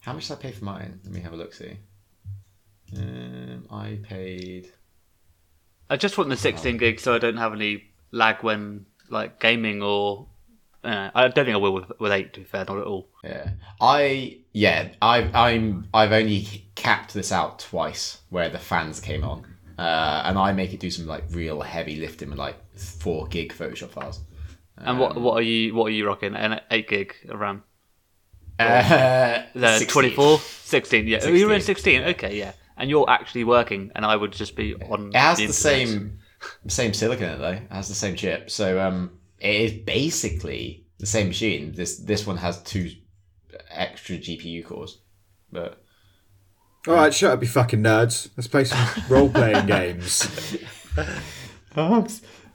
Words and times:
How 0.00 0.14
much 0.14 0.28
did 0.28 0.38
I 0.38 0.40
pay 0.40 0.52
for 0.52 0.64
mine? 0.64 1.00
Let 1.04 1.12
me 1.12 1.20
have 1.20 1.32
a 1.32 1.36
look. 1.36 1.52
See. 1.52 1.76
Um, 2.96 3.66
I 3.70 3.98
paid. 4.02 4.72
I 5.88 5.96
just 5.96 6.16
want 6.16 6.30
the 6.30 6.36
16 6.36 6.76
gig 6.78 7.00
so 7.00 7.14
I 7.14 7.18
don't 7.18 7.36
have 7.36 7.52
any 7.52 7.84
lag 8.10 8.42
when 8.42 8.86
like 9.08 9.40
gaming 9.40 9.82
or. 9.82 10.26
Uh, 10.82 11.10
I 11.14 11.28
don't 11.28 11.44
think 11.44 11.54
I 11.54 11.58
will 11.58 11.74
with, 11.74 11.92
with 11.98 12.12
eight. 12.12 12.32
To 12.34 12.40
be 12.40 12.46
fair, 12.46 12.64
not 12.66 12.78
at 12.78 12.84
all. 12.84 13.10
Yeah, 13.22 13.50
I 13.82 14.38
yeah 14.52 14.88
I 15.02 15.30
I'm 15.34 15.86
I've 15.92 16.12
only 16.12 16.64
capped 16.74 17.12
this 17.12 17.32
out 17.32 17.58
twice 17.58 18.22
where 18.30 18.48
the 18.48 18.58
fans 18.58 18.98
came 18.98 19.22
on, 19.22 19.44
uh, 19.78 20.22
and 20.24 20.38
I 20.38 20.52
make 20.52 20.72
it 20.72 20.80
do 20.80 20.90
some 20.90 21.06
like 21.06 21.24
real 21.32 21.60
heavy 21.60 21.96
lifting 21.96 22.30
with 22.30 22.38
like 22.38 22.56
four 22.78 23.26
gig 23.26 23.52
Photoshop 23.52 23.90
files. 23.90 24.20
And 24.78 24.98
what 24.98 25.20
what 25.20 25.34
are 25.34 25.42
you 25.42 25.74
what 25.74 25.88
are 25.88 25.90
you 25.90 26.06
rocking? 26.06 26.34
An 26.34 26.62
eight 26.70 26.88
gig 26.88 27.14
of 27.28 27.38
RAM? 27.38 27.62
Uh, 28.60 29.42
The 29.54 29.78
16. 29.78 29.88
24, 29.88 30.38
16. 30.38 31.06
Yeah, 31.06 31.18
Oh, 31.22 31.28
you're 31.28 31.52
in 31.52 31.60
16. 31.60 32.02
16. 32.02 32.14
Okay, 32.14 32.38
yeah. 32.38 32.52
And 32.76 32.90
you're 32.90 33.08
actually 33.08 33.44
working, 33.44 33.90
and 33.94 34.04
I 34.06 34.16
would 34.16 34.32
just 34.32 34.56
be 34.56 34.74
on. 34.74 35.08
It 35.08 35.16
has 35.16 35.36
the, 35.38 35.44
internet. 35.44 35.54
same 35.54 36.18
same 36.68 36.94
silicon 36.94 37.26
in 37.26 37.32
it 37.34 37.38
though. 37.38 37.52
It 37.52 37.62
has 37.70 37.88
the 37.88 37.94
same 37.94 38.16
chip, 38.16 38.50
so 38.50 38.80
um, 38.80 39.10
it 39.38 39.54
is 39.54 39.72
basically 39.72 40.84
the 40.98 41.06
same 41.06 41.28
machine. 41.28 41.72
This 41.72 41.98
this 41.98 42.26
one 42.26 42.38
has 42.38 42.62
two 42.62 42.90
extra 43.70 44.16
GPU 44.16 44.64
cores, 44.64 44.98
but 45.52 45.82
All 46.88 46.94
right, 46.94 47.12
shut 47.12 47.32
up, 47.32 47.42
you 47.42 47.48
fucking 47.48 47.82
nerds. 47.82 48.30
Let's 48.36 48.48
play 48.48 48.64
some 48.64 48.78
role 49.10 49.28
playing 49.28 49.66
games. 49.66 50.56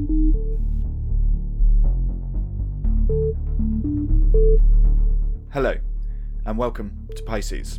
Hello, 5.55 5.73
and 6.47 6.59
welcome 6.59 7.07
to 7.15 7.23
Pisces. 7.23 7.79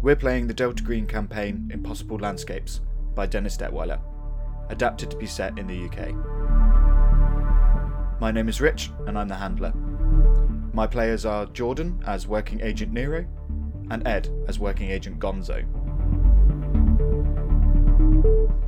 We're 0.00 0.16
playing 0.16 0.46
the 0.46 0.54
Delta 0.54 0.82
Green 0.82 1.06
campaign 1.06 1.70
Impossible 1.70 2.16
Landscapes 2.16 2.80
by 3.14 3.26
Dennis 3.26 3.58
Detwiller, 3.58 4.00
adapted 4.70 5.10
to 5.10 5.18
be 5.18 5.26
set 5.26 5.58
in 5.58 5.66
the 5.66 5.84
UK. 5.84 6.14
My 8.22 8.30
name 8.30 8.48
is 8.48 8.62
Rich, 8.62 8.90
and 9.06 9.18
I'm 9.18 9.28
the 9.28 9.34
handler. 9.34 9.74
My 10.72 10.86
players 10.86 11.26
are 11.26 11.44
Jordan 11.44 12.02
as 12.06 12.26
Working 12.26 12.62
Agent 12.62 12.94
Nero, 12.94 13.26
and 13.90 14.08
Ed 14.08 14.30
as 14.48 14.58
Working 14.58 14.90
Agent 14.90 15.18
Gonzo. 15.18 15.62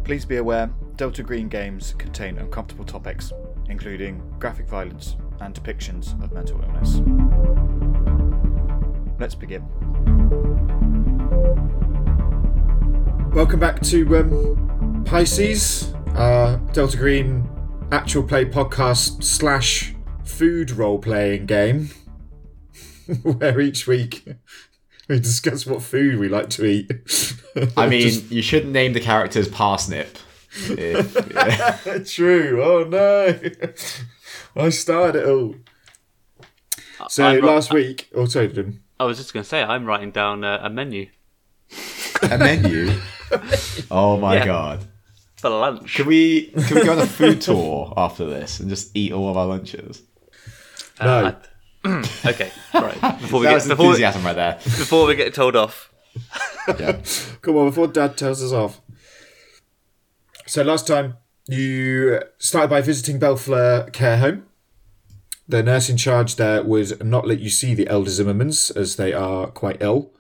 Please 0.05 0.27
be 0.27 0.37
aware, 0.37 0.71
Delta 0.97 1.23
Green 1.23 1.49
games 1.49 1.95
contain 1.97 2.37
uncomfortable 2.37 2.85
topics, 2.85 3.33
including 3.71 4.21
graphic 4.39 4.69
violence 4.69 5.17
and 5.41 5.55
depictions 5.55 6.21
of 6.23 6.33
mental 6.33 6.61
illness. 6.63 7.01
Let's 9.19 9.35
begin. 9.35 9.65
Welcome 13.33 13.61
back 13.61 13.81
to 13.83 14.17
um, 14.19 15.05
Pisces, 15.05 15.93
our 16.15 16.57
Delta 16.73 16.97
Green 16.97 17.49
actual 17.93 18.23
play 18.23 18.45
podcast 18.45 19.23
slash 19.23 19.95
food 20.25 20.71
role 20.71 20.99
playing 20.99 21.47
game, 21.47 21.91
where 23.23 23.61
each 23.61 23.87
week 23.87 24.27
we 25.09 25.21
discuss 25.21 25.67
what 25.67 25.83
food 25.83 26.19
we 26.19 26.29
like 26.29 26.51
to 26.51 26.65
eat. 26.65 26.91
I 27.77 27.87
mean, 27.89 28.27
you 28.31 28.43
shouldn't 28.43 28.73
name 28.73 28.93
the 28.93 29.01
characters 29.01 29.49
Parsnip. 29.49 30.17
If, 30.69 32.11
True. 32.11 32.63
Oh 32.63 32.85
no. 32.85 33.39
I 34.57 34.71
started 34.71 35.23
it 35.23 35.29
all. 35.29 35.55
So 37.09 37.25
I'm 37.27 37.43
ro- 37.43 37.55
last 37.55 37.73
week, 37.73 38.09
oh 38.15 38.25
sorry, 38.27 38.49
Dylan. 38.49 38.79
I 38.99 39.05
was 39.05 39.19
just 39.19 39.33
going 39.35 39.43
to 39.43 39.49
say 39.49 39.63
I'm 39.63 39.85
writing 39.85 40.11
down 40.11 40.45
uh, 40.45 40.61
a 40.63 40.71
menu 40.71 41.09
a 42.23 42.39
menu. 42.39 42.93
Oh 43.91 44.17
my 44.19 44.37
Yeah. 44.37 44.45
god! 44.47 44.87
for 45.37 45.51
lunch. 45.51 45.97
Can 45.97 46.07
we 46.07 46.47
can 46.47 46.77
we 46.77 46.85
go 46.85 46.93
on 46.93 46.99
a 47.01 47.07
food 47.07 47.41
tour 47.41 47.93
after 47.97 48.25
this 48.25 48.61
and 48.61 48.69
just 48.71 48.97
eat 48.97 49.13
all 49.13 49.29
of 49.29 49.37
our 49.37 49.47
lunches? 49.47 50.03
Uh, 51.01 51.33
I- 51.85 52.03
okay, 52.27 52.51
right. 52.73 53.01
Before 53.21 53.41
we 53.41 53.47
That 53.47 53.51
get 53.51 53.55
was 53.57 53.69
before 53.69 53.85
we, 53.87 53.91
enthusiasm 53.91 54.25
right 54.25 54.35
there. 54.37 54.55
before 54.65 55.07
we 55.07 55.15
get 55.17 55.35
told 55.35 55.55
off, 55.57 55.93
Yeah. 56.79 57.01
Come 57.43 57.57
on, 57.59 57.67
before 57.69 57.89
Dad 57.89 58.17
tells 58.17 58.43
us 58.43 58.53
off. 58.53 58.81
So 60.47 60.63
last 60.63 60.87
time 60.87 61.17
you 61.49 62.21
started 62.39 62.69
by 62.71 62.81
visiting 62.81 63.19
Belfleur 63.19 63.91
Care 63.93 64.19
Home. 64.19 64.47
The 65.49 65.63
nurse 65.63 65.89
in 65.89 65.97
charge 65.97 66.37
there 66.37 66.63
would 66.63 67.05
not 67.05 67.27
let 67.27 67.39
you 67.39 67.51
see 67.51 67.75
the 67.75 67.89
elder 67.89 68.11
Zimmermans 68.11 68.77
as 68.77 68.97
they 68.97 69.13
are 69.13 69.47
quite 69.47 69.77
ill. 69.81 70.11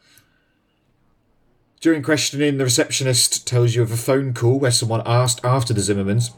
During 1.80 2.02
questioning, 2.02 2.58
the 2.58 2.64
receptionist 2.64 3.46
tells 3.46 3.74
you 3.74 3.82
of 3.82 3.90
a 3.92 3.96
phone 3.96 4.34
call 4.34 4.58
where 4.58 4.70
someone 4.70 5.02
asked 5.04 5.44
after 5.44 5.74
the 5.74 5.80
Zimmermans, 5.80 6.30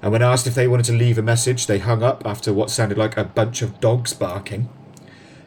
and 0.00 0.12
when 0.12 0.22
asked 0.22 0.46
if 0.46 0.54
they 0.54 0.68
wanted 0.68 0.86
to 0.86 0.92
leave 0.92 1.18
a 1.18 1.22
message, 1.22 1.66
they 1.66 1.78
hung 1.78 2.02
up 2.02 2.22
after 2.24 2.52
what 2.52 2.70
sounded 2.70 2.96
like 2.96 3.16
a 3.16 3.24
bunch 3.24 3.60
of 3.60 3.80
dogs 3.80 4.14
barking. 4.14 4.68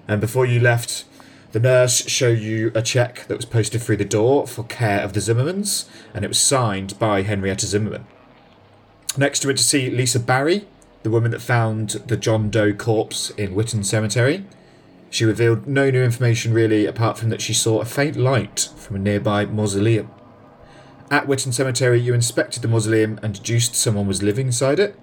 And 0.08 0.20
before 0.20 0.46
you 0.46 0.60
left, 0.60 1.06
the 1.54 1.60
nurse 1.60 2.08
showed 2.08 2.40
you 2.40 2.72
a 2.76 2.82
check 2.82 3.26
that 3.28 3.36
was 3.36 3.46
posted 3.46 3.82
through 3.82 3.98
the 3.98 4.06
door 4.06 4.48
for 4.48 4.64
care 4.64 5.00
of 5.02 5.14
the 5.14 5.22
Zimmermans, 5.22 5.88
and 6.14 6.26
it 6.26 6.30
was 6.30 6.40
signed 6.40 7.00
by 7.00 7.22
Henrietta 7.24 7.66
Zimmerman. 7.66 8.06
Next, 9.18 9.44
you 9.44 9.48
went 9.48 9.60
to 9.60 9.64
see 9.64 9.90
Lisa 9.90 10.20
Barry, 10.20 10.68
the 11.04 11.10
woman 11.10 11.32
that 11.32 11.42
found 11.42 11.90
the 12.08 12.18
John 12.18 12.50
Doe 12.50 12.74
corpse 12.74 13.32
in 13.32 13.56
Witton 13.56 13.84
Cemetery. 13.84 14.46
She 15.10 15.26
revealed 15.26 15.68
no 15.68 15.90
new 15.90 16.04
information 16.04 16.54
really, 16.54 16.86
apart 16.86 17.18
from 17.18 17.30
that 17.30 17.42
she 17.42 17.54
saw 17.54 17.82
a 17.82 17.86
faint 17.86 18.16
light 18.16 18.70
from 18.78 18.96
a 18.96 19.00
nearby 19.00 19.46
mausoleum. 19.46 20.10
At 21.10 21.28
Witton 21.28 21.52
Cemetery, 21.52 22.00
you 22.00 22.14
inspected 22.14 22.62
the 22.62 22.70
mausoleum 22.70 23.20
and 23.22 23.34
deduced 23.34 23.76
someone 23.76 24.08
was 24.08 24.24
living 24.24 24.48
inside 24.48 24.80
it. 24.80 24.98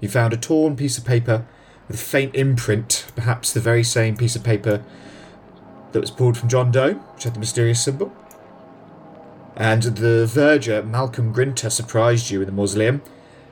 You 0.00 0.08
found 0.08 0.32
a 0.32 0.38
torn 0.38 0.76
piece 0.76 0.96
of 0.96 1.04
paper 1.04 1.44
with 1.86 1.96
a 1.96 2.02
faint 2.02 2.34
imprint, 2.34 3.06
perhaps 3.14 3.52
the 3.52 3.60
very 3.60 3.84
same 3.84 4.16
piece 4.16 4.34
of 4.34 4.42
paper 4.42 4.82
that 5.92 6.00
was 6.00 6.10
pulled 6.10 6.38
from 6.38 6.48
John 6.48 6.70
Doe, 6.70 6.94
which 6.94 7.24
had 7.24 7.34
the 7.34 7.40
mysterious 7.40 7.84
symbol. 7.84 8.12
And 9.54 9.82
the 9.82 10.26
verger, 10.26 10.82
Malcolm 10.82 11.32
Grinter, 11.32 11.68
surprised 11.68 12.30
you 12.30 12.40
in 12.40 12.46
the 12.46 12.52
mausoleum 12.52 13.02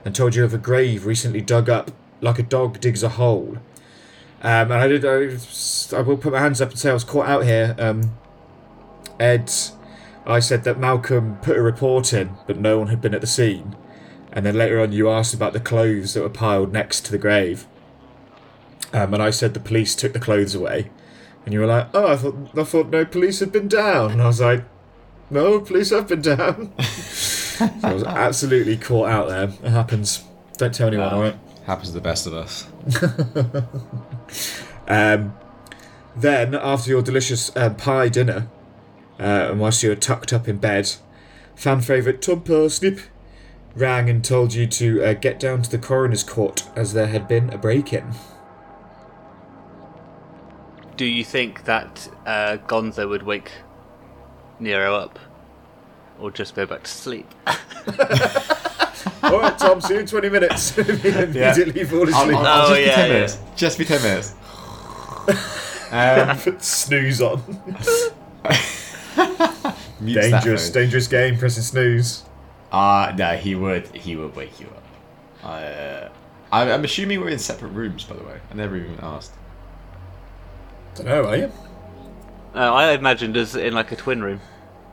and 0.05 0.15
told 0.15 0.35
you 0.35 0.45
of 0.45 0.55
a 0.55 0.59
grave 0.59 1.07
recently 1.07 1.41
dug 1.41 1.69
up 1.69 1.91
like 2.21 2.39
a 2.39 2.43
dog 2.43 2.81
digs 2.81 3.03
a 3.03 3.11
hole. 3.11 3.57
Um, 4.43 4.73
and 4.73 4.75
I 4.75 4.89
did. 4.89 5.05
I, 5.05 5.37
I 5.97 6.01
will 6.01 6.17
put 6.17 6.33
my 6.33 6.41
hands 6.41 6.61
up 6.61 6.71
and 6.71 6.79
say 6.79 6.91
I 6.91 6.95
was 6.95 7.05
caught 7.05 7.29
out 7.29 7.45
here. 7.45 7.75
Um, 7.79 8.17
Ed, 9.19 9.53
I 10.27 10.41
said 10.41 10.65
that 10.65 10.79
Malcolm 10.79 11.39
put 11.43 11.57
a 11.59 11.63
report 11.63 12.13
in, 12.13 12.37
but 12.47 12.59
no 12.59 12.79
one 12.79 12.89
had 12.89 13.01
been 13.01 13.15
at 13.15 13.21
the 13.21 13.27
scene. 13.27 13.77
And 14.33 14.47
then 14.47 14.55
later 14.55 14.81
on, 14.81 14.93
you 14.93 15.11
asked 15.11 15.35
about 15.35 15.53
the 15.53 15.61
clothes 15.61 16.15
that 16.15 16.23
were 16.23 16.31
piled 16.31 16.73
next 16.73 17.05
to 17.07 17.11
the 17.11 17.19
grave. 17.19 17.67
Um, 18.93 19.13
and 19.13 19.23
I 19.23 19.31
said 19.31 19.55
the 19.55 19.61
police 19.61 19.95
took 19.95 20.13
the 20.13 20.21
clothes 20.21 20.55
away. 20.55 20.91
And 21.45 21.53
you 21.53 21.61
were 21.61 21.67
like, 21.67 21.89
"Oh, 21.95 22.13
I 22.13 22.17
thought 22.17 22.37
I 22.57 22.65
thought 22.65 22.91
no 22.91 23.05
police 23.05 23.41
had 23.41 23.53
been 23.53 23.69
down." 23.69 24.13
And 24.13 24.23
I 24.23 24.27
was 24.27 24.41
like, 24.41 24.65
"No, 25.31 25.61
police 25.61 25.91
have 25.91 26.09
been 26.09 26.23
down." 26.23 26.73
so 27.81 27.89
I 27.89 27.93
was 27.95 28.05
absolutely 28.05 28.77
caught 28.77 29.09
out 29.09 29.29
there. 29.29 29.45
It 29.45 29.71
happens. 29.71 30.25
Don't 30.57 30.75
tell 30.75 30.89
anyone, 30.89 31.09
Wow. 31.11 31.17
all 31.17 31.23
right? 31.23 31.37
Happens 31.67 31.89
to 31.89 31.95
the 31.95 32.01
best 32.01 32.27
of 32.27 32.35
us. 32.35 32.67
Um, 34.89 35.35
then, 36.17 36.57
after 36.57 36.91
your 36.91 37.01
delicious 37.01 37.55
uh, 37.57 37.71
pie 37.71 38.09
dinner, 38.09 38.49
uh, 39.21 39.49
and 39.51 39.61
whilst 39.61 39.85
you 39.85 39.91
were 39.91 39.95
tucked 39.95 40.33
up 40.33 40.49
in 40.49 40.59
bed, 40.59 40.91
fan 41.55 41.81
favourite 41.81 42.21
Tom 42.21 42.41
Parsnip 42.41 42.99
rang 43.77 44.11
and 44.11 44.25
told 44.25 44.53
you 44.53 44.67
to 44.67 45.05
uh, 45.05 45.13
get 45.13 45.39
down 45.39 45.63
to 45.63 45.71
the 45.71 45.79
coroner's 45.79 46.25
court 46.25 46.69
as 46.75 46.93
there 46.93 47.07
had 47.07 47.29
been 47.29 47.51
a 47.51 47.59
break-in. 47.59 48.13
do 50.97 51.05
you 51.05 51.23
think 51.25 51.65
that 51.67 52.09
uh, 52.27 52.57
Gonzo 52.67 53.09
would 53.09 53.23
wake 53.23 53.53
Nero 54.59 54.97
up, 54.97 55.19
or 56.21 56.31
just 56.31 56.55
go 56.55 56.67
back 56.67 56.83
to 56.85 56.91
sleep? 56.91 57.27
all 57.47 59.39
right, 59.41 59.59
Tom, 59.59 59.81
see 59.81 59.95
you 59.95 60.01
in 60.01 60.07
20 60.07 60.29
minutes. 60.29 60.77
Immediately 60.79 61.85
fall 61.85 62.03
I'll, 62.15 62.23
asleep. 62.23 62.37
I'll, 62.37 62.47
I'll 62.47 62.67
Oh, 62.67 62.69
just 62.69 62.81
be 62.81 62.87
yeah, 62.87 62.95
ten 62.95 63.07
yeah. 63.09 63.13
minutes. 63.15 63.39
Just 63.57 63.79
be 63.79 63.85
ten 63.85 64.03
minutes. 64.03 64.35
um, 65.93 66.39
Put 66.39 66.63
snooze 66.63 67.21
on. 67.21 67.43
dangerous, 70.05 70.71
dangerous 70.71 71.07
game, 71.07 71.37
pressing 71.39 71.63
snooze. 71.63 72.25
Uh 72.73 73.13
no, 73.17 73.37
he 73.37 73.55
would. 73.55 73.89
He 73.95 74.17
would 74.17 74.35
wake 74.37 74.61
you 74.61 74.67
up. 74.69 74.83
Uh, 75.43 76.09
I'm, 76.53 76.69
I'm 76.69 76.85
assuming 76.85 77.21
we're 77.21 77.31
in 77.31 77.39
separate 77.39 77.71
rooms, 77.71 78.05
by 78.05 78.15
the 78.17 78.23
way. 78.23 78.39
I 78.51 78.55
never 78.55 78.77
even 78.77 78.99
asked. 79.03 79.33
Don't 80.95 81.07
know, 81.07 81.25
are 81.27 81.37
you? 81.37 81.53
Uh, 82.55 82.73
I 82.75 82.93
imagined 82.93 83.37
us 83.37 83.55
in 83.55 83.75
like 83.75 83.91
a 83.93 83.97
twin 83.97 84.23
room. 84.23 84.41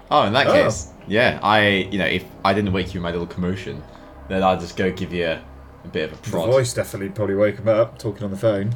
Oh, 0.10 0.24
in 0.24 0.34
that 0.34 0.48
Oh. 0.48 0.54
case, 0.54 0.88
yeah. 1.08 1.40
I, 1.42 1.68
you 1.92 1.98
know, 1.98 2.06
if 2.06 2.26
I 2.44 2.54
didn't 2.54 2.74
wake 2.74 2.94
you 2.94 3.00
with 3.00 3.04
my 3.04 3.12
little 3.12 3.28
commotion, 3.28 3.84
then 4.28 4.44
I'll 4.44 4.60
just 4.60 4.78
go 4.78 4.92
give 4.92 5.14
you 5.14 5.26
a, 5.26 5.44
a 5.84 5.88
bit 5.88 6.12
of 6.12 6.20
a 6.20 6.22
The 6.24 6.38
voice 6.38 6.74
definitely 6.74 7.10
probably 7.10 7.36
woke 7.36 7.58
him 7.58 7.68
up 7.68 7.98
talking 7.98 8.24
on 8.24 8.32
the 8.32 8.38
phone. 8.38 8.74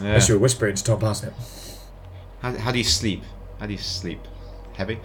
Yeah. 0.00 0.08
Unless 0.08 0.28
you 0.28 0.34
were 0.34 0.40
whispering 0.40 0.74
to 0.74 0.84
Tom 0.84 1.00
Parsnip. 1.00 1.34
How, 2.40 2.56
how 2.56 2.72
do 2.72 2.78
you 2.78 2.84
sleep? 2.84 3.22
How 3.58 3.66
do 3.66 3.72
you 3.72 3.78
sleep? 3.78 4.20
Heavy? 4.74 4.98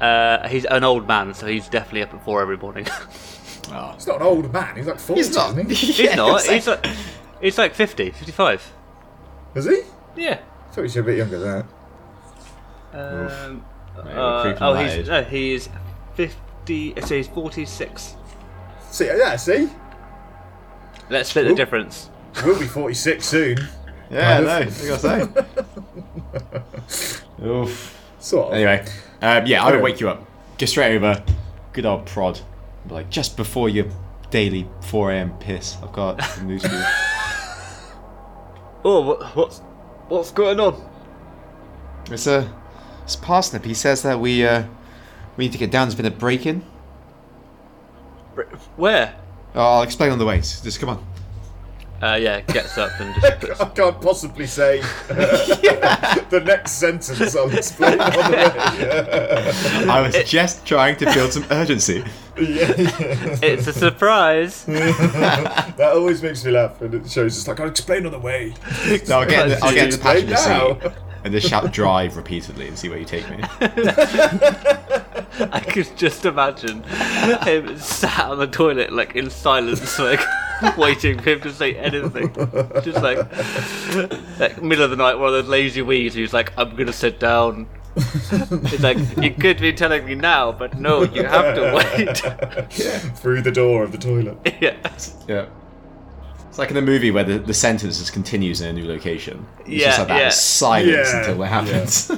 Uh, 0.00 0.46
he's 0.48 0.64
an 0.66 0.84
old 0.84 1.08
man, 1.08 1.34
so 1.34 1.46
he's 1.46 1.68
definitely 1.68 2.02
up 2.02 2.12
at 2.14 2.24
four 2.24 2.42
every 2.42 2.56
morning. 2.56 2.86
Oh. 3.68 3.92
He's 3.94 4.06
not 4.06 4.16
an 4.16 4.22
old 4.22 4.52
man. 4.52 4.76
He's 4.76 4.86
like 4.86 5.00
40, 5.00 5.20
He's 5.20 5.34
not. 5.34 5.50
isn't 5.58 5.70
he? 5.70 5.74
he's 6.06 6.14
not. 6.16 6.44
He's 6.46 6.66
like, 6.68 6.86
he's 7.40 7.58
like 7.58 7.74
50, 7.74 8.10
55. 8.10 8.72
Is 9.56 9.64
he? 9.64 9.82
Yeah. 10.16 10.40
I 10.40 10.68
thought 10.70 10.76
he 10.76 10.82
was 10.82 10.96
a 10.96 11.02
bit 11.02 11.18
younger 11.18 11.38
than 11.40 11.64
that. 12.92 12.96
Um, 12.96 13.54
Mate, 13.56 13.62
we're 13.62 13.75
uh, 13.98 14.56
oh, 14.60 14.74
he's 14.74 14.92
age. 14.92 15.08
no, 15.08 15.22
he's 15.24 15.68
50. 16.14 17.00
So 17.02 17.14
he's 17.16 17.28
46. 17.28 18.16
See, 18.90 19.06
yeah, 19.06 19.36
see? 19.36 19.68
Let's 21.10 21.30
split 21.30 21.48
the 21.48 21.54
difference. 21.54 22.10
We'll 22.44 22.58
be 22.58 22.66
46 22.66 23.24
soon. 23.24 23.58
Yeah, 24.10 24.34
Kind 24.34 24.46
no, 24.46 24.60
of. 24.60 24.82
I 24.82 24.88
gotta 24.88 26.46
say. 26.88 27.44
Oof. 27.46 28.02
Sort 28.18 28.48
of. 28.48 28.52
Anyway, 28.54 28.84
um, 29.22 29.46
yeah, 29.46 29.64
I 29.64 29.70
would 29.72 29.82
wake 29.82 30.00
you 30.00 30.08
up. 30.08 30.26
Get 30.58 30.68
straight 30.68 30.96
over. 30.96 31.22
Good 31.72 31.86
old 31.86 32.06
prod. 32.06 32.40
Like 32.88 33.10
just 33.10 33.36
before 33.36 33.68
your 33.68 33.86
daily 34.30 34.68
4 34.82 35.12
a.m. 35.12 35.38
piss, 35.38 35.76
I've 35.82 35.92
got 35.92 36.22
some 36.24 36.46
news 36.46 36.62
for 36.62 36.72
you. 36.74 36.84
Oh, 38.84 39.00
what, 39.02 39.36
what's 39.36 39.58
what's 40.08 40.30
going 40.30 40.60
on? 40.60 40.80
It's 42.10 42.26
a, 42.28 42.48
it's 43.06 43.14
Parsnip. 43.14 43.64
He 43.64 43.72
says 43.72 44.02
that 44.02 44.18
we 44.18 44.44
uh, 44.44 44.64
we 45.36 45.44
need 45.44 45.52
to 45.52 45.58
get 45.58 45.70
down. 45.70 45.86
There's 45.86 45.94
been 45.94 46.06
a 46.06 46.10
break-in. 46.10 46.62
Where? 48.76 49.14
Oh, 49.54 49.76
I'll 49.76 49.82
explain 49.82 50.10
on 50.10 50.18
the 50.18 50.26
way. 50.26 50.38
Just 50.38 50.80
come 50.80 50.88
on. 50.88 51.06
Uh, 52.02 52.18
yeah, 52.20 52.40
gets 52.40 52.76
up 52.76 52.90
and 53.00 53.14
just 53.22 53.40
puts, 53.40 53.60
I 53.60 53.68
can't 53.70 54.00
possibly 54.02 54.46
say 54.46 54.80
the 55.08 56.42
next 56.44 56.72
sentence 56.72 57.34
I'll 57.34 57.56
explain 57.56 57.98
on 58.00 58.10
the 58.12 58.18
way. 58.18 59.88
I 59.88 60.02
was 60.02 60.28
just 60.28 60.66
trying 60.66 60.96
to 60.96 61.06
build 61.14 61.32
some 61.32 61.46
urgency. 61.50 62.04
Yeah. 62.36 62.74
it's 63.40 63.66
a 63.68 63.72
surprise. 63.72 64.64
that 64.66 65.92
always 65.94 66.22
makes 66.22 66.44
me 66.44 66.50
laugh 66.50 66.82
and 66.82 66.92
it 66.92 67.10
shows 67.10 67.38
it's 67.38 67.48
like 67.48 67.60
I'll 67.60 67.68
explain 67.68 68.04
on 68.04 68.12
the 68.12 68.18
way. 68.18 68.52
No, 69.08 69.20
I'll 69.20 69.26
get, 69.26 69.62
I'll 69.62 69.72
get 69.72 69.92
to 69.92 69.96
the 69.96 70.10
Explain 70.12 70.26
passenger 70.26 70.34
now. 70.34 70.90
seat 70.90 71.05
and 71.26 71.34
just 71.34 71.48
shout 71.48 71.72
drive 71.72 72.16
repeatedly 72.16 72.68
and 72.68 72.78
see 72.78 72.88
where 72.88 72.98
you 72.98 73.04
take 73.04 73.28
me. 73.28 73.38
I 75.40 75.60
could 75.60 75.96
just 75.96 76.24
imagine 76.24 76.84
him 76.84 77.76
sat 77.78 78.30
on 78.30 78.38
the 78.38 78.46
toilet, 78.46 78.92
like 78.92 79.16
in 79.16 79.28
silence, 79.28 79.98
like 79.98 80.20
waiting 80.78 81.18
for 81.18 81.30
him 81.30 81.40
to 81.40 81.52
say 81.52 81.74
anything. 81.74 82.32
Just 82.82 83.02
like, 83.02 83.18
like 84.38 84.62
middle 84.62 84.84
of 84.84 84.90
the 84.90 84.96
night, 84.96 85.16
one 85.16 85.26
of 85.26 85.32
those 85.32 85.48
lazy 85.48 85.82
wees 85.82 86.14
who's 86.14 86.32
like, 86.32 86.52
"I'm 86.56 86.76
gonna 86.76 86.92
sit 86.92 87.18
down." 87.18 87.66
It's 87.96 88.80
like 88.82 88.98
you 89.20 89.32
could 89.32 89.58
be 89.58 89.72
telling 89.72 90.04
me 90.06 90.14
now, 90.14 90.52
but 90.52 90.78
no, 90.78 91.02
you 91.02 91.24
have 91.24 91.56
to 91.56 91.72
wait. 92.70 93.16
Through 93.18 93.42
the 93.42 93.50
door 93.50 93.82
of 93.82 93.90
the 93.90 93.98
toilet. 93.98 94.38
yeah, 94.60 94.76
Yeah. 95.26 95.46
It's 96.56 96.58
like 96.58 96.70
in 96.70 96.78
a 96.78 96.80
movie 96.80 97.10
where 97.10 97.22
the, 97.22 97.38
the 97.38 97.52
sentence 97.52 97.98
just 97.98 98.14
continues 98.14 98.62
in 98.62 98.68
a 98.68 98.72
new 98.72 98.88
location. 98.88 99.46
It's 99.60 99.68
Yeah, 99.68 99.86
just 99.88 99.98
like 99.98 100.08
that 100.08 100.18
yeah. 100.20 100.28
silence 100.30 100.88
Yeah, 101.12 101.18
until 101.18 101.42
it 101.42 101.46
happens. 101.48 102.10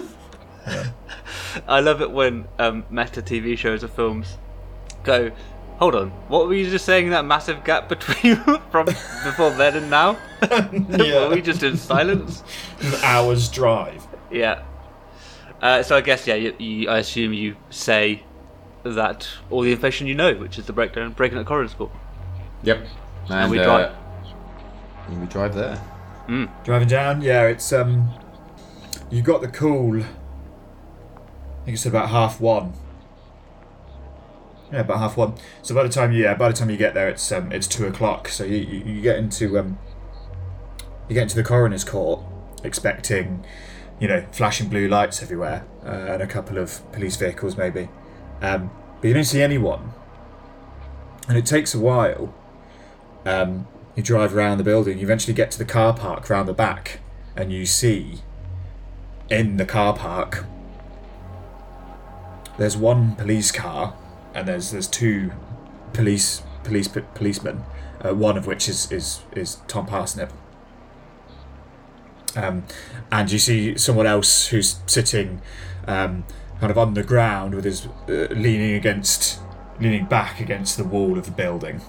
I 1.66 1.80
love 1.80 2.00
it 2.02 2.12
when 2.12 2.46
um, 2.56 2.84
meta 2.88 3.20
TV 3.20 3.58
shows 3.58 3.82
or 3.82 3.88
films 3.88 4.38
go. 5.02 5.32
Hold 5.80 5.96
on, 5.96 6.10
what 6.28 6.46
were 6.46 6.54
you 6.54 6.70
just 6.70 6.84
saying? 6.84 7.10
That 7.10 7.24
massive 7.24 7.64
gap 7.64 7.88
between 7.88 8.36
from 8.70 8.86
before 8.86 9.50
then 9.50 9.74
and 9.76 9.90
now? 9.90 10.16
Were 10.52 11.30
we 11.34 11.42
just 11.42 11.64
in 11.64 11.76
silence? 11.76 12.44
An 12.80 12.94
hour's 13.02 13.48
drive. 13.48 14.06
Yeah. 14.30 14.62
Uh, 15.60 15.82
so 15.82 15.96
I 15.96 16.00
guess 16.00 16.28
yeah, 16.28 16.34
you, 16.36 16.54
you, 16.60 16.88
I 16.88 16.98
assume 16.98 17.32
you 17.32 17.56
say 17.70 18.22
that 18.84 19.28
all 19.50 19.62
the 19.62 19.72
information 19.72 20.06
you 20.06 20.14
know, 20.14 20.34
which 20.34 20.60
is 20.60 20.66
the 20.66 20.72
breakdown 20.72 21.10
breaking 21.12 21.38
at 21.38 21.46
Coroner's 21.46 21.74
Court. 21.74 21.90
yep. 22.62 22.86
And, 23.28 23.50
we 23.50 23.58
uh, 23.58 23.64
drive- 23.64 23.96
and 25.08 25.20
we 25.20 25.26
drive 25.26 25.54
there. 25.54 25.80
Driving 26.64 26.88
down, 26.88 27.22
yeah, 27.22 27.46
it's 27.46 27.72
um 27.72 28.10
you 29.10 29.22
got 29.22 29.40
the 29.40 29.48
call 29.48 29.96
I 29.98 30.04
think 31.64 31.74
it's 31.74 31.86
about 31.86 32.10
half 32.10 32.40
one. 32.40 32.74
Yeah, 34.70 34.80
about 34.80 34.98
half 34.98 35.16
one. 35.16 35.34
So 35.62 35.74
by 35.74 35.82
the 35.82 35.88
time 35.88 36.12
you 36.12 36.24
yeah, 36.24 36.34
by 36.34 36.48
the 36.48 36.54
time 36.54 36.70
you 36.70 36.76
get 36.76 36.94
there 36.94 37.08
it's 37.08 37.32
um 37.32 37.50
it's 37.50 37.66
two 37.66 37.86
o'clock. 37.86 38.28
So 38.28 38.44
you, 38.44 38.56
you, 38.58 38.94
you 38.94 39.00
get 39.00 39.18
into 39.18 39.58
um 39.58 39.78
you 41.08 41.14
get 41.14 41.22
into 41.22 41.36
the 41.36 41.44
coroner's 41.44 41.84
court 41.84 42.20
expecting, 42.62 43.44
you 43.98 44.08
know, 44.08 44.26
flashing 44.30 44.68
blue 44.68 44.88
lights 44.88 45.22
everywhere, 45.22 45.64
uh, 45.84 46.12
and 46.12 46.22
a 46.22 46.26
couple 46.26 46.58
of 46.58 46.90
police 46.92 47.16
vehicles 47.16 47.56
maybe. 47.56 47.88
Um 48.42 48.70
but 49.00 49.08
you 49.08 49.14
don't 49.14 49.24
see 49.24 49.40
anyone. 49.40 49.92
And 51.28 51.38
it 51.38 51.46
takes 51.46 51.74
a 51.74 51.78
while. 51.78 52.34
Um 53.24 53.66
you 53.98 54.04
drive 54.04 54.32
around 54.34 54.58
the 54.58 54.64
building, 54.64 54.96
you 54.98 55.02
eventually 55.02 55.34
get 55.34 55.50
to 55.50 55.58
the 55.58 55.64
car 55.64 55.92
park 55.92 56.30
round 56.30 56.48
the 56.48 56.52
back, 56.52 57.00
and 57.34 57.52
you 57.52 57.66
see 57.66 58.20
in 59.28 59.56
the 59.56 59.66
car 59.66 59.94
park 59.94 60.44
there's 62.58 62.76
one 62.76 63.16
police 63.16 63.50
car 63.50 63.94
and 64.34 64.46
there's 64.46 64.70
there's 64.70 64.86
two 64.86 65.32
police 65.92 66.42
police 66.62 66.86
policemen, 66.86 67.64
uh, 68.00 68.14
one 68.14 68.36
of 68.38 68.46
which 68.46 68.68
is 68.68 68.90
is 68.92 69.22
is 69.32 69.56
Tom 69.66 69.88
Parsnip. 69.88 70.30
Um, 72.36 72.66
and 73.10 73.32
you 73.32 73.40
see 73.40 73.76
someone 73.78 74.06
else 74.06 74.48
who's 74.48 74.78
sitting 74.86 75.42
um, 75.88 76.24
kind 76.60 76.70
of 76.70 76.78
on 76.78 76.94
the 76.94 77.02
ground 77.02 77.52
with 77.52 77.64
his 77.64 77.86
uh, 78.08 78.28
leaning 78.30 78.74
against 78.74 79.40
leaning 79.80 80.06
back 80.06 80.38
against 80.38 80.76
the 80.76 80.84
wall 80.84 81.18
of 81.18 81.24
the 81.24 81.32
building. 81.32 81.80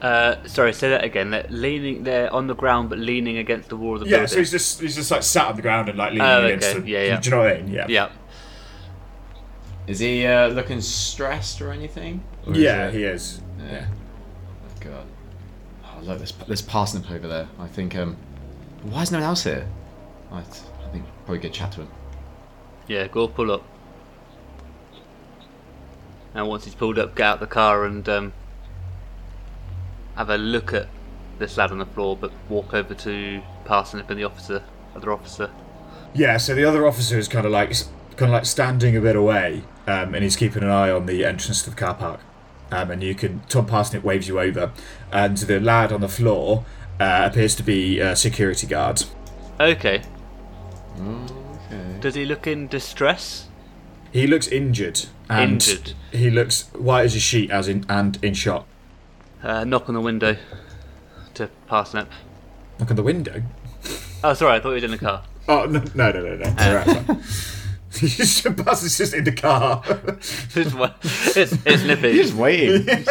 Uh, 0.00 0.46
sorry, 0.46 0.72
say 0.72 0.90
that 0.90 1.02
again. 1.04 1.30
They're 1.30 1.46
leaning, 1.50 2.04
they're 2.04 2.32
on 2.32 2.46
the 2.46 2.54
ground 2.54 2.88
but 2.88 2.98
leaning 2.98 3.38
against 3.38 3.68
the 3.68 3.76
wall 3.76 3.94
of 3.94 4.00
the 4.00 4.06
Yeah, 4.06 4.18
building. 4.18 4.28
so 4.28 4.38
he's 4.38 4.50
just 4.52 4.80
he's 4.80 4.94
just 4.94 5.10
like 5.10 5.22
sat 5.24 5.46
on 5.46 5.56
the 5.56 5.62
ground 5.62 5.88
and 5.88 5.98
like 5.98 6.10
leaning 6.12 6.26
Oh, 6.26 6.46
against 6.46 6.68
okay. 6.68 6.78
the. 6.80 6.88
Yeah, 6.90 7.02
yeah. 7.04 7.20
Do 7.20 7.28
you 7.30 7.36
know 7.36 7.42
what 7.42 7.52
I 7.56 7.62
mean? 7.62 7.68
Yeah. 7.74 7.86
yeah. 7.88 8.10
Is 9.88 9.98
he 9.98 10.26
uh, 10.26 10.48
looking 10.48 10.80
stressed 10.80 11.60
or 11.60 11.72
anything? 11.72 12.22
Or 12.46 12.52
is 12.52 12.58
Yeah, 12.60 12.88
it- 12.88 12.94
he 12.94 13.04
is. 13.04 13.40
Yeah. 13.66 13.86
God. 14.80 15.06
Oh, 15.84 16.00
look, 16.02 16.18
there's, 16.18 16.32
there's 16.46 16.62
Parsnip 16.62 17.10
over 17.10 17.26
there. 17.26 17.48
I 17.58 17.66
think, 17.66 17.96
um... 17.96 18.16
Why 18.82 19.02
is 19.02 19.10
no 19.10 19.18
one 19.18 19.26
else 19.26 19.42
here? 19.42 19.66
I, 20.30 20.38
I 20.40 20.42
think 20.92 21.04
probably 21.24 21.38
get 21.40 21.52
chat 21.54 21.72
to 21.72 21.80
him. 21.80 21.88
Yeah, 22.86 23.08
go 23.08 23.26
pull 23.26 23.50
up. 23.50 23.64
And 26.34 26.46
once 26.46 26.64
he's 26.64 26.74
pulled 26.74 26.98
up, 26.98 27.16
get 27.16 27.26
out 27.26 27.40
the 27.40 27.46
car 27.46 27.84
and 27.84 28.06
um, 28.08 28.32
have 30.18 30.30
a 30.30 30.36
look 30.36 30.74
at 30.74 30.88
this 31.38 31.56
lad 31.56 31.70
on 31.70 31.78
the 31.78 31.86
floor, 31.86 32.16
but 32.16 32.32
walk 32.48 32.74
over 32.74 32.92
to 32.92 33.40
Parsnip 33.64 34.10
and 34.10 34.18
the 34.18 34.24
officer, 34.24 34.64
other 34.96 35.12
officer. 35.12 35.48
Yeah, 36.12 36.36
so 36.38 36.56
the 36.56 36.64
other 36.64 36.86
officer 36.88 37.16
is 37.16 37.28
kind 37.28 37.46
of 37.46 37.52
like 37.52 37.70
kind 38.16 38.30
of 38.30 38.30
like 38.30 38.44
standing 38.44 38.96
a 38.96 39.00
bit 39.00 39.14
away, 39.14 39.62
um, 39.86 40.14
and 40.14 40.24
he's 40.24 40.34
keeping 40.34 40.64
an 40.64 40.70
eye 40.70 40.90
on 40.90 41.06
the 41.06 41.24
entrance 41.24 41.62
to 41.62 41.70
the 41.70 41.76
car 41.76 41.94
park. 41.94 42.18
Um, 42.72 42.90
and 42.90 43.00
you 43.02 43.14
can 43.14 43.40
Tom 43.48 43.66
Parsnip 43.66 44.02
waves 44.02 44.26
you 44.26 44.40
over, 44.40 44.72
and 45.12 45.36
the 45.38 45.60
lad 45.60 45.92
on 45.92 46.00
the 46.00 46.08
floor 46.08 46.64
uh, 46.98 47.28
appears 47.30 47.54
to 47.54 47.62
be 47.62 48.00
a 48.00 48.16
security 48.16 48.66
guard. 48.66 49.04
Okay. 49.60 50.02
Okay. 51.00 51.98
Does 52.00 52.16
he 52.16 52.24
look 52.24 52.48
in 52.48 52.66
distress? 52.66 53.46
He 54.10 54.26
looks 54.26 54.48
injured, 54.48 55.06
and 55.30 55.52
Injured. 55.52 55.92
he 56.10 56.28
looks 56.28 56.70
white 56.74 57.04
as 57.04 57.14
a 57.14 57.20
sheet, 57.20 57.52
as 57.52 57.68
in 57.68 57.86
and 57.88 58.18
in 58.24 58.34
shock. 58.34 58.66
Uh, 59.42 59.64
knock 59.64 59.88
on 59.88 59.94
the 59.94 60.00
window 60.00 60.36
to 61.34 61.48
Parsnip. 61.68 62.08
Look 62.78 62.90
on 62.90 62.96
the 62.96 63.02
window. 63.02 63.42
Oh, 64.24 64.34
sorry, 64.34 64.56
I 64.56 64.60
thought 64.60 64.70
he 64.70 64.74
was 64.74 64.84
in 64.84 64.90
the 64.90 64.98
car. 64.98 65.22
Oh 65.48 65.64
no 65.64 65.82
no 65.94 66.12
no 66.12 66.20
no 66.20 66.36
no! 66.36 67.20
It's 68.00 68.44
alright. 68.46 68.58
Parsnip's 68.58 68.98
just 68.98 69.14
in 69.14 69.24
the 69.24 69.32
car. 69.32 69.82
it's, 69.88 70.74
wa- 70.74 70.92
it's, 71.02 71.52
it's 71.64 71.82
nippy. 71.84 72.12
He's 72.12 72.26
just 72.28 72.34
waiting. 72.38 72.86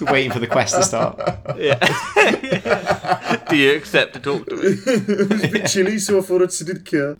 Just 0.00 0.12
waiting 0.12 0.32
for 0.32 0.38
the 0.38 0.46
quest 0.46 0.74
to 0.76 0.82
start. 0.82 1.20
Yeah. 1.58 1.76
Do 3.50 3.54
you 3.56 3.76
accept 3.76 4.14
to 4.14 4.20
talk 4.20 4.46
to 4.48 4.56
me? 4.56 5.50
bit 5.50 5.66
chilly, 5.66 5.98
so 5.98 6.16
I 6.16 6.22
thought 6.22 6.40
I'd 6.40 6.52
sit 6.52 6.70
in 6.70 6.82
the 6.82 6.90
car. 6.90 7.16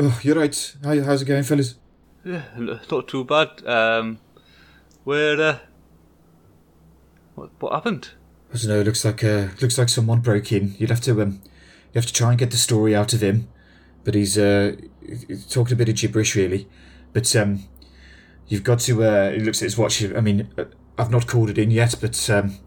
oh, 0.00 0.20
you're 0.24 0.34
right. 0.34 0.74
How, 0.82 1.00
how's 1.00 1.22
it 1.22 1.26
going, 1.26 1.44
fellas? 1.44 1.76
Yeah, 2.24 2.42
not 2.58 3.06
too 3.06 3.22
bad. 3.22 3.64
Um, 3.64 4.18
where, 5.04 5.40
uh, 5.40 5.58
what, 7.34 7.50
what 7.58 7.72
happened? 7.72 8.10
I 8.52 8.56
don't 8.56 8.68
know. 8.68 8.80
It 8.80 8.86
looks 8.86 9.04
like 9.04 9.24
uh, 9.24 9.48
looks 9.60 9.78
like 9.78 9.88
someone 9.88 10.20
broke 10.20 10.52
in. 10.52 10.74
You'd 10.78 10.90
have 10.90 11.00
to 11.02 11.22
um, 11.22 11.40
you 11.92 11.98
have 12.00 12.06
to 12.06 12.12
try 12.12 12.30
and 12.30 12.38
get 12.38 12.50
the 12.50 12.56
story 12.56 12.94
out 12.94 13.12
of 13.12 13.22
him, 13.22 13.48
but 14.04 14.14
he's 14.14 14.38
uh, 14.38 14.76
talking 15.50 15.72
a 15.72 15.76
bit 15.76 15.88
of 15.88 15.96
gibberish, 15.96 16.36
really. 16.36 16.68
But 17.12 17.34
um, 17.34 17.64
you've 18.46 18.64
got 18.64 18.80
to. 18.80 19.02
Uh, 19.02 19.30
he 19.32 19.40
looks 19.40 19.60
at 19.62 19.66
his 19.66 19.78
watch. 19.78 20.04
I 20.04 20.20
mean, 20.20 20.52
uh, 20.56 20.64
I've 20.96 21.10
not 21.10 21.26
called 21.26 21.50
it 21.50 21.58
in 21.58 21.70
yet, 21.70 21.96
but 22.00 22.30
um, 22.30 22.58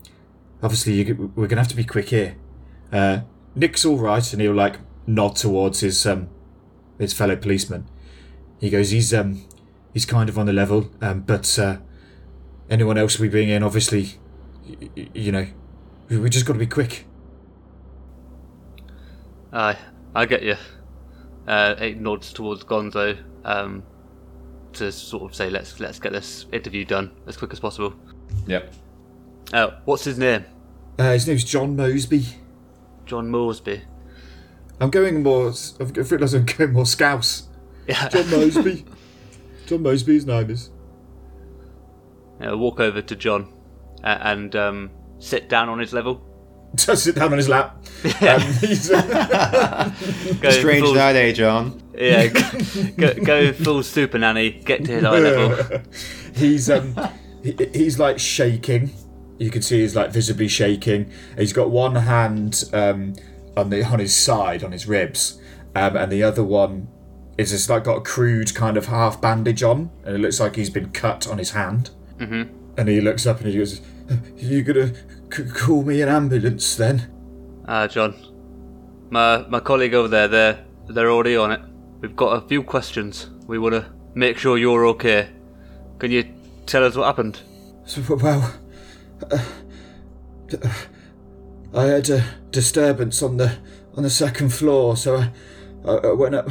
obviously 0.62 0.94
you, 0.94 1.32
we're 1.36 1.48
gonna 1.48 1.62
have 1.62 1.70
to 1.70 1.76
be 1.76 1.84
quick 1.84 2.10
here. 2.10 2.36
Uh, 2.92 3.22
Nick's 3.56 3.86
all 3.86 3.98
right, 3.98 4.32
and 4.34 4.42
he'll 4.42 4.54
like 4.54 4.80
nod 5.06 5.38
towards 5.38 5.80
his 5.80 6.06
um 6.06 6.30
his 6.98 7.14
fellow 7.14 7.36
policeman. 7.36 7.88
He 8.60 8.70
goes, 8.70 8.90
he's 8.90 9.14
um 9.14 9.46
he's 9.94 10.06
kind 10.06 10.30
of 10.30 10.38
on 10.38 10.46
the 10.46 10.54
level, 10.54 10.92
um, 11.02 11.22
but 11.22 11.58
uh, 11.58 11.78
anyone 12.70 12.98
else 12.98 13.20
we 13.20 13.30
bring 13.30 13.50
in, 13.50 13.64
obviously, 13.64 14.16
you 15.14 15.32
know, 15.32 15.48
we, 16.10 16.18
we 16.18 16.30
just 16.30 16.46
got 16.46 16.54
to 16.54 16.60
be 16.60 16.68
quick. 16.68 17.06
Aye, 19.54 19.78
I 20.14 20.26
get 20.26 20.44
you. 20.44 20.56
Uh, 21.48 21.76
it 21.80 22.00
nods 22.00 22.34
towards 22.34 22.64
Gonzo 22.64 23.18
um, 23.46 23.84
to 24.74 24.92
sort 24.92 25.24
of 25.24 25.36
say, 25.36 25.50
"Let's 25.50 25.80
let's 25.80 26.00
get 26.00 26.12
this 26.12 26.46
interview 26.52 26.86
done 26.86 27.12
as 27.26 27.38
quick 27.38 27.54
as 27.54 27.60
possible." 27.60 27.94
Yep. 28.48 28.74
Uh, 29.54 29.72
what's 29.86 30.04
his 30.04 30.18
name? 30.18 30.46
Uh, 31.00 31.14
his 31.14 31.28
name's 31.28 31.44
John 31.44 31.78
Moseby. 31.78 32.26
John 33.06 33.30
Moresby. 33.30 33.82
I'm 34.82 34.90
going 34.90 35.24
more. 35.24 35.54
I've 35.80 36.12
realised 36.12 36.36
I'm 36.36 36.46
going 36.46 36.74
more 36.74 36.86
Scouse. 36.86 37.48
Yeah. 37.88 38.10
John 38.10 38.24
Moseby. 38.26 38.86
John 39.66 39.80
Moseby, 39.80 40.14
his 40.14 40.26
name 40.26 40.50
is. 40.50 40.70
Yeah, 42.42 42.54
walk 42.54 42.80
over 42.80 43.02
to 43.02 43.16
John 43.16 43.52
and 44.04 44.56
um, 44.56 44.92
sit 45.20 45.50
down 45.50 45.70
on 45.70 45.80
his 45.80 45.94
level. 45.94 46.24
Just 46.75 47.06
sit 47.06 47.16
down 47.16 47.32
on 47.32 47.38
his 47.38 47.50
lap. 47.50 47.77
Um, 48.04 48.42
Strange 50.51 50.84
full, 50.84 50.96
night, 50.96 51.16
eh, 51.16 51.32
John? 51.32 51.82
Yeah, 51.96 52.27
go, 52.98 53.13
go 53.13 53.54
full 53.54 53.84
super 53.84 54.20
nanny. 54.20 54.51
Get 54.51 54.86
to 54.86 54.92
his 54.92 55.04
eye 55.04 55.20
level. 55.20 55.82
he's 56.36 56.70
um, 56.70 56.96
he, 57.42 57.56
he's 57.74 58.00
like 58.00 58.20
shaking. 58.20 58.92
You 59.39 59.50
can 59.50 59.62
see 59.62 59.82
he's 59.82 59.96
like 59.96 60.12
visibly 60.12 60.48
shaking. 60.48 61.12
He's 61.38 61.54
got 61.54 61.70
one 61.70 61.96
hand 61.96 62.63
um, 62.74 63.16
on 63.56 63.70
the 63.70 63.84
on 63.84 64.00
his 64.00 64.16
side, 64.16 64.63
on 64.63 64.72
his 64.72 64.88
ribs, 64.88 65.39
um, 65.75 65.96
and 65.96 66.12
the 66.12 66.24
other 66.24 66.44
one 66.44 66.88
is 67.38 67.51
just 67.51 67.70
like 67.70 67.84
got 67.84 67.98
a 67.98 68.01
crude 68.01 68.54
kind 68.54 68.77
of 68.77 68.88
half 68.88 69.22
bandage 69.22 69.63
on, 69.63 69.92
and 70.04 70.16
it 70.16 70.20
looks 70.20 70.39
like 70.39 70.56
he's 70.56 70.70
been 70.70 70.92
cut 70.92 71.27
on 71.27 71.38
his 71.38 71.51
hand. 71.51 71.92
Mm-hmm. 72.18 72.54
And 72.77 72.88
he 72.88 73.01
looks 73.01 73.25
up 73.25 73.39
and 73.41 73.50
he 73.50 73.57
goes, 73.57 73.81
"You 74.38 74.62
gonna 74.63 74.93
c- 75.34 75.46
call 75.46 75.84
me 75.84 76.01
an 76.01 76.10
ambulance 76.10 76.75
then?" 76.75 77.12
Ah, 77.67 77.88
John. 77.88 78.13
My 79.10 79.46
my 79.50 79.60
colleague 79.60 79.93
over 79.93 80.07
there, 80.07 80.27
they're 80.27 80.60
they're 80.89 81.12
already 81.12 81.36
on 81.36 81.51
it. 81.51 81.62
We've 82.01 82.15
got 82.15 82.43
a 82.43 82.48
few 82.48 82.62
questions. 82.63 83.29
We 83.48 83.57
want 83.57 83.74
to 83.74 83.86
make 84.13 84.38
sure 84.38 84.57
you're 84.57 84.86
okay. 84.88 85.29
Can 86.00 86.12
you 86.12 86.25
tell 86.65 86.84
us 86.84 86.96
what 86.96 87.05
happened? 87.05 87.39
Well, 88.10 88.53
uh, 89.31 89.39
I 91.74 91.84
had 91.86 92.10
a 92.10 92.24
disturbance 92.51 93.22
on 93.24 93.38
the 93.38 93.57
on 93.96 94.03
the 94.03 94.10
second 94.10 94.50
floor, 94.50 94.96
so 94.96 95.17
I, 95.17 95.31
I, 95.86 95.96
I 96.10 96.13
went 96.13 96.36
up. 96.36 96.50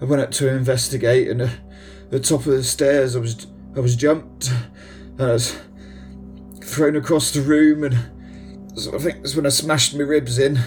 I 0.00 0.04
went 0.04 0.20
up 0.22 0.30
to 0.32 0.48
investigate, 0.48 1.28
and 1.28 1.40
uh, 1.42 1.44
at 1.46 2.10
the 2.10 2.20
top 2.20 2.40
of 2.40 2.52
the 2.52 2.62
stairs, 2.64 3.16
I 3.16 3.20
was 3.20 3.46
I 3.76 3.80
was 3.80 3.96
jumped, 3.96 4.50
I 5.18 5.38
thrown 6.62 6.96
across 6.96 7.30
the 7.30 7.40
room, 7.40 7.84
and 7.84 8.78
so 8.78 8.94
I 8.94 8.98
think 8.98 9.22
that's 9.22 9.34
when 9.34 9.46
I 9.46 9.50
smashed 9.50 9.94
my 9.94 10.04
ribs 10.04 10.38
in. 10.38 10.58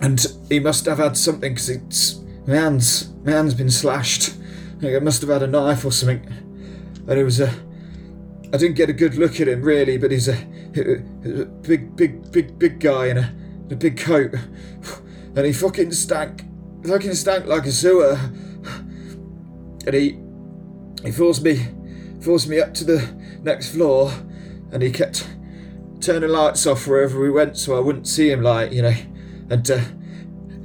And 0.00 0.24
he 0.48 0.60
must 0.60 0.86
have 0.86 0.98
had 0.98 1.16
something 1.16 1.54
because 1.54 1.68
it's 1.68 2.20
my 2.46 2.54
hands. 2.54 3.10
My 3.24 3.32
hand's 3.32 3.54
been 3.54 3.70
slashed. 3.70 4.34
I 4.82 4.96
I 4.96 5.00
must 5.00 5.20
have 5.22 5.30
had 5.30 5.42
a 5.42 5.46
knife 5.46 5.84
or 5.84 5.92
something. 5.92 6.24
And 7.08 7.18
it 7.18 7.24
was 7.24 7.40
a. 7.40 7.52
I 8.52 8.56
didn't 8.56 8.76
get 8.76 8.88
a 8.88 8.94
good 8.94 9.16
look 9.16 9.40
at 9.40 9.48
him 9.48 9.62
really, 9.62 9.98
but 9.98 10.10
he's 10.10 10.28
a, 10.28 10.34
a 10.76 11.44
big, 11.44 11.94
big, 11.96 12.32
big, 12.32 12.58
big 12.58 12.80
guy 12.80 13.06
in 13.06 13.18
a, 13.18 13.34
in 13.66 13.72
a 13.72 13.76
big 13.76 13.98
coat, 13.98 14.34
and 15.36 15.44
he 15.44 15.52
fucking 15.52 15.92
stank, 15.92 16.44
fucking 16.86 17.14
stank 17.14 17.46
like 17.46 17.66
a 17.66 17.72
sewer. 17.72 18.18
And 19.86 19.94
he, 19.94 20.18
he 21.04 21.12
forced 21.12 21.42
me, 21.42 21.68
forced 22.20 22.48
me 22.48 22.60
up 22.60 22.74
to 22.74 22.84
the 22.84 23.14
next 23.42 23.72
floor, 23.72 24.12
and 24.72 24.82
he 24.82 24.90
kept 24.90 25.28
turning 26.00 26.30
lights 26.30 26.66
off 26.66 26.86
wherever 26.86 27.20
we 27.20 27.30
went, 27.30 27.56
so 27.56 27.76
I 27.76 27.80
wouldn't 27.80 28.06
see 28.06 28.30
him, 28.30 28.42
like 28.42 28.72
you 28.72 28.82
know, 28.82 28.94
and 29.50 29.70
uh, 29.70 29.80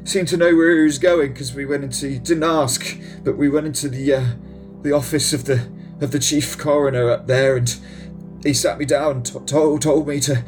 seemed 0.03 0.27
to 0.29 0.37
know 0.37 0.55
where 0.55 0.77
he 0.77 0.83
was 0.83 0.99
going 0.99 1.33
because 1.33 1.53
we 1.53 1.65
went 1.65 1.83
into. 1.83 2.19
Didn't 2.19 2.43
ask, 2.43 2.97
but 3.23 3.37
we 3.37 3.49
went 3.49 3.67
into 3.67 3.89
the 3.89 4.13
uh, 4.13 4.25
the 4.81 4.91
office 4.91 5.33
of 5.33 5.45
the 5.45 5.69
of 6.01 6.11
the 6.11 6.19
chief 6.19 6.57
coroner 6.57 7.09
up 7.09 7.27
there, 7.27 7.55
and 7.57 7.75
he 8.43 8.53
sat 8.53 8.77
me 8.77 8.85
down, 8.85 9.17
and 9.17 9.25
t- 9.25 9.39
told 9.45 9.81
told 9.81 10.07
me 10.07 10.19
to 10.21 10.43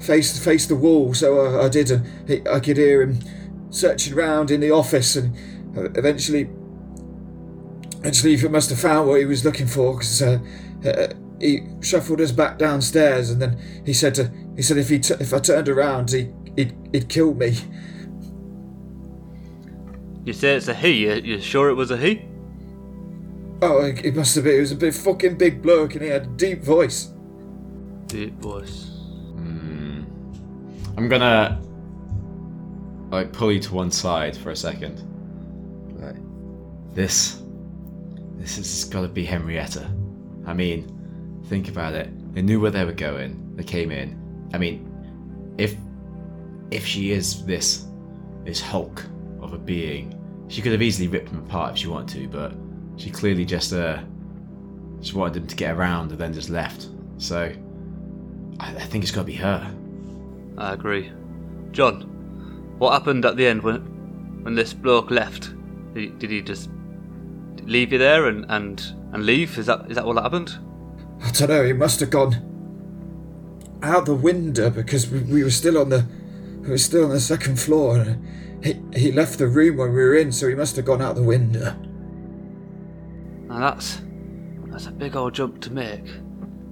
face 0.00 0.38
face 0.42 0.66
the 0.66 0.76
wall. 0.76 1.14
So 1.14 1.58
I, 1.60 1.66
I 1.66 1.68
did, 1.68 1.90
and 1.90 2.28
he, 2.28 2.40
I 2.48 2.60
could 2.60 2.76
hear 2.76 3.02
him 3.02 3.18
searching 3.70 4.14
around 4.14 4.50
in 4.50 4.60
the 4.60 4.70
office, 4.70 5.16
and 5.16 5.36
uh, 5.76 5.90
eventually, 5.94 6.48
eventually, 8.06 8.36
he 8.36 8.48
must 8.48 8.70
have 8.70 8.78
found 8.78 9.08
what 9.08 9.18
he 9.18 9.24
was 9.24 9.44
looking 9.44 9.66
for 9.66 9.94
because 9.94 10.22
uh, 10.22 10.38
uh, 10.84 11.08
he 11.40 11.62
shuffled 11.80 12.20
us 12.20 12.30
back 12.30 12.56
downstairs, 12.56 13.30
and 13.30 13.42
then 13.42 13.82
he 13.84 13.92
said 13.92 14.14
to 14.14 14.30
he 14.54 14.62
said 14.62 14.76
if 14.78 14.88
he 14.88 15.00
t- 15.00 15.14
if 15.18 15.34
I 15.34 15.40
turned 15.40 15.68
around, 15.68 16.12
he 16.12 16.30
he'd, 16.56 16.74
he'd 16.92 17.08
kill 17.08 17.34
me. 17.34 17.56
You 20.24 20.32
say 20.32 20.54
it's 20.54 20.68
a 20.68 20.74
he. 20.74 21.06
You, 21.06 21.14
you 21.14 21.40
sure 21.40 21.68
it 21.68 21.74
was 21.74 21.90
a 21.90 21.96
he? 21.96 22.24
Oh, 23.60 23.84
it 23.84 24.04
it 24.04 24.14
must 24.14 24.34
have 24.36 24.44
been. 24.44 24.54
He 24.54 24.60
was 24.60 24.72
a 24.72 24.76
big 24.76 24.94
fucking 24.94 25.36
big 25.36 25.60
bloke, 25.60 25.94
and 25.94 26.02
he 26.02 26.08
had 26.08 26.22
a 26.22 26.30
deep 26.36 26.62
voice. 26.62 27.12
Deep 28.06 28.34
voice. 28.34 28.92
I'm 30.96 31.08
gonna 31.08 31.60
like 33.10 33.32
pull 33.32 33.52
you 33.52 33.60
to 33.60 33.74
one 33.74 33.90
side 33.90 34.36
for 34.36 34.50
a 34.50 34.56
second. 34.56 35.02
Right. 35.98 36.16
This, 36.94 37.42
this 38.36 38.56
has 38.56 38.84
got 38.84 39.02
to 39.02 39.08
be 39.08 39.24
Henrietta. 39.24 39.90
I 40.46 40.54
mean, 40.54 41.42
think 41.46 41.68
about 41.68 41.94
it. 41.94 42.34
They 42.34 42.42
knew 42.42 42.60
where 42.60 42.70
they 42.70 42.84
were 42.84 42.92
going. 42.92 43.56
They 43.56 43.64
came 43.64 43.90
in. 43.90 44.48
I 44.52 44.58
mean, 44.58 45.54
if 45.58 45.76
if 46.70 46.86
she 46.86 47.12
is 47.12 47.44
this 47.46 47.86
this 48.44 48.60
Hulk 48.60 49.04
of 49.40 49.52
a 49.52 49.58
being, 49.58 50.14
she 50.48 50.62
could 50.62 50.72
have 50.72 50.82
easily 50.82 51.08
ripped 51.08 51.30
him 51.30 51.38
apart 51.38 51.72
if 51.72 51.78
she 51.78 51.88
wanted 51.88 52.20
to, 52.20 52.28
but 52.28 52.54
she 52.96 53.10
clearly 53.10 53.44
just 53.44 53.72
uh 53.72 54.00
just 55.00 55.14
wanted 55.14 55.36
him 55.36 55.46
to 55.46 55.56
get 55.56 55.74
around 55.74 56.10
and 56.10 56.20
then 56.20 56.32
just 56.32 56.50
left. 56.50 56.88
So 57.18 57.52
I, 58.60 58.68
I 58.68 58.80
think 58.80 59.04
it's 59.04 59.12
got 59.12 59.22
to 59.22 59.26
be 59.26 59.34
her. 59.34 59.74
I 60.58 60.72
agree. 60.72 61.12
John, 61.72 62.02
what 62.78 62.92
happened 62.92 63.24
at 63.24 63.36
the 63.36 63.46
end 63.46 63.62
when 63.62 63.80
when 64.42 64.54
this 64.54 64.72
bloke 64.72 65.10
left? 65.10 65.52
Did 65.94 66.02
he, 66.02 66.08
did 66.10 66.30
he 66.30 66.42
just 66.42 66.70
leave 67.66 67.92
you 67.92 67.98
there 67.98 68.26
and, 68.26 68.46
and, 68.48 68.80
and 69.12 69.26
leave? 69.26 69.58
Is 69.58 69.66
that 69.66 69.90
is 69.90 69.96
that 69.96 70.04
all 70.04 70.14
that 70.14 70.22
happened? 70.22 70.58
I 71.22 71.30
don't 71.30 71.48
know. 71.48 71.64
He 71.64 71.72
must 71.72 72.00
have 72.00 72.10
gone 72.10 72.34
out 73.82 74.06
the 74.06 74.14
window 74.14 74.70
because 74.70 75.08
we, 75.08 75.20
we 75.20 75.44
were 75.44 75.50
still 75.50 75.78
on 75.78 75.88
the 75.88 76.06
we 76.62 76.70
were 76.70 76.78
still 76.78 77.04
on 77.04 77.10
the 77.10 77.20
second 77.20 77.58
floor. 77.58 77.98
And 77.98 78.64
he 78.64 78.80
he 78.98 79.12
left 79.12 79.38
the 79.38 79.46
room 79.46 79.76
when 79.76 79.90
we 79.90 79.96
were 79.96 80.16
in, 80.16 80.32
so 80.32 80.48
he 80.48 80.54
must 80.54 80.76
have 80.76 80.84
gone 80.84 81.02
out 81.02 81.14
the 81.14 81.22
window. 81.22 81.74
Now 83.48 83.58
that's 83.58 84.00
that's 84.66 84.86
a 84.86 84.92
big 84.92 85.16
old 85.16 85.34
jump 85.34 85.60
to 85.62 85.72
make. 85.72 86.04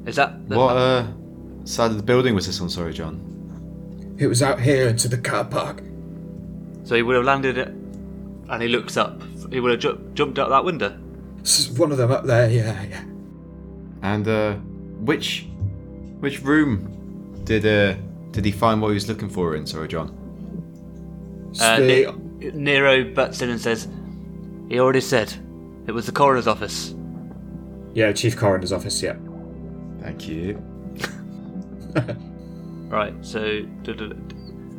Is 0.06 0.16
that 0.16 0.48
the, 0.48 0.56
What 0.56 0.76
uh, 0.76 1.06
side 1.64 1.90
of 1.90 1.96
the 1.96 2.02
building 2.02 2.34
was 2.34 2.46
this 2.46 2.60
on? 2.60 2.68
Sorry, 2.68 2.92
John. 2.92 3.30
It 4.18 4.26
was 4.26 4.42
out 4.42 4.60
here 4.60 4.88
into 4.88 5.08
the 5.08 5.18
car 5.18 5.44
park. 5.44 5.82
So 6.84 6.94
he 6.94 7.02
would 7.02 7.16
have 7.16 7.24
landed 7.24 7.56
it, 7.56 7.68
and 7.68 8.62
he 8.62 8.68
looks 8.68 8.96
up. 8.96 9.22
He 9.54 9.61
would 9.61 9.70
have 9.70 9.80
ju- 9.80 10.11
jumped 10.14 10.38
out 10.38 10.49
that 10.50 10.64
window. 10.64 10.99
S- 11.42 11.68
One 11.78 11.92
of 11.92 11.99
them 11.99 12.11
up 12.11 12.25
there. 12.25 12.50
Yeah, 12.50 12.82
yeah. 12.82 13.04
And 14.02 14.26
uh, 14.26 14.54
which 15.04 15.46
which 16.20 16.42
room 16.42 17.40
did 17.44 17.64
uh 17.64 17.94
did 18.32 18.44
he 18.44 18.50
find 18.50 18.82
what 18.82 18.88
he 18.88 18.94
was 18.94 19.08
looking 19.08 19.28
for 19.30 19.54
in? 19.54 19.64
Sorry, 19.66 19.87
John. 19.88 20.11
It's 21.50 21.61
Uh, 21.62 21.76
the- 21.78 22.12
Ne- 22.40 22.50
Nero 22.50 23.04
butts 23.14 23.40
in 23.42 23.49
and 23.50 23.61
says, 23.61 23.87
"He 24.68 24.80
already 24.80 25.00
said 25.00 25.32
it 25.87 25.92
was 25.92 26.04
the 26.06 26.12
coroner's 26.12 26.46
office." 26.49 26.94
yeah, 27.94 28.11
chief 28.12 28.37
coroner's 28.37 28.73
office. 28.73 29.00
Yeah. 29.00 29.16
Thank 30.00 30.26
you. 30.28 30.61
Right. 32.88 33.14
So, 33.23 33.62
duh, 33.82 33.92
duh, 33.94 34.06
duh. 34.08 34.34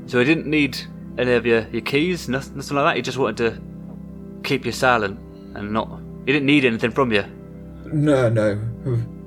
so 0.08 0.20
he 0.20 0.26
didn't 0.26 0.46
need 0.48 0.78
any 1.18 1.34
of 1.34 1.46
your, 1.46 1.68
your 1.72 1.82
keys, 1.82 2.30
nothing, 2.30 2.56
nothing 2.58 2.78
like 2.78 2.86
that. 2.86 2.96
He 2.96 3.02
just 3.02 3.18
wanted 3.18 3.38
to 3.38 3.62
keep 4.46 4.66
you 4.66 4.72
silent 4.72 5.20
and 5.56 5.72
not. 5.74 6.00
He 6.26 6.32
didn't 6.32 6.46
need 6.46 6.66
anything 6.66 6.92
from 6.92 7.12
you. 7.12 7.24
No, 7.86 8.30
no. 8.30 8.56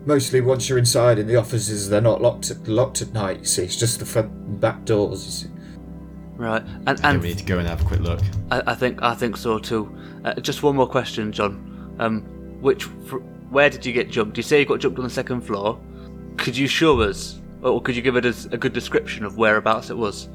Mostly 0.05 0.41
once 0.41 0.69
you're 0.69 0.79
inside 0.79 1.19
in 1.19 1.27
the 1.27 1.37
offices, 1.37 1.89
they're 1.91 2.01
not 2.01 2.23
locked 2.23 2.51
at, 2.51 2.67
locked 2.67 3.03
at 3.03 3.13
night. 3.13 3.41
You 3.41 3.45
see, 3.45 3.65
it's 3.65 3.77
just 3.77 3.99
the 3.99 4.07
front 4.07 4.31
and 4.31 4.61
back 4.61 4.85
doors. 4.85 5.25
You 5.25 5.31
see. 5.31 5.49
Right. 6.37 6.63
And 6.87 7.01
And 7.05 7.05
and 7.05 7.23
we 7.23 7.29
need 7.29 7.39
to 7.39 7.45
go 7.45 7.59
and 7.59 7.69
have 7.69 7.83
a 7.83 7.85
quick 7.85 8.01
look. 8.01 8.21
I, 8.51 8.63
I 8.69 8.75
think 8.75 9.03
I 9.03 9.15
think 9.15 9.37
so 9.37 9.59
too. 9.59 9.95
Uh, 10.25 10.35
just 10.35 10.63
one 10.63 10.77
more 10.77 10.89
question, 10.89 11.33
John. 11.33 11.97
Um, 11.99 12.23
which 12.61 12.85
fr- 12.85 13.19
where 13.51 13.69
did 13.71 13.85
you 13.85 13.93
get 13.93 14.11
jumped? 14.11 14.37
You 14.37 14.43
say 14.43 14.61
you 14.61 14.67
got 14.67 14.81
jumped 14.81 14.99
on 14.99 15.05
the 15.05 15.11
second 15.11 15.43
floor. 15.43 15.79
Could 16.37 16.57
you 16.57 16.69
show 16.69 17.01
us 17.01 17.41
Or 17.63 17.83
could 17.83 17.97
you 17.97 18.03
give 18.03 18.17
it 18.17 18.25
a, 18.25 18.35
a 18.53 18.57
good 18.59 18.73
description 18.73 19.25
of 19.25 19.37
whereabouts 19.37 19.91
it 19.91 19.97
was? 19.97 20.29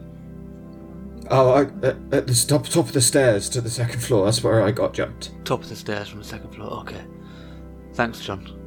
Oh, 1.29 1.51
I, 1.51 1.61
at, 1.85 1.95
at 2.11 2.27
the 2.27 2.45
top 2.47 2.65
top 2.67 2.87
of 2.87 2.93
the 2.93 3.01
stairs 3.01 3.49
to 3.49 3.61
the 3.61 3.69
second 3.69 4.01
floor. 4.01 4.25
That's 4.25 4.43
where 4.43 4.61
I 4.61 4.71
got 4.71 4.93
jumped. 4.93 5.31
Top 5.45 5.61
of 5.63 5.69
the 5.69 5.75
stairs 5.75 6.09
from 6.09 6.19
the 6.19 6.25
second 6.25 6.53
floor. 6.53 6.71
Okay. 6.81 7.01
Thanks, 7.93 8.19
John. 8.21 8.59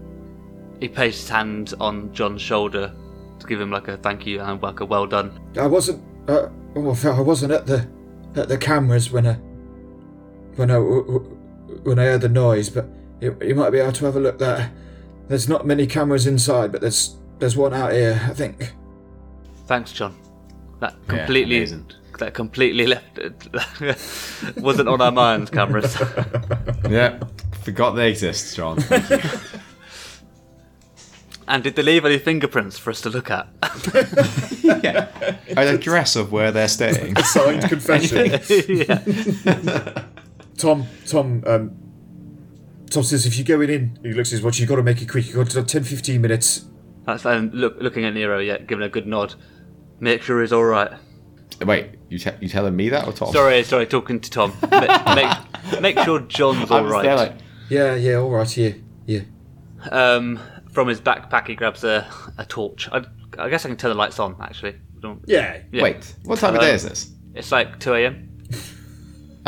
He 0.80 0.88
placed 0.88 1.20
his 1.22 1.28
hand 1.28 1.74
on 1.80 2.12
John's 2.12 2.42
shoulder 2.42 2.92
to 3.38 3.46
give 3.46 3.60
him 3.60 3.70
like 3.70 3.88
a 3.88 3.96
thank 3.98 4.26
you 4.26 4.40
and 4.40 4.62
like 4.62 4.80
a 4.80 4.84
well 4.84 5.06
done. 5.06 5.38
I 5.58 5.66
wasn't. 5.66 6.02
Uh, 6.28 6.48
oh, 6.76 6.98
I 7.04 7.20
wasn't 7.20 7.52
at 7.52 7.66
the 7.66 7.88
at 8.36 8.48
the 8.48 8.58
cameras 8.58 9.10
when 9.10 9.26
I 9.26 9.34
when 10.56 10.70
I 10.70 10.78
when 10.78 11.98
I 11.98 12.04
heard 12.04 12.20
the 12.20 12.28
noise, 12.28 12.70
but 12.70 12.86
you, 13.20 13.36
you 13.42 13.54
might 13.54 13.70
be 13.70 13.78
able 13.78 13.92
to 13.92 14.04
have 14.06 14.16
a 14.16 14.20
look 14.20 14.38
there. 14.38 14.72
There's 15.28 15.48
not 15.48 15.66
many 15.66 15.86
cameras 15.86 16.26
inside, 16.26 16.72
but 16.72 16.80
there's 16.80 17.16
there's 17.38 17.56
one 17.56 17.74
out 17.74 17.92
here, 17.92 18.20
I 18.24 18.32
think. 18.32 18.72
Thanks, 19.66 19.92
John. 19.92 20.16
That 20.80 20.94
Yeah, 21.08 21.16
completely 21.18 21.56
amazing. 21.56 21.90
That 22.18 22.34
completely 22.34 22.86
left 22.86 23.18
it 23.18 23.48
wasn't 24.56 24.88
on 24.88 25.00
our 25.00 25.12
minds, 25.12 25.50
cameras. 25.50 25.96
Yeah, 26.88 27.18
forgot 27.62 27.92
they 27.92 28.10
exist, 28.10 28.54
John. 28.56 28.78
and 31.48 31.64
did 31.64 31.74
they 31.74 31.82
leave 31.82 32.04
any 32.04 32.18
fingerprints 32.18 32.78
for 32.78 32.90
us 32.90 33.00
to 33.00 33.10
look 33.10 33.28
at? 33.30 33.48
yeah, 34.62 35.08
an 35.48 35.66
address 35.74 36.14
of 36.14 36.30
where 36.30 36.52
they're 36.52 36.68
staying. 36.68 37.16
Signed 37.16 37.68
confession. 37.68 38.38
yeah. 38.68 39.02
Tom, 40.56 40.86
Tom, 41.06 41.42
um, 41.46 41.76
Tom 42.90 43.02
says 43.02 43.26
if 43.26 43.36
you're 43.36 43.44
going 43.44 43.70
in, 43.70 43.98
he 44.02 44.12
looks 44.12 44.28
at 44.28 44.36
his 44.36 44.42
watch. 44.42 44.58
You've 44.58 44.68
got 44.68 44.76
to 44.76 44.82
make 44.82 45.02
it 45.02 45.08
quick. 45.08 45.26
You've 45.26 45.36
got 45.36 45.50
to 45.50 45.62
10, 45.62 45.82
15 45.84 46.20
minutes. 46.20 46.66
That's 47.04 47.24
and 47.24 47.52
look 47.54 47.76
looking 47.78 48.04
at 48.04 48.14
Nero, 48.14 48.38
yeah, 48.38 48.58
giving 48.58 48.84
a 48.84 48.88
good 48.88 49.06
nod. 49.06 49.34
Make 50.00 50.22
sure 50.22 50.40
he's 50.40 50.52
all 50.52 50.64
right. 50.64 50.90
Wait, 51.64 51.90
you 52.08 52.18
te- 52.18 52.30
you 52.40 52.48
telling 52.48 52.76
me 52.76 52.88
that 52.90 53.06
or 53.06 53.12
Tom? 53.12 53.32
Sorry, 53.32 53.62
sorry, 53.62 53.86
talking 53.86 54.20
to 54.20 54.30
Tom. 54.30 54.52
Ma- 54.70 55.14
make, 55.14 55.80
make 55.80 55.98
sure 56.00 56.20
John's 56.20 56.70
I 56.70 56.78
all 56.80 56.84
right. 56.86 57.14
like, 57.16 57.34
Yeah, 57.70 57.94
yeah, 57.94 58.16
all 58.16 58.30
right, 58.30 58.56
yeah, 58.56 58.72
yeah. 59.06 59.20
Um, 59.90 60.38
from 60.72 60.88
his 60.88 61.00
backpack, 61.00 61.46
he 61.46 61.54
grabs 61.54 61.82
a, 61.84 62.06
a 62.36 62.44
torch. 62.44 62.88
I, 62.92 63.04
I 63.38 63.48
guess 63.48 63.64
I 63.64 63.68
can 63.68 63.76
turn 63.76 63.90
the 63.90 63.94
lights 63.94 64.18
on. 64.18 64.36
Actually, 64.40 64.76
Don't- 65.00 65.22
Yeah, 65.26 65.60
yeah. 65.72 65.82
wait, 65.82 66.14
what 66.24 66.38
time 66.38 66.54
of 66.54 66.60
day 66.60 66.74
is 66.74 66.82
this? 66.82 67.10
It's 67.34 67.50
like 67.52 67.78
two 67.80 67.94
a.m. 67.94 68.32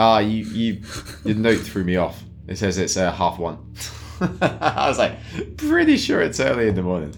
Ah, 0.01 0.21
you 0.21 0.45
you 0.45 0.83
your 1.25 1.35
note 1.35 1.59
threw 1.59 1.83
me 1.83 1.97
off. 1.97 2.23
It 2.47 2.57
says 2.57 2.79
it's 2.79 2.97
uh, 2.97 3.11
half 3.11 3.37
one. 3.39 3.59
I 4.21 4.89
was 4.89 4.97
like, 4.97 5.17
pretty 5.57 5.97
sure 5.97 6.21
it's 6.23 6.39
early 6.39 6.69
in 6.69 6.77
the 6.77 6.83
morning. 6.83 7.13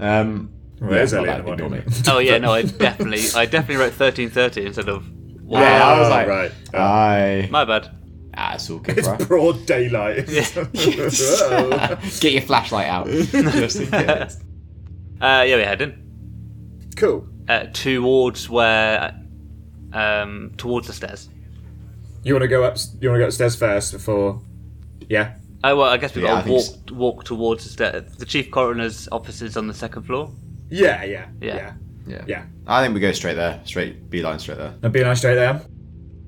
Um, 0.00 0.50
Well, 0.82 0.92
it 0.98 1.02
is 1.02 1.12
not 1.12 1.26
early 1.28 1.30
in 1.30 1.36
the 1.44 1.50
big 1.52 1.60
morning. 1.60 1.84
normally. 1.86 2.02
Oh 2.08 2.18
yeah, 2.18 2.38
no, 2.38 2.52
I 2.52 2.62
definitely, 2.88 3.22
I 3.34 3.46
definitely 3.46 3.76
wrote 3.76 3.92
thirteen 3.94 4.30
thirty 4.30 4.66
instead 4.66 4.88
of. 4.88 5.04
One. 5.42 5.60
Yeah, 5.62 5.86
I 5.86 6.00
was 6.00 6.08
like, 6.08 6.26
right. 6.28 6.52
I 6.74 7.48
My 7.50 7.64
bad. 7.66 7.90
ah, 8.36 8.54
it's 8.54 8.70
all 8.70 8.78
good, 8.78 8.96
It's 8.98 9.06
bro. 9.08 9.18
broad 9.18 9.66
daylight. 9.66 10.28
Oh. 10.74 11.98
Get 12.20 12.32
your 12.32 12.42
flashlight 12.42 12.86
out, 12.88 13.06
just 13.08 13.76
in 13.80 13.90
case. 13.90 14.38
Uh, 15.20 15.44
yeah, 15.46 15.56
we 15.56 15.62
head 15.62 15.82
in 15.82 16.90
cool. 16.96 17.26
uh, 17.48 17.66
towards 17.72 18.48
where, 18.48 19.14
um, 19.92 20.52
towards 20.56 20.86
the 20.86 20.92
stairs. 20.92 21.28
You 22.24 22.34
want 22.34 22.42
to 22.42 22.48
go 22.48 22.64
up? 22.64 22.76
You 23.00 23.08
want 23.10 23.18
to 23.18 23.22
go 23.24 23.26
upstairs 23.26 23.54
first 23.56 23.92
before? 23.92 24.40
Yeah. 25.08 25.34
Oh 25.64 25.76
well, 25.76 25.88
I 25.90 25.96
guess 25.96 26.14
we've 26.14 26.24
Yeah, 26.24 26.42
got 26.42 26.44
to 26.46 26.60
think 26.60 26.90
walk 26.90 26.98
walk 26.98 27.24
towards 27.24 27.64
the 27.64 27.70
stairs. 27.70 28.16
The 28.16 28.26
chief 28.26 28.50
coroner's 28.50 29.08
office 29.12 29.42
is 29.42 29.56
on 29.56 29.66
the 29.66 29.74
second 29.74 30.02
floor. 30.04 30.30
Yeah, 30.72 31.04
yeah, 31.04 31.26
Yeah. 31.40 31.54
yeah, 31.56 31.72
Yeah. 32.06 32.24
yeah. 32.26 32.44
I 32.66 32.82
think 32.82 32.94
we 32.94 33.00
go 33.00 33.12
straight 33.12 33.34
there, 33.34 33.60
straight 33.64 34.08
beeline 34.10 34.38
straight 34.38 34.58
there. 34.58 34.74
And 34.82 34.92
be 34.92 35.02
nice 35.02 35.18
straight 35.18 35.34
there. 35.34 35.60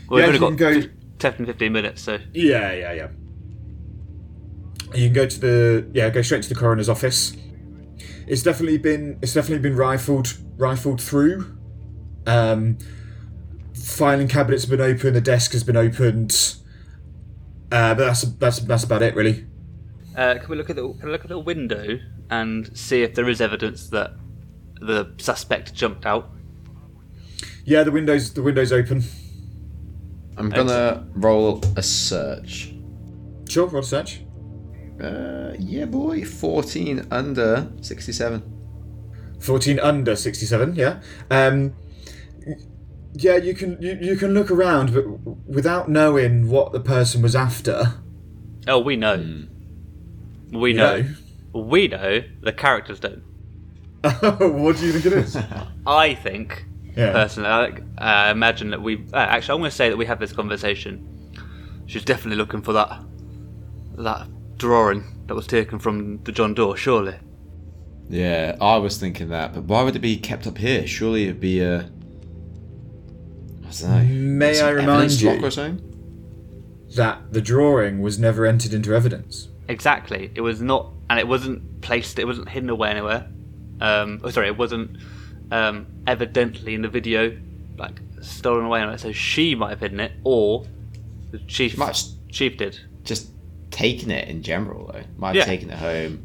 Well, 0.08 0.20
Yeah, 0.20 0.26
we've 0.30 0.40
you 0.40 0.46
only 0.46 0.56
got 0.56 0.74
go- 0.74 0.80
fif- 0.82 0.90
10, 1.18 1.46
15 1.46 1.72
minutes, 1.72 2.02
so 2.02 2.18
Yeah, 2.34 2.72
yeah, 2.72 2.92
yeah. 2.92 3.08
You 4.94 5.06
can 5.06 5.12
go 5.14 5.26
to 5.26 5.40
the 5.40 5.86
yeah, 5.92 6.10
go 6.10 6.22
straight 6.22 6.42
to 6.42 6.48
the 6.48 6.54
coroner's 6.54 6.88
office. 6.88 7.36
It's 8.26 8.42
definitely 8.42 8.78
been 8.78 9.18
it's 9.22 9.32
definitely 9.34 9.68
been 9.68 9.76
rifled 9.78 10.36
rifled 10.56 11.00
through. 11.00 11.56
Um, 12.26 12.78
filing 13.74 14.28
cabinets 14.28 14.64
have 14.64 14.70
been 14.70 14.80
open. 14.80 15.14
The 15.14 15.20
desk 15.20 15.52
has 15.52 15.64
been 15.64 15.76
opened. 15.76 16.56
Uh, 17.72 17.94
but 17.94 18.04
that's 18.04 18.22
that's 18.22 18.58
that's 18.60 18.84
about 18.84 19.02
it 19.02 19.16
really. 19.16 19.46
Uh, 20.16 20.34
can 20.38 20.48
we 20.48 20.56
look 20.56 20.70
at 20.70 20.76
the 20.76 20.92
can 21.00 21.08
I 21.08 21.12
look 21.12 21.22
at 21.22 21.28
the 21.28 21.38
window 21.40 21.98
and 22.30 22.76
see 22.76 23.02
if 23.02 23.14
there 23.14 23.28
is 23.28 23.40
evidence 23.40 23.88
that 23.90 24.12
the 24.80 25.12
suspect 25.18 25.74
jumped 25.74 26.06
out? 26.06 26.30
Yeah, 27.64 27.82
the 27.82 27.92
windows 27.92 28.32
the 28.34 28.42
windows 28.42 28.72
open. 28.72 29.02
I'm 30.36 30.50
gonna 30.50 31.06
roll 31.14 31.62
a 31.76 31.82
search. 31.82 32.74
Sure, 33.48 33.66
roll 33.66 33.82
a 33.82 33.86
search. 33.86 34.22
Uh, 35.00 35.52
yeah, 35.58 35.84
boy, 35.86 36.24
14 36.24 37.08
under 37.10 37.70
67. 37.80 38.50
14 39.40 39.78
under 39.78 40.16
67 40.16 40.74
yeah 40.74 41.02
um 41.30 41.74
yeah 43.12 43.36
you 43.36 43.52
can 43.52 43.76
you, 43.82 43.98
you 44.00 44.16
can 44.16 44.32
look 44.32 44.50
around 44.50 44.94
but 44.94 45.02
without 45.46 45.90
knowing 45.90 46.48
what 46.48 46.72
the 46.72 46.80
person 46.80 47.20
was 47.20 47.36
after 47.36 47.94
Oh, 48.66 48.78
we 48.78 48.96
know. 48.96 49.44
We 50.50 50.70
you 50.70 50.76
know. 50.76 51.04
We 51.52 51.88
know. 51.88 52.22
The 52.42 52.52
characters 52.52 53.00
don't. 53.00 53.22
Know. 54.04 54.48
what 54.52 54.76
do 54.76 54.86
you 54.86 54.92
think 54.92 55.06
it 55.06 55.12
is 55.14 55.36
I 55.86 56.14
think, 56.14 56.64
Yeah. 56.96 57.12
personally, 57.12 57.48
I 57.98 58.28
uh, 58.28 58.32
imagine 58.32 58.70
that 58.70 58.82
we. 58.82 59.04
Uh, 59.12 59.16
actually, 59.16 59.54
I'm 59.54 59.60
going 59.60 59.70
to 59.70 59.76
say 59.76 59.88
that 59.88 59.96
we 59.96 60.06
had 60.06 60.18
this 60.20 60.32
conversation. 60.32 61.10
She's 61.86 62.04
definitely 62.04 62.36
looking 62.36 62.62
for 62.62 62.72
that 62.72 63.02
that 63.98 64.28
drawing 64.58 65.04
that 65.26 65.34
was 65.34 65.46
taken 65.46 65.78
from 65.78 66.22
the 66.24 66.32
John 66.32 66.54
Doe. 66.54 66.74
Surely. 66.74 67.16
Yeah, 68.08 68.56
I 68.60 68.76
was 68.76 68.98
thinking 68.98 69.28
that, 69.30 69.54
but 69.54 69.64
why 69.64 69.82
would 69.82 69.96
it 69.96 70.00
be 70.00 70.16
kept 70.16 70.46
up 70.46 70.58
here? 70.58 70.86
Surely 70.86 71.24
it'd 71.24 71.40
be 71.40 71.60
a. 71.60 71.78
I 73.66 73.70
don't 73.70 73.90
know. 73.90 74.14
May 74.14 74.60
I 74.60 74.70
remind 74.70 74.90
evidence 74.90 75.22
you- 75.22 75.30
lock 75.30 75.42
or 75.42 75.50
something? 75.50 75.90
that 76.96 77.32
the 77.32 77.40
drawing 77.40 78.00
was 78.00 78.20
never 78.20 78.46
entered 78.46 78.72
into 78.72 78.94
evidence 78.94 79.48
Exactly. 79.66 80.30
It 80.36 80.42
was 80.42 80.60
not, 80.60 80.92
and 81.10 81.18
it 81.18 81.26
wasn't 81.26 81.80
placed. 81.80 82.18
It 82.20 82.26
wasn't 82.26 82.48
hidden 82.50 82.68
away 82.70 82.90
anywhere. 82.90 83.26
Um, 83.84 84.20
oh, 84.24 84.30
sorry, 84.30 84.46
it 84.48 84.56
wasn't 84.56 84.96
um, 85.50 85.86
evidently 86.06 86.74
in 86.74 86.82
the 86.82 86.88
video, 86.88 87.36
like 87.76 88.00
stolen 88.20 88.64
away 88.64 88.80
anywhere. 88.80 88.98
So 88.98 89.12
she 89.12 89.54
might 89.54 89.70
have 89.70 89.80
hidden 89.80 90.00
it, 90.00 90.12
or 90.24 90.64
the 91.30 91.38
chief. 91.40 91.76
Might 91.76 91.86
have 91.86 91.94
s- 91.96 92.14
Chief 92.30 92.56
did. 92.56 92.78
just 93.04 93.30
taken 93.70 94.10
it 94.10 94.28
in 94.28 94.42
general, 94.42 94.90
though. 94.92 95.02
Might 95.16 95.28
have 95.28 95.36
Yeah. 95.36 95.44
taken 95.44 95.70
it 95.70 95.78
home. 95.78 96.20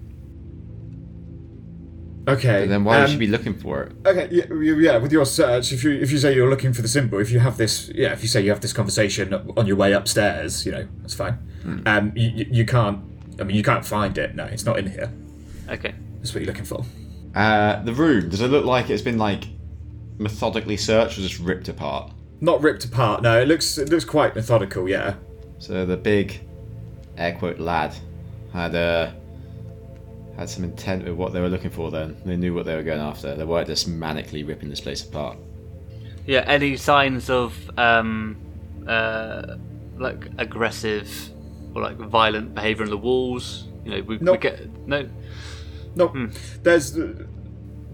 okay 2.27 2.61
But 2.63 2.69
then 2.69 2.83
why 2.83 2.97
would 2.99 3.05
um, 3.05 3.11
she 3.11 3.17
be 3.17 3.27
looking 3.27 3.53
for 3.55 3.83
it? 3.83 3.91
okay 4.05 4.27
yeah, 4.31 4.45
yeah 4.89 4.97
with 4.97 5.11
your 5.11 5.25
search 5.25 5.71
if 5.71 5.83
you 5.83 5.91
if 5.93 6.11
you 6.11 6.17
say 6.19 6.35
you're 6.35 6.49
looking 6.49 6.73
for 6.73 6.81
the 6.83 6.87
symbol 6.87 7.17
if 7.19 7.31
you 7.31 7.39
have 7.39 7.57
this 7.57 7.89
yeah 7.95 8.11
if 8.11 8.21
you 8.21 8.27
say 8.27 8.41
you 8.41 8.49
have 8.51 8.59
this 8.61 8.73
conversation 8.73 9.33
on 9.57 9.65
your 9.65 9.75
way 9.77 9.93
upstairs 9.93 10.65
you 10.65 10.71
know 10.71 10.87
that's 11.01 11.15
fine 11.15 11.33
Hmm. 11.63 11.79
um 11.87 12.11
you, 12.15 12.29
you, 12.29 12.45
you 12.59 12.65
can't 12.65 12.99
i 13.39 13.43
mean 13.43 13.55
you 13.57 13.63
can't 13.63 13.85
find 13.85 14.17
it 14.17 14.35
no 14.35 14.45
it's 14.45 14.63
not 14.65 14.77
in 14.79 14.87
here 14.91 15.11
Okay. 15.69 15.93
that's 16.19 16.33
what 16.33 16.41
you're 16.43 16.51
looking 16.53 16.65
for 16.65 16.85
Uh, 17.35 17.81
the 17.83 17.93
room, 17.93 18.29
does 18.29 18.41
it 18.41 18.47
look 18.47 18.65
like 18.65 18.89
it's 18.89 19.01
been, 19.01 19.17
like, 19.17 19.45
methodically 20.17 20.77
searched 20.77 21.17
or 21.17 21.21
just 21.21 21.39
ripped 21.39 21.69
apart? 21.69 22.11
not 22.41 22.61
ripped 22.61 22.85
apart 22.85 23.21
no 23.21 23.41
it 23.41 23.49
looks 23.49 23.77
it 23.77 23.89
looks 23.89 24.05
quite 24.05 24.33
methodical 24.33 24.87
yeah 24.87 25.13
So 25.59 25.85
the 25.85 25.97
big, 25.97 26.39
air 27.17 27.35
quote, 27.37 27.59
lad 27.59 27.93
had 28.53 28.73
uh, 28.73 29.11
had 30.37 30.49
some 30.49 30.63
intent 30.63 31.03
with 31.03 31.15
what 31.15 31.33
they 31.33 31.41
were 31.41 31.49
looking 31.49 31.69
for. 31.69 31.91
Then 31.91 32.15
they 32.25 32.37
knew 32.37 32.53
what 32.53 32.65
they 32.65 32.75
were 32.75 32.83
going 32.83 33.01
after. 33.01 33.35
They 33.35 33.43
weren't 33.43 33.67
just 33.67 33.89
manically 33.89 34.47
ripping 34.47 34.69
this 34.69 34.79
place 34.79 35.03
apart. 35.03 35.37
Yeah. 36.25 36.45
Any 36.47 36.77
signs 36.77 37.29
of 37.29 37.53
um, 37.77 38.37
uh, 38.87 39.57
like 39.97 40.29
aggressive 40.37 41.11
or 41.75 41.81
like 41.81 41.97
violent 41.97 42.55
behaviour 42.55 42.85
in 42.85 42.89
the 42.89 42.97
walls? 42.97 43.67
You 43.83 43.91
know, 43.91 44.01
we, 44.03 44.17
we 44.17 44.37
get 44.37 44.87
no. 44.87 45.09
No, 45.99 46.29
there's 46.63 46.97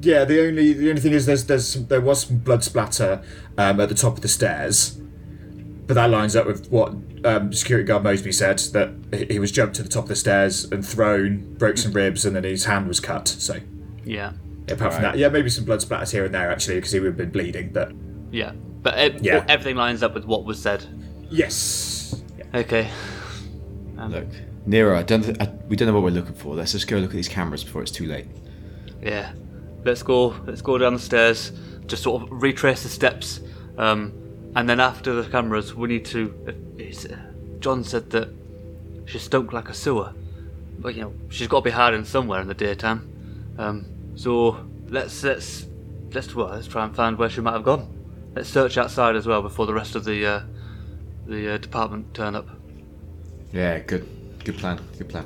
yeah. 0.01 0.23
The 0.25 0.47
only 0.47 0.73
the 0.73 0.89
only 0.89 1.01
thing 1.01 1.13
is 1.13 1.25
there's 1.25 1.45
there's 1.45 1.67
some, 1.67 1.87
there 1.87 2.01
was 2.01 2.25
some 2.27 2.37
blood 2.37 2.63
splatter 2.63 3.21
um, 3.57 3.79
at 3.79 3.89
the 3.89 3.95
top 3.95 4.13
of 4.13 4.21
the 4.21 4.27
stairs, 4.27 4.97
but 5.87 5.95
that 5.95 6.09
lines 6.09 6.35
up 6.35 6.45
with 6.45 6.69
what 6.71 6.93
um, 7.25 7.51
security 7.51 7.85
guard 7.87 8.03
Mosby 8.03 8.31
said 8.31 8.59
that 8.73 8.91
he- 9.11 9.33
he 9.33 9.39
was 9.39 9.51
jumped 9.51 9.75
to 9.77 9.83
the 9.83 9.89
top 9.89 10.03
of 10.03 10.09
the 10.09 10.15
stairs 10.15 10.65
and 10.65 10.85
thrown, 10.85 11.55
broke 11.55 11.77
some 11.77 11.91
ribs, 11.91 12.23
and 12.25 12.35
then 12.35 12.43
his 12.43 12.65
hand 12.65 12.87
was 12.87 12.99
cut. 12.99 13.27
So 13.27 13.55
Yeah. 14.03 14.33
apart 14.69 14.93
from 14.93 15.01
that, 15.01 15.17
yeah, 15.17 15.29
maybe 15.29 15.49
some 15.49 15.65
blood 15.65 15.79
splatters 15.79 16.11
here 16.11 16.25
and 16.25 16.33
there 16.35 16.51
actually 16.51 16.75
because 16.75 16.91
he 16.91 16.99
would 16.99 17.07
have 17.07 17.17
been 17.17 17.31
bleeding. 17.31 17.69
But 17.73 17.91
Yeah. 18.31 18.51
But 18.83 18.99
it, 18.99 19.23
Yeah. 19.23 19.43
everything 19.49 19.75
lines 19.75 20.03
up 20.03 20.13
with 20.13 20.25
what 20.25 20.45
was 20.45 20.59
said. 20.61 20.83
yes, 21.31 22.21
yeah. 22.37 22.59
Okay. 22.59 22.87
Look, 24.07 24.27
Nero, 24.67 24.95
I 24.97 25.01
don't, 25.03 25.23
th- 25.23 25.37
I, 25.39 25.49
we 25.67 25.75
don't 25.75 25.88
know 25.88 25.93
what 25.93 26.04
we're 26.04 26.10
looking 26.10 26.36
for. 26.36 26.56
Let's 26.56 26.71
just 26.71 26.88
go 26.88 26.97
look 26.97 27.12
at 27.12 27.15
these 27.15 27.28
cameras 27.28 27.63
before 27.63 27.82
it's 27.82 27.91
too 27.91 28.06
late. 28.06 28.28
Yeah. 29.01 29.32
let's 29.84 30.04
go. 30.04 30.36
Let's 30.45 30.62
go 30.62 30.78
down 30.78 30.93
the 30.93 30.99
stairs. 30.99 31.51
Just 31.86 32.04
sort 32.04 32.23
of 32.23 32.30
retrace 32.32 32.84
the 32.84 32.89
steps, 32.89 33.39
um, 33.78 34.12
and 34.56 34.67
then 34.67 34.80
after 34.80 35.21
the 35.21 35.30
cameras, 35.30 35.75
we 35.75 35.88
need 35.88 36.06
to. 36.06 36.34
Uh, 36.47 36.51
it's, 36.82 37.06
uh, 37.06 37.17
John 37.60 37.84
said 37.84 38.10
that 38.12 38.30
she 39.06 39.19
stunk 39.19 39.54
like 39.54 39.69
a 39.69 39.73
sewer, 39.73 40.13
but 40.80 40.95
you 40.95 41.01
know 41.01 41.13
she's 41.30 41.47
got 41.47 41.60
to 41.60 41.63
be 41.63 41.71
hiding 41.71 42.04
somewhere 42.06 42.41
in 42.41 42.47
the 42.47 42.56
daytime. 42.56 43.54
Um, 43.60 43.86
so 44.15 44.65
let's 44.88 45.23
let's 45.23 45.67
let's 46.12 46.34
well, 46.34 46.47
let's 46.47 46.67
try 46.67 46.86
and 46.86 46.95
find 46.95 47.17
where 47.17 47.30
she 47.30 47.41
might 47.41 47.54
have 47.54 47.63
gone. 47.63 47.91
Let's 48.36 48.49
search 48.49 48.78
outside 48.78 49.15
as 49.15 49.28
well 49.28 49.43
before 49.43 49.67
the 49.67 49.73
rest 49.73 49.95
of 49.95 50.06
the 50.06 50.25
uh, 50.25 50.41
the 51.28 51.54
uh, 51.54 51.58
department 51.58 52.13
turn 52.15 52.36
up. 52.36 52.47
Yeah, 53.54 53.80
good. 53.80 54.14
Good 54.45 54.60
plan. 54.60 54.79
Good 54.97 55.10
plan. 55.10 55.25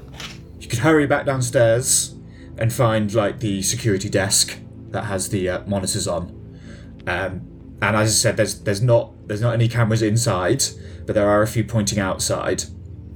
You 0.62 0.70
could 0.70 0.80
hurry 0.80 1.06
back 1.06 1.26
downstairs 1.26 2.16
and 2.58 2.72
find 2.72 3.14
like 3.14 3.42
the 3.42 3.62
security 3.62 4.10
desk 4.10 4.58
that 4.92 5.04
has 5.04 5.30
the 5.30 5.50
uh, 5.50 5.66
monitors 5.68 6.08
on. 6.08 6.30
Um, 7.06 7.76
and 7.82 7.96
as 7.96 8.10
I 8.10 8.12
said, 8.12 8.38
there's 8.38 8.62
there's 8.62 8.82
not 8.82 9.28
there's 9.28 9.42
not 9.42 9.54
any 9.54 9.68
cameras 9.68 10.02
inside, 10.02 10.64
but 11.06 11.16
there 11.16 11.28
are 11.28 11.42
a 11.42 11.48
few 11.48 11.66
pointing 11.66 12.00
outside, 12.00 12.64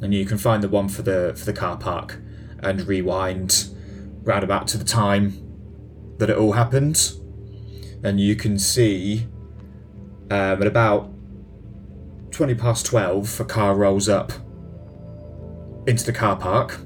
and 0.02 0.14
you 0.14 0.26
can 0.26 0.38
find 0.38 0.62
the 0.62 0.68
one 0.68 0.90
for 0.90 1.04
the 1.04 1.34
for 1.38 1.46
the 1.46 1.54
car 1.54 1.78
park 1.78 2.20
and 2.60 2.86
rewind 2.86 3.70
round 4.24 4.44
about 4.44 4.68
to 4.70 4.78
the 4.78 4.86
time 4.86 5.40
that 6.18 6.30
it 6.30 6.38
all 6.38 6.52
happened, 6.52 7.14
and 8.04 8.20
you 8.20 8.36
can 8.36 8.60
see 8.60 9.28
um, 10.30 10.62
at 10.62 10.68
about 10.68 11.14
twenty 12.32 12.56
past 12.56 12.86
twelve, 12.86 13.40
a 13.40 13.46
car 13.46 13.76
rolls 13.76 14.10
up 14.10 14.34
into 15.88 16.06
the 16.06 16.14
car 16.14 16.36
park 16.36 16.80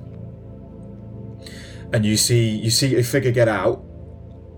and 1.93 2.05
you 2.05 2.17
see 2.17 2.49
you 2.49 2.69
see 2.69 2.95
a 2.97 3.03
figure 3.03 3.31
get 3.31 3.47
out. 3.47 3.83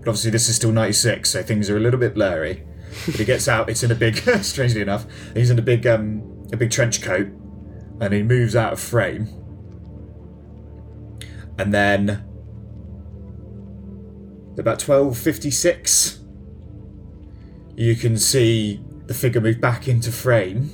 But 0.00 0.08
obviously, 0.08 0.30
this 0.30 0.48
is 0.48 0.56
still 0.56 0.72
'96, 0.72 1.28
so 1.28 1.42
things 1.42 1.68
are 1.68 1.76
a 1.76 1.80
little 1.80 2.00
bit 2.00 2.14
blurry. 2.14 2.66
But 3.06 3.16
he 3.16 3.24
gets 3.24 3.48
out. 3.48 3.68
It's 3.68 3.82
in 3.82 3.90
a 3.90 3.94
big, 3.94 4.16
strangely 4.42 4.80
enough, 4.80 5.06
he's 5.34 5.50
in 5.50 5.58
a 5.58 5.62
big 5.62 5.86
um 5.86 6.46
a 6.52 6.56
big 6.56 6.70
trench 6.70 7.02
coat, 7.02 7.28
and 8.00 8.12
he 8.12 8.22
moves 8.22 8.56
out 8.56 8.72
of 8.72 8.80
frame. 8.80 9.28
And 11.58 11.72
then 11.74 12.24
about 14.58 14.78
twelve 14.78 15.16
fifty 15.16 15.50
six, 15.50 16.20
you 17.76 17.94
can 17.94 18.16
see 18.16 18.82
the 19.06 19.14
figure 19.14 19.40
move 19.40 19.60
back 19.60 19.86
into 19.86 20.10
frame, 20.10 20.70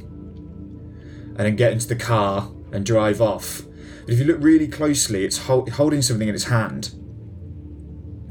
and 1.37 1.39
then 1.39 1.57
get 1.57 1.73
into 1.73 1.89
the 1.89 1.97
car 1.97 2.51
and 2.73 2.85
drive 2.85 3.21
off. 3.21 3.63
But 4.05 4.13
if 4.15 4.19
you 4.19 4.25
look 4.25 4.39
really 4.41 4.69
closely, 4.69 5.25
it's 5.25 5.39
hol- 5.39 5.69
holding 5.71 6.03
something 6.03 6.29
in 6.29 6.35
its 6.35 6.45
hand. 6.45 6.95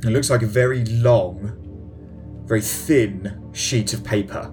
It 0.04 0.10
looks 0.10 0.30
like 0.30 0.42
a 0.44 0.48
very 0.48 0.86
long, 0.86 2.44
very 2.46 2.62
thin 2.62 3.50
sheet 3.54 3.94
of 3.94 4.04
paper. 4.04 4.52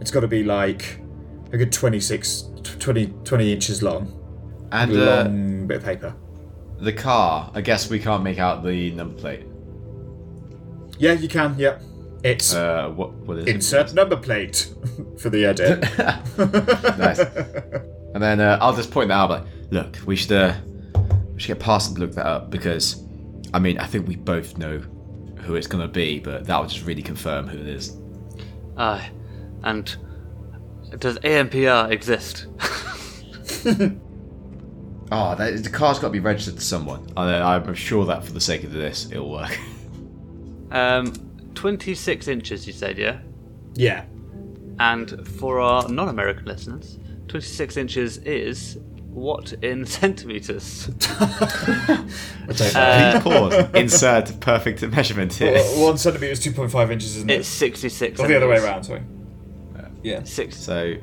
It's 0.00 0.10
got 0.10 0.20
to 0.20 0.28
be 0.28 0.42
like 0.42 1.00
a 1.52 1.58
good 1.58 1.70
26, 1.72 2.44
20, 2.78 3.06
20 3.24 3.52
inches 3.52 3.82
long. 3.82 4.18
And 4.72 4.92
uh, 4.92 5.24
long 5.24 5.66
bit 5.66 5.76
of 5.78 5.84
paper. 5.84 6.14
the 6.80 6.92
car. 6.92 7.50
I 7.54 7.60
guess 7.60 7.90
we 7.90 7.98
can't 7.98 8.22
make 8.22 8.38
out 8.38 8.64
the 8.64 8.90
number 8.92 9.14
plate. 9.14 9.44
Yeah, 10.98 11.12
you 11.12 11.28
can. 11.28 11.54
Yep. 11.58 11.82
It's 12.24 12.54
Uh, 12.54 12.88
what? 12.94 13.12
What 13.12 13.38
is 13.38 13.46
it? 13.46 13.54
insert 13.54 13.92
number 13.94 14.16
plate 14.16 14.72
for 15.18 15.28
the 15.30 15.44
edit. 15.44 15.84
Nice. 16.98 17.20
And 18.14 18.22
then 18.22 18.40
uh, 18.40 18.58
I'll 18.60 18.74
just 18.74 18.90
point 18.90 19.08
that 19.08 19.14
out. 19.14 19.30
Like, 19.30 19.44
look, 19.70 19.98
we 20.06 20.16
should 20.16 20.32
uh, 20.32 20.54
we 21.34 21.40
should 21.40 21.48
get 21.48 21.60
past 21.60 21.90
and 21.90 21.98
look 21.98 22.12
that 22.12 22.26
up 22.26 22.50
because, 22.50 23.02
I 23.54 23.58
mean, 23.58 23.78
I 23.78 23.86
think 23.86 24.06
we 24.06 24.16
both 24.16 24.58
know 24.58 24.78
who 25.38 25.54
it's 25.54 25.66
gonna 25.66 25.88
be, 25.88 26.18
but 26.18 26.46
that 26.46 26.60
would 26.60 26.68
just 26.68 26.84
really 26.84 27.02
confirm 27.02 27.48
who 27.48 27.58
it 27.58 27.66
is. 27.66 27.96
Aye, 28.76 29.10
and 29.62 29.96
does 30.98 31.18
ANPR 31.18 31.90
exist? 31.90 32.46
Oh, 35.10 35.34
that, 35.36 35.62
the 35.62 35.70
car's 35.70 35.98
got 35.98 36.08
to 36.08 36.12
be 36.12 36.20
registered 36.20 36.56
to 36.56 36.60
someone. 36.60 37.06
I, 37.16 37.54
I'm 37.54 37.74
sure 37.74 38.04
that 38.06 38.24
for 38.24 38.32
the 38.32 38.40
sake 38.40 38.64
of 38.64 38.72
this, 38.72 39.10
it'll 39.10 39.30
work. 39.30 39.58
um, 40.70 41.12
26 41.54 42.28
inches, 42.28 42.66
you 42.66 42.72
said, 42.72 42.98
yeah? 42.98 43.20
yeah. 43.74 44.04
And 44.78 45.26
for 45.26 45.60
our 45.60 45.88
non 45.88 46.08
American 46.08 46.44
listeners, 46.46 46.98
26 47.36 47.76
inches 47.78 48.18
is 48.18 48.78
what 49.08 49.54
in 49.62 49.86
centimetres? 49.86 50.90
I 51.18 52.06
don't 52.48 52.74
know. 52.74 52.80
Uh, 52.80 53.20
Please 53.20 53.22
pause. 53.22 53.70
Insert 53.74 54.40
perfect 54.40 54.82
measurement 54.82 55.32
here. 55.32 55.54
Well, 55.54 55.86
one 55.88 55.98
centimeter 55.98 56.32
is 56.32 56.44
2.5 56.44 56.90
inches, 56.92 57.16
isn't 57.16 57.30
it? 57.30 57.40
It's 57.40 57.48
it? 57.48 57.50
66. 57.52 58.20
Or 58.20 58.26
the 58.28 58.36
other 58.36 58.48
way 58.48 58.56
centimetres. 58.58 58.90
around, 58.90 59.02
sorry. 59.76 59.90
Yeah. 60.02 60.24
Six. 60.24 60.56
So, 60.58 60.94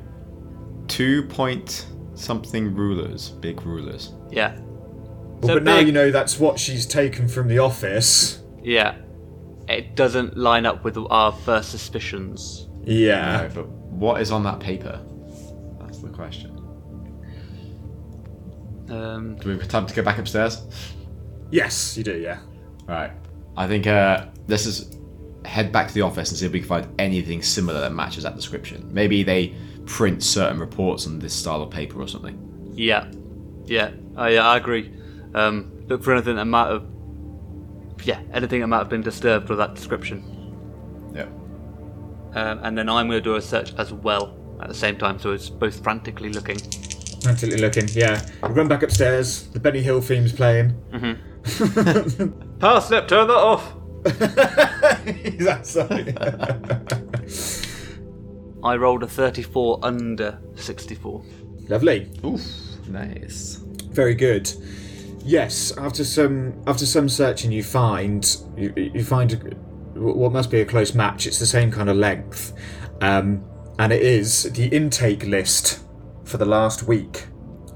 two 0.86 1.24
point 1.24 1.86
something 2.14 2.74
rulers, 2.76 3.30
big 3.30 3.62
rulers. 3.62 4.12
Yeah. 4.30 4.56
Well, 4.60 5.48
So 5.48 5.54
but 5.54 5.62
now 5.64 5.78
big- 5.78 5.86
you 5.88 5.92
know 5.92 6.10
that's 6.12 6.38
what 6.38 6.60
she's 6.60 6.86
taken 6.86 7.26
from 7.26 7.48
the 7.48 7.58
office. 7.58 8.40
Yeah. 8.62 8.96
It 9.68 9.96
doesn't 9.96 10.36
line 10.36 10.64
up 10.66 10.84
with 10.84 10.96
our 11.10 11.32
first 11.32 11.70
suspicions. 11.70 12.68
Yeah. 12.84 13.48
No, 13.48 13.50
but 13.54 13.68
what 13.68 14.20
is 14.20 14.30
on 14.30 14.42
that 14.44 14.60
paper? 14.60 15.00
That's 16.00 16.10
the 16.10 16.16
question. 16.16 16.56
Um, 18.88 19.36
Do 19.36 19.48
we 19.50 19.58
have 19.58 19.68
time 19.68 19.86
to 19.86 19.94
go 19.94 20.02
back 20.02 20.18
upstairs? 20.18 20.66
Yes, 21.50 21.96
you 21.96 22.04
do, 22.04 22.16
yeah. 22.18 22.38
Right. 22.86 23.12
I 23.56 23.66
think 23.66 23.86
uh, 23.86 24.26
let's 24.48 24.64
just 24.64 24.98
head 25.44 25.72
back 25.72 25.88
to 25.88 25.94
the 25.94 26.02
office 26.02 26.30
and 26.30 26.38
see 26.38 26.46
if 26.46 26.52
we 26.52 26.60
can 26.60 26.68
find 26.68 26.88
anything 26.98 27.42
similar 27.42 27.80
that 27.80 27.92
matches 27.92 28.22
that 28.24 28.34
description. 28.36 28.88
Maybe 28.92 29.22
they 29.22 29.54
print 29.86 30.22
certain 30.22 30.58
reports 30.58 31.06
on 31.06 31.18
this 31.18 31.34
style 31.34 31.62
of 31.62 31.70
paper 31.70 32.00
or 32.00 32.08
something. 32.08 32.72
yeah. 32.74 33.10
Yeah. 33.66 33.90
Yeah, 34.16 34.48
I 34.48 34.56
agree. 34.56 34.92
Um, 35.34 35.84
look 35.86 36.02
for 36.02 36.12
anything 36.12 36.36
that 36.36 36.44
might 36.46 36.68
have. 36.70 36.84
Yeah, 38.02 38.20
anything 38.32 38.60
that 38.62 38.66
might 38.66 38.78
have 38.78 38.88
been 38.88 39.02
disturbed 39.02 39.48
with 39.48 39.58
that 39.58 39.74
description. 39.74 40.24
Yeah. 41.14 41.26
Um, 42.34 42.58
and 42.64 42.76
then 42.76 42.88
I'm 42.88 43.06
going 43.08 43.18
to 43.18 43.24
do 43.24 43.36
a 43.36 43.42
search 43.42 43.72
as 43.74 43.92
well 43.92 44.36
at 44.60 44.68
the 44.68 44.74
same 44.74 44.96
time, 44.96 45.18
so 45.18 45.32
it's 45.32 45.48
both 45.48 45.82
frantically 45.82 46.30
looking. 46.30 46.58
Frantically 47.22 47.58
looking, 47.58 47.88
yeah. 47.88 48.24
We 48.42 48.48
run 48.50 48.68
back 48.68 48.82
upstairs. 48.82 49.48
The 49.48 49.60
Benny 49.60 49.82
Hill 49.82 50.00
theme's 50.00 50.32
playing. 50.32 50.74
Power 52.60 52.80
slip, 52.80 53.08
turn 53.08 53.28
that 53.28 53.34
off! 53.34 53.74
That's 55.38 55.70
sorry. 55.70 56.14
I 58.62 58.76
rolled 58.76 59.02
a 59.02 59.06
34 59.06 59.80
under 59.82 60.38
64. 60.54 61.22
Lovely. 61.68 62.10
Oof. 62.24 62.40
Nice. 62.88 63.56
Very 63.90 64.14
good. 64.14 64.50
Yes, 65.24 65.76
after 65.76 66.04
some 66.04 66.62
after 66.66 66.86
some 66.86 67.08
searching, 67.08 67.52
you 67.52 67.62
find 67.62 68.36
you, 68.56 68.72
you 68.76 69.04
find 69.04 69.54
what 69.94 70.32
must 70.32 70.50
be 70.50 70.60
a 70.60 70.64
close 70.64 70.94
match. 70.94 71.26
It's 71.26 71.38
the 71.38 71.46
same 71.46 71.70
kind 71.70 71.88
of 71.90 71.96
length, 71.96 72.54
um, 73.02 73.44
and 73.80 73.94
it 73.94 74.02
is 74.02 74.42
the 74.52 74.66
intake 74.66 75.24
list 75.24 75.82
for 76.24 76.36
the 76.36 76.44
last 76.44 76.82
week. 76.82 77.24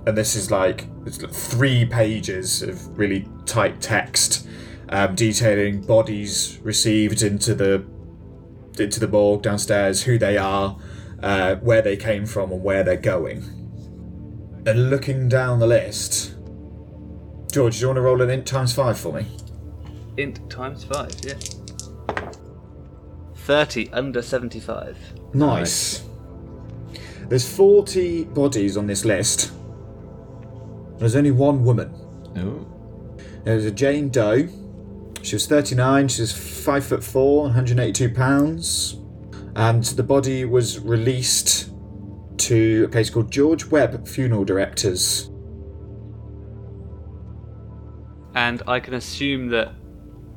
And 0.07 0.15
this 0.15 0.37
is 0.37 0.51
like 0.51 0.87
three 1.33 1.87
pages 1.87 2.63
of 2.63 2.99
really 2.99 3.27
tight 3.47 3.81
text 3.81 4.47
um, 4.91 5.15
detailing 5.15 5.81
bodies 5.81 6.61
received 6.63 7.23
into 7.23 7.55
the 7.55 7.87
into 8.79 9.01
the 9.01 9.09
morgue 9.09 9.41
downstairs, 9.41 10.03
who 10.03 10.19
they 10.19 10.37
are, 10.37 10.77
uh, 11.23 11.55
where 11.57 11.81
they 11.81 11.97
came 11.97 12.27
from, 12.27 12.53
and 12.53 12.63
where 12.63 12.85
they're 12.85 12.97
going. 12.99 13.43
And 14.67 14.91
looking 14.91 15.31
down 15.31 15.59
the 15.59 15.67
list, 15.67 16.35
George, 17.51 17.77
do 17.77 17.81
you 17.81 17.87
want 17.87 17.97
to 17.97 18.03
roll 18.03 18.21
an 18.21 18.29
int 18.29 18.47
times 18.47 18.75
five 18.75 18.99
for 18.99 19.15
me? 19.15 19.27
Int 20.19 20.51
times 20.51 20.85
5, 20.85 21.13
yeah. 21.25 21.64
30 23.45 23.91
under 23.93 24.23
75. 24.23 24.97
Nice. 25.35 26.03
There's 27.29 27.47
40 27.57 28.25
bodies 28.25 28.79
on 28.79 28.87
this 28.87 29.05
list. 29.05 29.53
There's 30.99 31.15
only 31.15 31.31
one 31.31 31.63
woman. 31.63 31.93
Oh. 32.37 32.67
There's 33.45 33.67
a 33.67 33.71
Jane 33.71 34.09
Doe. 34.09 34.49
She 35.21 35.37
was 35.37 35.47
39. 35.47 36.09
She 36.09 36.23
was 36.23 36.33
five 36.33 36.87
foot 36.87 37.05
four, 37.05 37.43
182 37.43 38.15
pounds, 38.15 38.97
and 39.57 39.85
the 39.85 40.03
body 40.03 40.47
was 40.47 40.79
released 40.81 41.71
to 42.39 42.85
a 42.85 42.89
place 42.89 43.11
called 43.11 43.31
George 43.31 43.67
Webb 43.67 44.09
Funeral 44.09 44.45
Directors. 44.45 45.31
And 48.35 48.63
I 48.67 48.81
can 48.81 48.95
assume 48.95 49.49
that 49.49 49.75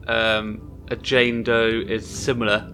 um, 0.08 0.84
a 0.90 0.98
Jane 0.98 1.44
Doe 1.44 1.84
is 1.88 2.06
similar 2.06 2.74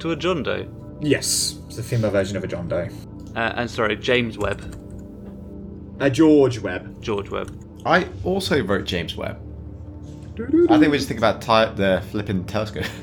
to 0.00 0.10
a 0.12 0.16
John 0.16 0.42
Doe. 0.42 0.66
Yes, 1.00 1.58
it's 1.66 1.76
the 1.76 1.82
female 1.82 2.10
version 2.10 2.36
of 2.36 2.44
a 2.44 2.46
John 2.46 2.68
Doe. 2.68 2.88
Uh, 3.36 3.52
and 3.56 3.70
sorry, 3.70 3.96
James 3.96 4.36
Webb. 4.36 4.76
A 6.00 6.10
George 6.10 6.58
Webb. 6.58 7.02
George 7.02 7.30
Webb. 7.30 7.56
I 7.86 8.08
also 8.24 8.62
wrote 8.62 8.84
James 8.84 9.16
Webb. 9.16 9.40
I 10.70 10.78
think 10.78 10.90
we 10.90 10.96
just 10.96 11.08
think 11.08 11.18
about 11.18 11.42
ti 11.42 11.74
the 11.76 12.02
flipping 12.10 12.44
telescope. 12.44 12.84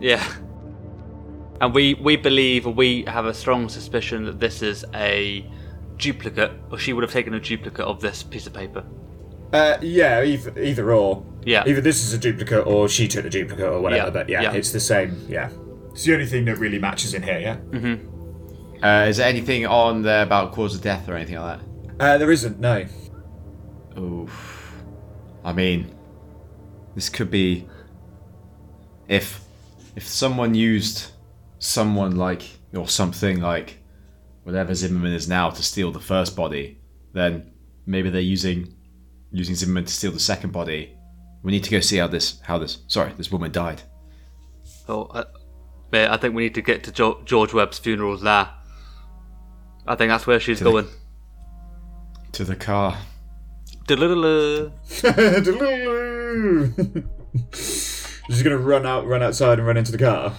Yeah. 0.00 0.22
And 1.62 1.72
we 1.72 1.94
we 1.94 2.16
believe, 2.16 2.66
we 2.66 3.04
have 3.04 3.24
a 3.24 3.32
strong 3.32 3.70
suspicion 3.70 4.24
that 4.26 4.38
this 4.38 4.60
is 4.60 4.84
a 4.92 5.48
duplicate, 5.96 6.52
or 6.70 6.78
she 6.78 6.92
would 6.92 7.02
have 7.02 7.12
taken 7.12 7.32
a 7.32 7.40
duplicate 7.40 7.86
of 7.86 8.00
this 8.00 8.22
piece 8.22 8.46
of 8.46 8.52
paper. 8.52 8.84
Uh, 9.52 9.78
yeah, 9.80 10.22
either, 10.22 10.58
either 10.60 10.92
or. 10.92 11.24
Yeah. 11.44 11.62
Either 11.66 11.80
this 11.80 12.04
is 12.04 12.12
a 12.12 12.18
duplicate 12.18 12.66
or 12.66 12.88
she 12.88 13.06
took 13.08 13.24
a 13.24 13.30
duplicate 13.30 13.64
or 13.64 13.80
whatever, 13.80 14.06
Yeah, 14.06 14.10
but 14.10 14.28
yeah, 14.28 14.42
yeah. 14.42 14.52
it's 14.52 14.72
the 14.72 14.80
same, 14.80 15.16
yeah. 15.28 15.48
It's 15.94 16.02
the 16.02 16.12
only 16.12 16.26
thing 16.26 16.44
that 16.46 16.58
really 16.58 16.80
matches 16.80 17.14
in 17.14 17.22
here, 17.22 17.38
yeah? 17.38 17.56
Uh, 18.82 19.06
is 19.06 19.18
there 19.18 19.28
anything 19.28 19.64
on 19.64 20.02
there 20.02 20.24
about 20.24 20.50
cause 20.50 20.74
of 20.74 20.82
death 20.82 21.08
or 21.08 21.14
anything 21.14 21.36
like 21.36 21.60
that? 21.60 22.00
Uh, 22.00 22.18
there 22.18 22.32
isn't, 22.32 22.58
no. 22.58 22.84
Oof. 23.96 24.74
I 25.44 25.52
mean, 25.52 25.94
this 26.96 27.08
could 27.08 27.30
be 27.30 27.68
if 29.06 29.40
if 29.94 30.04
someone 30.04 30.56
used 30.56 31.12
someone 31.60 32.16
like 32.16 32.42
or 32.74 32.88
something 32.88 33.40
like 33.40 33.78
whatever 34.42 34.74
Zimmerman 34.74 35.12
is 35.12 35.28
now 35.28 35.48
to 35.50 35.62
steal 35.62 35.92
the 35.92 36.00
first 36.00 36.34
body, 36.34 36.80
then 37.12 37.52
maybe 37.86 38.10
they're 38.10 38.20
using 38.20 38.74
using 39.30 39.54
Zimmerman 39.54 39.84
to 39.84 39.92
steal 39.92 40.10
the 40.10 40.18
second 40.18 40.50
body. 40.52 40.96
We 41.44 41.52
need 41.52 41.62
to 41.62 41.70
go 41.70 41.78
see 41.78 41.98
how 41.98 42.08
this 42.08 42.40
how 42.40 42.58
this 42.58 42.78
sorry 42.88 43.12
this 43.16 43.30
woman 43.30 43.52
died. 43.52 43.80
Oh, 44.88 45.04
uh, 45.04 45.24
mate, 45.92 46.08
I 46.08 46.16
think 46.16 46.34
we 46.34 46.44
need 46.44 46.54
to 46.54 46.62
get 46.62 46.84
to 46.84 46.92
jo- 46.92 47.20
George 47.24 47.52
Webb's 47.54 47.78
funerals 47.78 48.22
there. 48.22 48.48
I 49.86 49.94
think 49.96 50.10
that's 50.10 50.26
where 50.26 50.40
she's 50.40 50.58
the- 50.60 50.70
going. 50.70 50.88
To 52.32 52.44
the 52.44 52.56
car. 52.56 52.98
She's 57.52 58.42
gonna 58.42 58.56
run 58.56 58.86
out, 58.86 59.06
run 59.06 59.22
outside, 59.22 59.58
and 59.58 59.66
run 59.66 59.76
into 59.76 59.92
the 59.92 59.98
car. 59.98 60.32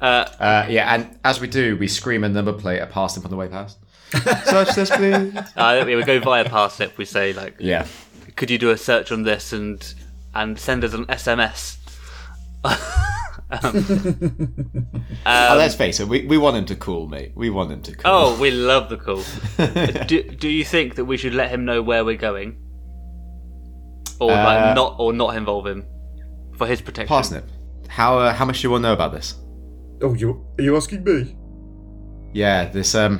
Uh, 0.00 0.26
Uh, 0.38 0.66
yeah, 0.68 0.94
and 0.94 1.18
as 1.24 1.40
we 1.40 1.46
do, 1.48 1.76
we 1.78 1.88
scream 1.88 2.22
a 2.24 2.28
number 2.28 2.52
plate 2.52 2.86
past 2.90 3.16
him 3.16 3.24
on 3.24 3.30
the 3.30 3.36
way 3.36 3.48
past. 3.48 3.78
Search 4.44 4.74
this, 4.74 4.90
please. 4.90 5.34
uh, 5.56 5.82
we 5.86 6.02
go 6.04 6.20
via 6.20 6.44
parsnip. 6.44 6.98
We 6.98 7.04
say 7.06 7.32
like, 7.32 7.56
Yeah. 7.58 7.86
could 8.36 8.50
you 8.50 8.58
do 8.58 8.70
a 8.70 8.76
search 8.76 9.10
on 9.12 9.22
this 9.22 9.52
and 9.54 9.82
and 10.34 10.58
send 10.58 10.84
us 10.84 10.92
an 10.92 11.06
SMS? 11.06 11.78
oh, 13.62 14.84
let's 15.26 15.74
face 15.74 15.98
it, 15.98 16.06
we, 16.06 16.24
we 16.26 16.38
want 16.38 16.56
him 16.56 16.64
to 16.66 16.76
cool, 16.76 17.08
mate. 17.08 17.32
We 17.34 17.50
want 17.50 17.72
him 17.72 17.82
to 17.82 17.96
cool. 17.96 18.10
Oh, 18.10 18.40
we 18.40 18.50
love 18.50 18.88
the 18.88 18.96
call. 18.96 19.24
do, 20.06 20.22
do 20.22 20.48
you 20.48 20.64
think 20.64 20.94
that 20.94 21.04
we 21.04 21.16
should 21.16 21.34
let 21.34 21.50
him 21.50 21.64
know 21.64 21.82
where 21.82 22.04
we're 22.04 22.16
going, 22.16 22.56
or 24.20 24.30
Uh, 24.30 24.44
like 24.44 24.74
not, 24.76 24.96
or 24.98 25.12
not 25.12 25.36
involve 25.36 25.66
him 25.66 25.84
for 26.56 26.66
his 26.66 26.80
protection? 26.80 27.08
Parsnip, 27.12 27.44
how 27.88 28.18
uh, 28.18 28.32
how 28.32 28.44
much 28.44 28.60
do 28.60 28.68
you 28.68 28.70
want 28.70 28.82
to 28.82 28.88
know 28.88 28.92
about 28.92 29.12
this? 29.12 29.34
Oh, 30.02 30.14
you 30.14 30.46
are 30.58 30.62
you 30.62 30.76
asking 30.76 31.02
me? 31.02 31.36
Yeah, 32.32 32.68
this 32.68 32.94
um, 32.94 33.18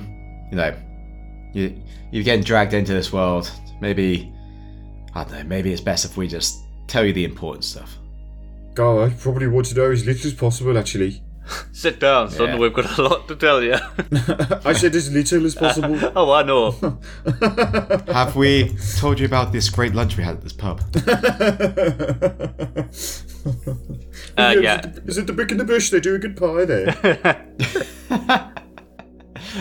you 0.50 0.56
know, 0.56 0.76
you 1.52 1.82
you're 2.12 2.24
getting 2.24 2.44
dragged 2.44 2.72
into 2.72 2.92
this 2.92 3.12
world. 3.12 3.50
Maybe 3.80 4.32
I 5.14 5.24
don't 5.24 5.32
know. 5.32 5.44
Maybe 5.44 5.72
it's 5.72 5.80
best 5.80 6.04
if 6.04 6.16
we 6.16 6.28
just 6.28 6.60
tell 6.86 7.04
you 7.04 7.12
the 7.12 7.24
important 7.24 7.64
stuff. 7.64 7.98
God, 8.74 9.10
I 9.10 9.14
probably 9.14 9.48
want 9.48 9.66
to 9.66 9.74
know 9.74 9.90
as 9.90 10.06
little 10.06 10.26
as 10.26 10.34
possible, 10.34 10.78
actually. 10.78 11.22
Sit 11.72 11.98
down, 11.98 12.30
son. 12.30 12.48
Yeah. 12.48 12.58
We've 12.58 12.72
got 12.72 12.98
a 12.98 13.02
lot 13.02 13.28
to 13.28 13.36
tell 13.36 13.62
you. 13.62 13.74
I 14.64 14.72
said 14.72 14.94
as 14.94 15.10
little 15.12 15.44
as 15.44 15.54
possible. 15.54 15.98
oh, 16.16 16.32
I 16.32 16.42
know. 16.42 16.70
Have 18.12 18.36
we 18.36 18.76
told 18.98 19.18
you 19.18 19.26
about 19.26 19.52
this 19.52 19.68
great 19.68 19.94
lunch 19.94 20.16
we 20.16 20.22
had 20.22 20.36
at 20.36 20.42
this 20.42 20.52
pub? 20.52 20.80
Uh, 24.36 24.54
is, 24.54 24.62
yeah. 24.62 24.78
it 24.78 24.94
the, 24.94 25.02
is 25.06 25.18
it 25.18 25.26
the 25.26 25.32
brick 25.32 25.50
in 25.50 25.56
the 25.56 25.64
bush? 25.64 25.90
They 25.90 25.98
do 25.98 26.14
a 26.14 26.18
good 26.18 26.36
pie 26.36 26.64
there. 26.66 26.92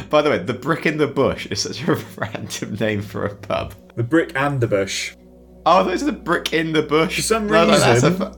By 0.09 0.21
the 0.21 0.29
way, 0.29 0.37
the 0.39 0.53
brick 0.53 0.85
in 0.85 0.97
the 0.97 1.07
bush 1.07 1.47
is 1.47 1.61
such 1.61 1.87
a 1.87 1.95
random 2.17 2.75
name 2.75 3.01
for 3.01 3.25
a 3.25 3.35
pub. 3.35 3.73
the 3.95 4.03
brick 4.03 4.33
and 4.35 4.61
the 4.61 4.67
bush. 4.67 5.15
Oh, 5.65 5.83
those 5.83 6.03
are 6.03 6.07
the 6.07 6.11
brick 6.11 6.53
in 6.53 6.73
the 6.73 6.83
bush. 6.83 7.15
For 7.15 7.21
some 7.21 7.47
No, 7.47 7.65
no, 7.65 8.33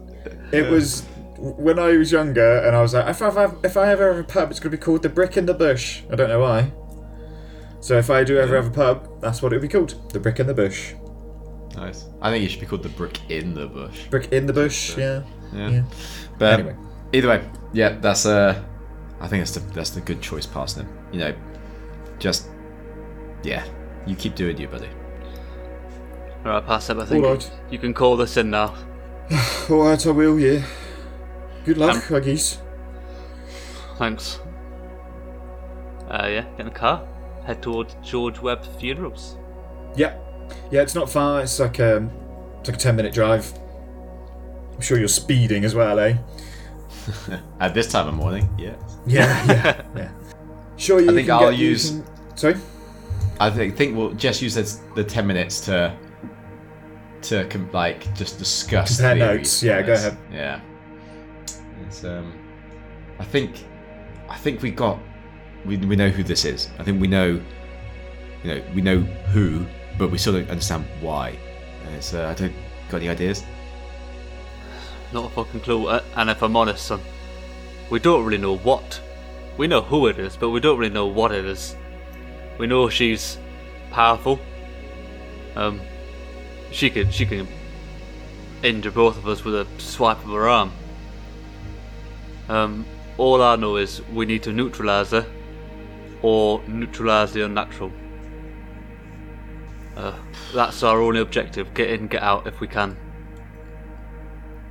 that's 0.51 0.67
a 0.67 0.71
reason- 0.71 1.05
fu- 1.05 1.47
It 1.47 1.49
was 1.49 1.55
when 1.57 1.79
I 1.79 1.97
was 1.97 2.11
younger, 2.11 2.57
and 2.59 2.75
I 2.75 2.81
was 2.81 2.93
like, 2.93 3.07
if 3.07 3.21
I 3.21 3.31
have, 3.41 3.57
if 3.63 3.75
I 3.77 3.89
ever 3.89 4.13
have 4.13 4.23
a 4.23 4.27
pub, 4.27 4.51
it's 4.51 4.59
going 4.59 4.71
to 4.71 4.77
be 4.77 4.81
called 4.81 5.01
the 5.01 5.09
Brick 5.09 5.37
in 5.37 5.45
the 5.47 5.53
Bush. 5.55 6.03
I 6.11 6.15
don't 6.15 6.29
know 6.29 6.39
why. 6.41 6.71
So 7.79 7.97
if 7.97 8.11
I 8.11 8.23
do 8.23 8.37
ever 8.37 8.55
have 8.55 8.67
a 8.67 8.69
pub, 8.69 9.21
that's 9.21 9.41
what 9.41 9.51
it 9.51 9.55
would 9.55 9.63
be 9.63 9.67
called, 9.67 9.95
the 10.13 10.19
Brick 10.19 10.39
in 10.39 10.45
the 10.47 10.53
Bush. 10.53 10.93
nice. 11.75 12.05
I 12.21 12.29
think 12.29 12.43
you 12.43 12.49
should 12.49 12.59
be 12.59 12.67
called 12.67 12.83
the 12.83 12.89
brick 12.89 13.17
in 13.31 13.55
the 13.55 13.65
bush. 13.65 14.05
Brick 14.09 14.31
in 14.31 14.45
the 14.45 14.53
bush, 14.53 14.95
yeah. 14.97 15.23
Yeah. 15.51 15.69
Yeah. 15.69 15.83
But 16.37 16.59
Anyway. 16.59 16.75
either 17.13 17.27
way, 17.29 17.41
yeah, 17.73 17.97
that's 17.99 18.25
uh, 18.27 18.61
I 19.19 19.27
think 19.27 19.41
that's 19.41 19.53
the 19.53 19.61
that's 19.73 19.89
the 19.91 20.01
good 20.01 20.21
choice, 20.21 20.45
Parsnip. 20.45 20.85
You 21.11 21.19
know, 21.21 21.33
just 22.19 22.49
yeah, 23.41 23.63
you 24.05 24.15
keep 24.15 24.35
doing 24.35 24.57
you, 24.59 24.67
buddy. 24.67 24.89
All 26.45 26.51
right, 26.51 26.65
pass 26.65 26.89
up. 26.91 26.97
I 26.99 27.05
think 27.05 27.25
All 27.25 27.33
right. 27.33 27.51
you 27.71 27.79
can 27.79 27.93
call 27.95 28.15
this 28.17 28.37
in 28.37 28.49
now. 28.51 28.75
All 29.69 29.83
right, 29.85 30.05
I 30.05 30.11
will. 30.11 30.39
Yeah. 30.39 30.63
Good 31.65 31.77
luck, 31.77 32.11
I 32.11 32.19
guess. 32.19 32.59
Thanks. 33.97 34.39
Uh, 36.09 36.27
yeah, 36.29 36.41
get 36.41 36.59
in 36.59 36.65
the 36.65 36.71
car. 36.71 37.07
Head 37.45 37.61
towards 37.61 37.95
George 38.03 38.39
Webb 38.39 38.65
funerals. 38.79 39.37
Yeah, 39.95 40.17
yeah. 40.71 40.81
It's 40.81 40.95
not 40.95 41.09
far. 41.09 41.41
It's 41.41 41.59
like 41.59 41.79
um, 41.79 42.11
it's 42.59 42.69
like 42.69 42.77
a 42.77 42.79
ten 42.79 42.95
minute 42.95 43.13
drive. 43.13 43.53
I'm 44.73 44.81
sure 44.81 44.97
you're 44.99 45.07
speeding 45.07 45.63
as 45.63 45.73
well, 45.75 45.99
eh? 45.99 46.17
At 47.59 47.73
this 47.73 47.91
time 47.91 48.07
of 48.07 48.13
morning, 48.15 48.49
yeah. 48.57 48.75
Yeah, 49.05 49.45
yeah, 49.47 49.81
yeah. 49.95 50.11
Sure, 50.77 50.99
you. 50.99 51.11
I 51.11 51.13
think 51.13 51.27
can 51.27 51.35
I'll 51.43 51.51
get- 51.51 51.59
use- 51.59 51.89
can- 51.91 52.05
Sorry. 52.37 52.55
I 53.39 53.49
think 53.49 53.75
think 53.75 53.95
we'll 53.97 54.13
just 54.13 54.41
use 54.41 54.53
this, 54.53 54.81
the 54.95 55.03
ten 55.03 55.25
minutes 55.25 55.61
to 55.61 55.95
to 57.23 57.45
com- 57.47 57.71
like 57.71 58.13
just 58.15 58.39
discuss 58.39 58.97
Compare 58.97 59.15
theories 59.15 59.37
notes. 59.37 59.63
on 59.63 59.67
Yeah, 59.69 59.81
go 59.81 59.93
ahead. 59.93 60.17
Yeah, 60.31 60.61
it's 61.87 62.03
um, 62.03 62.33
I 63.19 63.23
think 63.23 63.63
I 64.29 64.37
think 64.37 64.61
we 64.61 64.71
got 64.71 64.99
we 65.65 65.77
we 65.77 65.95
know 65.95 66.09
who 66.09 66.23
this 66.23 66.45
is. 66.45 66.69
I 66.79 66.83
think 66.83 67.01
we 67.01 67.07
know 67.07 67.41
you 68.43 68.55
know 68.55 68.61
we 68.73 68.81
know 68.81 68.99
who, 68.99 69.65
but 69.97 70.11
we 70.11 70.17
still 70.17 70.33
don't 70.33 70.49
understand 70.49 70.85
why. 70.99 71.37
And 71.85 71.95
it's 71.95 72.13
uh, 72.13 72.27
I 72.27 72.33
don't 72.33 72.53
got 72.89 72.97
any 72.97 73.09
ideas. 73.09 73.43
Not 75.13 75.25
a 75.25 75.29
fucking 75.29 75.61
clue. 75.61 75.87
Uh, 75.87 76.03
and 76.15 76.29
if 76.29 76.41
I'm 76.41 76.55
honest, 76.55 76.85
son, 76.85 77.01
we 77.89 77.99
don't 77.99 78.23
really 78.23 78.37
know 78.37 78.57
what. 78.57 79.01
We 79.57 79.67
know 79.67 79.81
who 79.81 80.07
it 80.07 80.17
is, 80.17 80.37
but 80.37 80.49
we 80.49 80.59
don't 80.61 80.79
really 80.79 80.93
know 80.93 81.07
what 81.07 81.31
it 81.33 81.43
is. 81.45 81.75
We 82.57 82.67
know 82.67 82.87
she's 82.89 83.37
powerful. 83.91 84.39
Um, 85.55 85.81
she 86.71 86.89
could 86.89 87.13
she 87.13 87.25
can 87.25 87.47
injure 88.63 88.91
both 88.91 89.17
of 89.17 89.27
us 89.27 89.43
with 89.43 89.55
a 89.55 89.67
swipe 89.77 90.23
of 90.23 90.31
her 90.31 90.47
arm. 90.47 90.71
Um, 92.49 92.85
all 93.17 93.41
I 93.41 93.55
know 93.55 93.77
is 93.77 94.01
we 94.09 94.25
need 94.25 94.43
to 94.43 94.51
neutralize 94.51 95.11
her, 95.11 95.25
or 96.21 96.61
neutralize 96.67 97.33
the 97.33 97.45
unnatural. 97.45 97.91
Uh, 99.95 100.15
that's 100.53 100.83
our 100.83 101.01
only 101.01 101.19
objective. 101.19 101.73
Get 101.73 101.89
in, 101.89 102.07
get 102.07 102.23
out 102.23 102.47
if 102.47 102.59
we 102.59 102.67
can. 102.67 102.97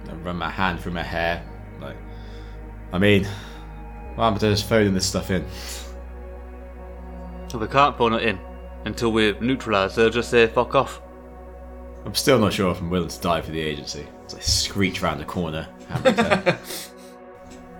I 0.09 0.15
run 0.15 0.37
my 0.37 0.51
hand 0.51 0.81
through 0.81 0.93
my 0.93 1.03
hair. 1.03 1.45
Like, 1.81 1.97
I 2.93 2.99
mean, 2.99 3.25
what 4.15 4.25
happened 4.25 4.41
to 4.41 4.51
just 4.51 4.69
phoning 4.69 4.95
this 4.95 5.07
stuff 5.07 5.31
in? 5.31 5.45
If 7.47 7.55
we 7.55 7.67
can't 7.67 7.97
phone 7.97 8.15
it 8.15 8.23
in 8.23 8.39
until 8.85 9.13
we've 9.13 9.41
neutralised 9.41 9.97
her, 9.97 10.11
just 10.11 10.31
say 10.31 10.47
fuck 10.47 10.75
off. 10.75 11.01
I'm 12.05 12.15
still 12.15 12.39
not 12.39 12.53
sure 12.53 12.71
if 12.71 12.81
I'm 12.81 12.91
willing 12.91 13.09
to 13.09 13.21
die 13.21 13.41
for 13.41 13.51
the 13.51 13.61
agency. 13.61 14.07
It's 14.25 14.35
like 14.35 14.43
screech 14.43 15.03
around 15.03 15.19
the 15.19 15.25
corner. 15.25 15.69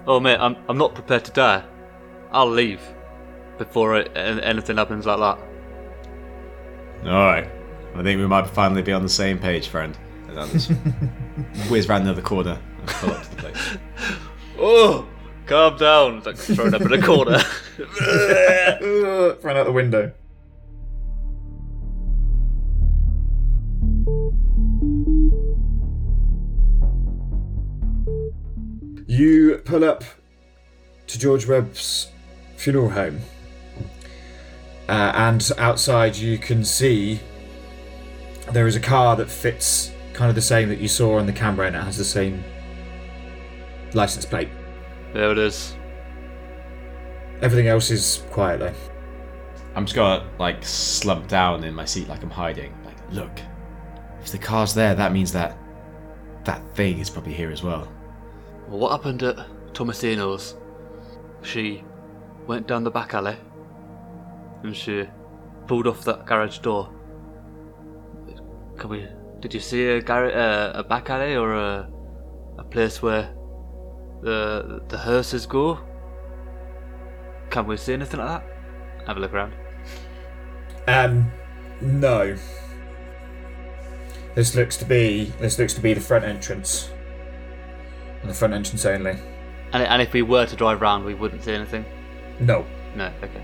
Oh 0.07 0.19
mate, 0.19 0.39
I'm, 0.41 0.57
I'm 0.69 0.79
not 0.79 0.95
prepared 0.95 1.25
to 1.27 1.31
die. 1.31 1.63
I'll 2.33 2.51
leave 2.51 2.81
before 3.59 3.97
it, 3.97 4.11
anything 4.17 4.79
happens 4.79 5.07
like 5.07 5.19
that. 5.19 5.39
Alright. 7.07 7.49
I 7.95 8.03
think 8.03 8.19
we 8.19 8.27
might 8.27 8.47
finally 8.49 8.83
be 8.83 8.93
on 8.93 9.03
the 9.03 9.09
same 9.09 9.39
page, 9.39 9.69
friend. 9.69 9.97
And 10.29 10.41
I'll 10.41 10.49
just 10.49 10.71
whiz 11.69 11.89
round 11.89 12.07
the 12.07 12.11
other 12.11 12.23
corner 12.23 12.59
and 12.79 12.89
pull 12.89 13.11
up 13.11 13.23
to 13.23 13.31
the 13.31 13.37
place. 13.37 13.69
Oh, 14.63 15.07
calm 15.47 15.79
down. 15.79 16.19
It's 16.19 16.27
like 16.27 16.37
thrown 16.37 16.75
up 16.75 16.83
in 16.83 16.93
a 16.93 17.01
corner. 17.01 17.39
Ran 19.43 19.57
out 19.57 19.65
the 19.67 19.73
window. 19.73 20.13
You 29.11 29.61
pull 29.65 29.83
up 29.83 30.05
to 31.09 31.19
George 31.19 31.45
Webb's 31.45 32.13
funeral 32.57 32.91
home, 32.91 33.19
uh, 34.89 35.11
and 35.17 35.51
outside 35.59 36.15
you 36.15 36.39
can 36.39 36.65
see 36.65 37.19
there 38.53 38.69
is 38.69 38.77
a 38.77 38.81
car 38.81 39.17
that 39.17 39.29
fits 39.29 39.91
kind 40.13 40.29
of 40.29 40.37
the 40.37 40.41
same 40.41 40.69
that 40.69 40.79
you 40.79 40.87
saw 40.87 41.19
on 41.19 41.27
the 41.27 41.33
camera, 41.33 41.67
and 41.67 41.75
it 41.75 41.83
has 41.83 41.99
the 41.99 42.05
same 42.05 42.45
license 43.95 44.25
plate. 44.25 44.49
There 45.13 45.33
it 45.33 45.39
is. 45.39 45.75
Everything 47.43 47.67
else 47.67 47.91
is 47.91 48.23
quiet 48.31 48.61
though. 48.61 48.75
I'm 49.75 49.87
just 49.87 49.97
gonna 49.97 50.25
like 50.39 50.65
slump 50.65 51.27
down 51.27 51.65
in 51.65 51.75
my 51.75 51.85
seat 51.85 52.09
like 52.09 52.23
I'm 52.23 52.31
hiding. 52.31 52.73
Like, 52.85 52.99
look, 53.11 53.41
if 54.23 54.31
the 54.31 54.39
car's 54.39 54.73
there, 54.73 54.95
that 54.95 55.13
means 55.13 55.33
that 55.33 55.59
that 56.45 56.63
thing 56.77 57.01
is 57.01 57.11
probably 57.11 57.35
here 57.35 57.51
as 57.51 57.65
well. 57.65 57.93
Well, 58.71 58.79
what 58.79 58.93
happened 58.93 59.25
at 59.25 59.37
Tomasino's? 59.75 60.55
She 61.43 61.83
went 62.47 62.69
down 62.69 62.85
the 62.85 62.91
back 62.91 63.15
alley 63.15 63.37
and 64.63 64.77
she 64.77 65.09
pulled 65.67 65.89
off 65.89 66.05
that 66.05 66.25
garage 66.25 66.59
door. 66.59 66.89
Can 68.79 68.91
we? 68.91 69.09
Did 69.41 69.55
you 69.55 69.61
see 69.61 69.89
a 69.89 70.01
gar- 70.01 70.31
uh, 70.31 70.71
a 70.75 70.85
back 70.85 71.11
alley 71.11 71.35
or 71.35 71.53
a 71.53 71.91
a 72.59 72.65
place 72.65 73.03
where 73.03 73.35
the 74.23 74.81
the 74.87 74.99
hearses 74.99 75.47
go? 75.47 75.81
Can 77.51 77.67
we 77.67 77.77
see 77.77 77.95
anything 77.95 78.21
like 78.21 78.29
that? 78.29 79.07
Have 79.09 79.17
a 79.17 79.21
look 79.21 79.33
around. 79.33 79.53
Um, 80.87 81.33
no. 81.81 82.37
This 84.37 84.55
looks 84.55 84.77
to 84.77 84.85
be 84.85 85.33
this 85.41 85.59
looks 85.59 85.75
to 85.75 85.81
be 85.81 85.93
the 85.93 86.01
front 86.01 86.25
entrance. 86.25 86.91
And 88.23 88.31
the 88.31 88.35
front 88.35 88.55
entrance 88.55 88.85
only. 88.85 89.13
And, 89.73 89.83
and 89.83 90.03
if 90.03 90.13
we 90.13 90.23
were 90.23 90.47
to 90.47 90.57
drive 90.57 90.81
round, 90.81 91.05
we 91.05 91.15
wouldn't 91.15 91.43
see 91.45 91.53
anything. 91.53 91.85
No. 92.41 92.65
No. 92.97 93.13
Okay. 93.23 93.43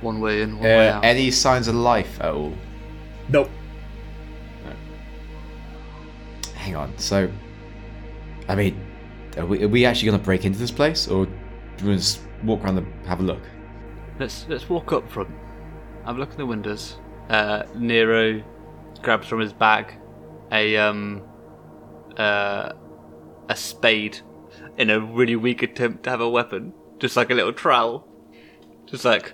One 0.00 0.20
way 0.20 0.42
in, 0.42 0.54
one 0.54 0.64
way 0.64 0.88
Uh, 0.88 0.96
out. 0.96 1.04
any 1.04 1.30
signs 1.30 1.68
of 1.68 1.74
life 1.74 2.20
at 2.20 2.30
all? 2.32 2.52
Nope. 3.28 3.50
Hang 6.54 6.76
on. 6.76 6.96
So, 6.98 7.30
I 8.48 8.54
mean, 8.54 8.80
are 9.36 9.46
we, 9.46 9.64
are 9.64 9.68
we 9.68 9.84
actually 9.84 10.10
gonna 10.10 10.22
break 10.22 10.44
into 10.44 10.58
this 10.58 10.70
place, 10.70 11.08
or 11.08 11.26
do 11.26 11.32
we 11.82 11.88
wanna 11.88 11.98
just 11.98 12.20
walk 12.44 12.62
around 12.64 12.78
and 12.78 13.06
have 13.06 13.20
a 13.20 13.22
look? 13.24 13.42
Let's 14.20 14.46
let's 14.48 14.68
walk 14.68 14.92
up 14.92 15.08
front. 15.10 15.30
Have 16.06 16.16
a 16.16 16.20
look 16.20 16.30
in 16.30 16.36
the 16.38 16.46
windows. 16.46 16.96
Uh, 17.28 17.64
Nero 17.74 18.42
grabs 19.02 19.26
from 19.26 19.40
his 19.40 19.52
bag 19.52 19.94
a 20.52 20.76
um 20.76 21.22
uh, 22.18 22.72
a 23.48 23.56
spade 23.56 24.20
in 24.78 24.90
a 24.90 25.00
really 25.00 25.36
weak 25.36 25.62
attempt 25.62 26.04
to 26.04 26.10
have 26.10 26.20
a 26.20 26.28
weapon, 26.28 26.72
just 26.98 27.16
like 27.16 27.30
a 27.30 27.34
little 27.34 27.52
trowel, 27.52 28.06
just 28.86 29.04
like 29.04 29.32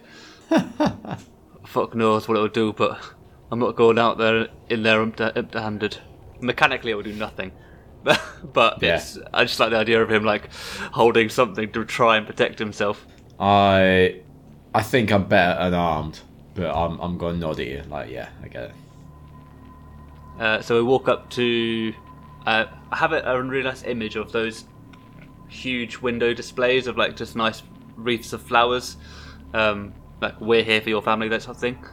fuck 1.64 1.94
knows 1.94 2.28
what 2.28 2.36
it'll 2.36 2.48
do, 2.48 2.72
but 2.72 2.98
I'm 3.50 3.58
not 3.58 3.76
going 3.76 3.98
out 3.98 4.18
there 4.18 4.48
in 4.68 4.82
there 4.82 5.00
empty- 5.02 5.30
empty-handed. 5.34 5.98
Mechanically, 6.40 6.92
it 6.92 6.94
will 6.94 7.02
do 7.02 7.12
nothing. 7.14 7.52
but 8.52 8.82
Yeah. 8.82 8.96
it's 8.96 9.18
I 9.34 9.44
just 9.44 9.58
like 9.60 9.70
the 9.70 9.76
idea 9.76 10.00
of 10.02 10.10
him 10.10 10.24
like 10.24 10.52
holding 10.92 11.28
something 11.28 11.70
to 11.72 11.84
try 11.84 12.16
and 12.16 12.26
protect 12.26 12.58
himself. 12.58 13.06
I, 13.40 14.20
I 14.74 14.82
think 14.82 15.10
I'm 15.12 15.24
better 15.24 15.58
unarmed, 15.60 16.20
but 16.54 16.74
I'm 16.74 16.98
I'm 17.00 17.18
gonna 17.18 17.38
nod 17.38 17.60
at 17.60 17.66
you. 17.66 17.82
Like, 17.88 18.10
yeah, 18.10 18.28
I 18.42 18.48
get 18.48 18.62
it. 18.64 18.72
Uh, 20.40 20.60
so 20.62 20.76
we 20.76 20.82
walk 20.82 21.08
up 21.08 21.28
to. 21.30 21.92
Uh, 22.48 22.66
I 22.90 22.96
have 22.96 23.12
a, 23.12 23.20
a 23.20 23.42
really 23.42 23.62
nice 23.62 23.82
image 23.82 24.16
of 24.16 24.32
those 24.32 24.64
huge 25.50 25.98
window 25.98 26.32
displays 26.32 26.87
of 26.87 26.96
like 26.96 27.14
just 27.14 27.37
nice 27.37 27.62
wreaths 27.94 28.32
of 28.32 28.40
flowers, 28.40 28.96
um, 29.52 29.92
like 30.22 30.40
we're 30.40 30.62
here 30.62 30.80
for 30.80 30.88
your 30.88 31.02
family, 31.02 31.28
that 31.28 31.42
sort 31.42 31.58
of 31.58 31.61
thing. 31.61 31.84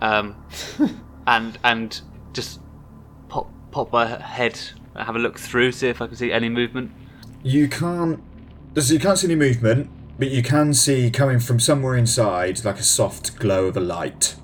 Um, 0.00 0.36
and 1.26 1.58
and 1.64 2.00
just 2.32 2.60
pop 3.28 3.50
pop 3.72 3.92
my 3.92 4.06
head, 4.06 4.60
have 4.94 5.16
a 5.16 5.18
look 5.18 5.40
through, 5.40 5.72
see 5.72 5.88
if 5.88 6.00
I 6.00 6.06
can 6.06 6.14
see 6.14 6.30
any 6.30 6.48
movement. 6.48 6.92
You 7.42 7.66
can't. 7.68 8.22
So 8.76 8.94
you 8.94 9.00
can't 9.00 9.18
see 9.18 9.26
any 9.26 9.34
movement, 9.34 9.90
but 10.20 10.30
you 10.30 10.44
can 10.44 10.72
see 10.72 11.10
coming 11.10 11.40
from 11.40 11.58
somewhere 11.58 11.96
inside 11.96 12.64
like 12.64 12.78
a 12.78 12.84
soft 12.84 13.36
glow 13.40 13.66
of 13.66 13.76
a 13.76 13.80
light. 13.80 14.36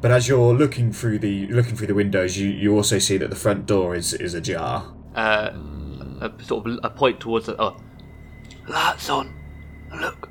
But 0.00 0.12
as 0.12 0.28
you're 0.28 0.54
looking 0.54 0.92
through 0.92 1.18
the 1.18 1.46
looking 1.48 1.74
through 1.74 1.88
the 1.88 1.94
windows, 1.94 2.38
you, 2.38 2.48
you 2.48 2.74
also 2.74 2.98
see 2.98 3.16
that 3.16 3.30
the 3.30 3.36
front 3.36 3.66
door 3.66 3.94
is 3.94 4.12
is 4.12 4.34
ajar. 4.34 4.92
Uh, 5.14 5.50
a 6.20 6.32
sort 6.42 6.66
of 6.66 6.78
a 6.84 6.90
point 6.90 7.20
towards 7.20 7.46
the 7.46 7.60
oh, 7.60 7.76
lights 8.68 9.10
on. 9.10 9.34
Look, 10.00 10.28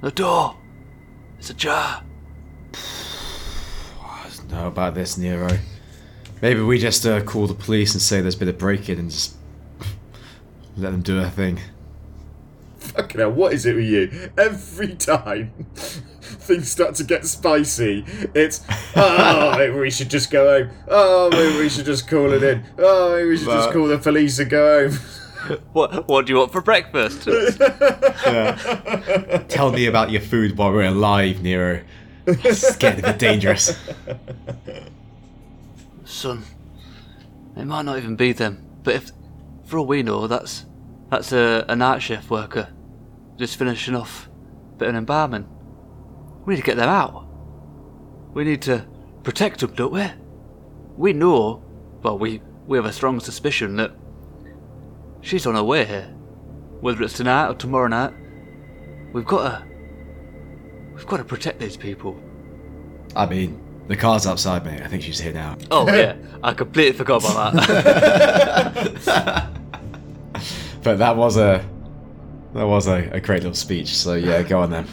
the 0.00 0.10
door. 0.10 0.56
It's 1.38 1.50
ajar. 1.50 2.02
I 2.74 4.30
don't 4.36 4.50
know 4.50 4.66
about 4.66 4.94
this, 4.94 5.16
Nero. 5.16 5.58
Maybe 6.42 6.60
we 6.60 6.78
just 6.78 7.06
uh, 7.06 7.22
call 7.22 7.46
the 7.46 7.54
police 7.54 7.94
and 7.94 8.02
say 8.02 8.20
there's 8.20 8.34
been 8.34 8.48
a 8.48 8.52
break-in 8.52 8.98
and 8.98 9.10
just 9.10 9.36
let 10.76 10.90
them 10.90 11.02
do 11.02 11.20
their 11.20 11.30
thing. 11.30 11.60
Fucking 12.78 13.20
hell, 13.20 13.30
what 13.30 13.52
is 13.52 13.64
it 13.64 13.76
with 13.76 13.84
you? 13.84 14.30
Every 14.36 14.94
time 14.94 15.52
things 16.44 16.70
start 16.70 16.94
to 16.96 17.04
get 17.04 17.26
spicy, 17.26 18.04
it's 18.34 18.60
oh 18.96 19.54
maybe 19.58 19.78
we 19.78 19.90
should 19.90 20.10
just 20.10 20.30
go 20.30 20.64
home. 20.64 20.70
Oh 20.88 21.28
maybe 21.30 21.58
we 21.58 21.68
should 21.68 21.86
just 21.86 22.08
call 22.08 22.32
it 22.32 22.42
in. 22.42 22.64
Oh 22.78 23.14
maybe 23.16 23.28
we 23.30 23.36
should 23.36 23.48
just 23.48 23.72
call 23.72 23.86
the 23.86 23.98
police 23.98 24.38
and 24.38 24.50
go 24.50 24.88
home. 24.88 24.98
What 25.74 26.08
What 26.08 26.24
do 26.24 26.32
you 26.32 26.38
want 26.38 26.52
for 26.52 26.62
breakfast? 26.62 27.24
Tell 29.48 29.72
me 29.72 29.84
about 29.84 30.10
your 30.10 30.22
food 30.22 30.56
while 30.56 30.72
we're 30.72 30.84
alive, 30.84 31.42
Nero. 31.42 31.82
It's 32.26 32.76
getting 32.76 33.04
a 33.04 33.08
bit 33.08 33.18
dangerous. 33.18 33.78
Son, 36.06 36.44
it 37.54 37.66
might 37.66 37.82
not 37.82 37.98
even 37.98 38.16
be 38.16 38.32
them, 38.32 38.64
but 38.84 38.94
if, 38.94 39.10
for 39.66 39.80
all 39.80 39.86
we 39.86 40.02
know, 40.02 40.26
that's 40.26 40.64
that's 41.10 41.30
a, 41.32 41.66
a 41.68 41.76
night 41.76 42.00
shift 42.00 42.30
worker 42.30 42.68
just 43.36 43.56
finishing 43.56 43.94
off 43.94 44.28
a 44.74 44.78
bit 44.78 44.88
of 44.88 44.94
an 44.94 44.98
embalming. 44.98 45.48
We 46.44 46.54
need 46.54 46.60
to 46.60 46.66
get 46.66 46.76
them 46.76 46.88
out. 46.88 47.26
We 48.32 48.44
need 48.44 48.62
to 48.62 48.86
protect 49.22 49.60
them, 49.60 49.74
don't 49.74 49.92
we? 49.92 50.06
We 50.96 51.12
know, 51.12 51.62
well, 52.02 52.18
we 52.18 52.40
we 52.66 52.78
have 52.78 52.86
a 52.86 52.92
strong 52.92 53.20
suspicion 53.20 53.76
that 53.76 53.92
she's 55.20 55.46
on 55.46 55.54
her 55.54 55.64
way 55.64 55.84
here. 55.84 56.08
Whether 56.80 57.02
it's 57.02 57.14
tonight 57.14 57.48
or 57.48 57.54
tomorrow 57.54 57.88
night, 57.88 58.12
we've 59.12 59.24
got 59.24 59.48
to 59.48 59.64
we've 60.94 61.06
got 61.06 61.16
to 61.18 61.24
protect 61.24 61.60
these 61.60 61.76
people. 61.76 62.20
I 63.16 63.26
mean, 63.26 63.60
the 63.88 63.96
car's 63.96 64.26
outside, 64.26 64.64
mate. 64.64 64.82
I 64.82 64.88
think 64.88 65.02
she's 65.02 65.20
here 65.20 65.32
now. 65.32 65.56
Oh 65.70 65.86
yeah, 65.94 66.16
I 66.42 66.52
completely 66.52 66.96
forgot 66.96 67.24
about 67.24 67.54
that. 67.54 69.50
But 70.84 70.98
that 70.98 71.16
was 71.16 71.38
a 71.38 71.66
that 72.52 72.66
was 72.66 72.86
a, 72.86 73.08
a 73.10 73.20
great 73.20 73.42
little 73.42 73.54
speech. 73.54 73.96
So 73.96 74.14
yeah, 74.14 74.42
go 74.42 74.60
on 74.60 74.70
then. 74.70 74.86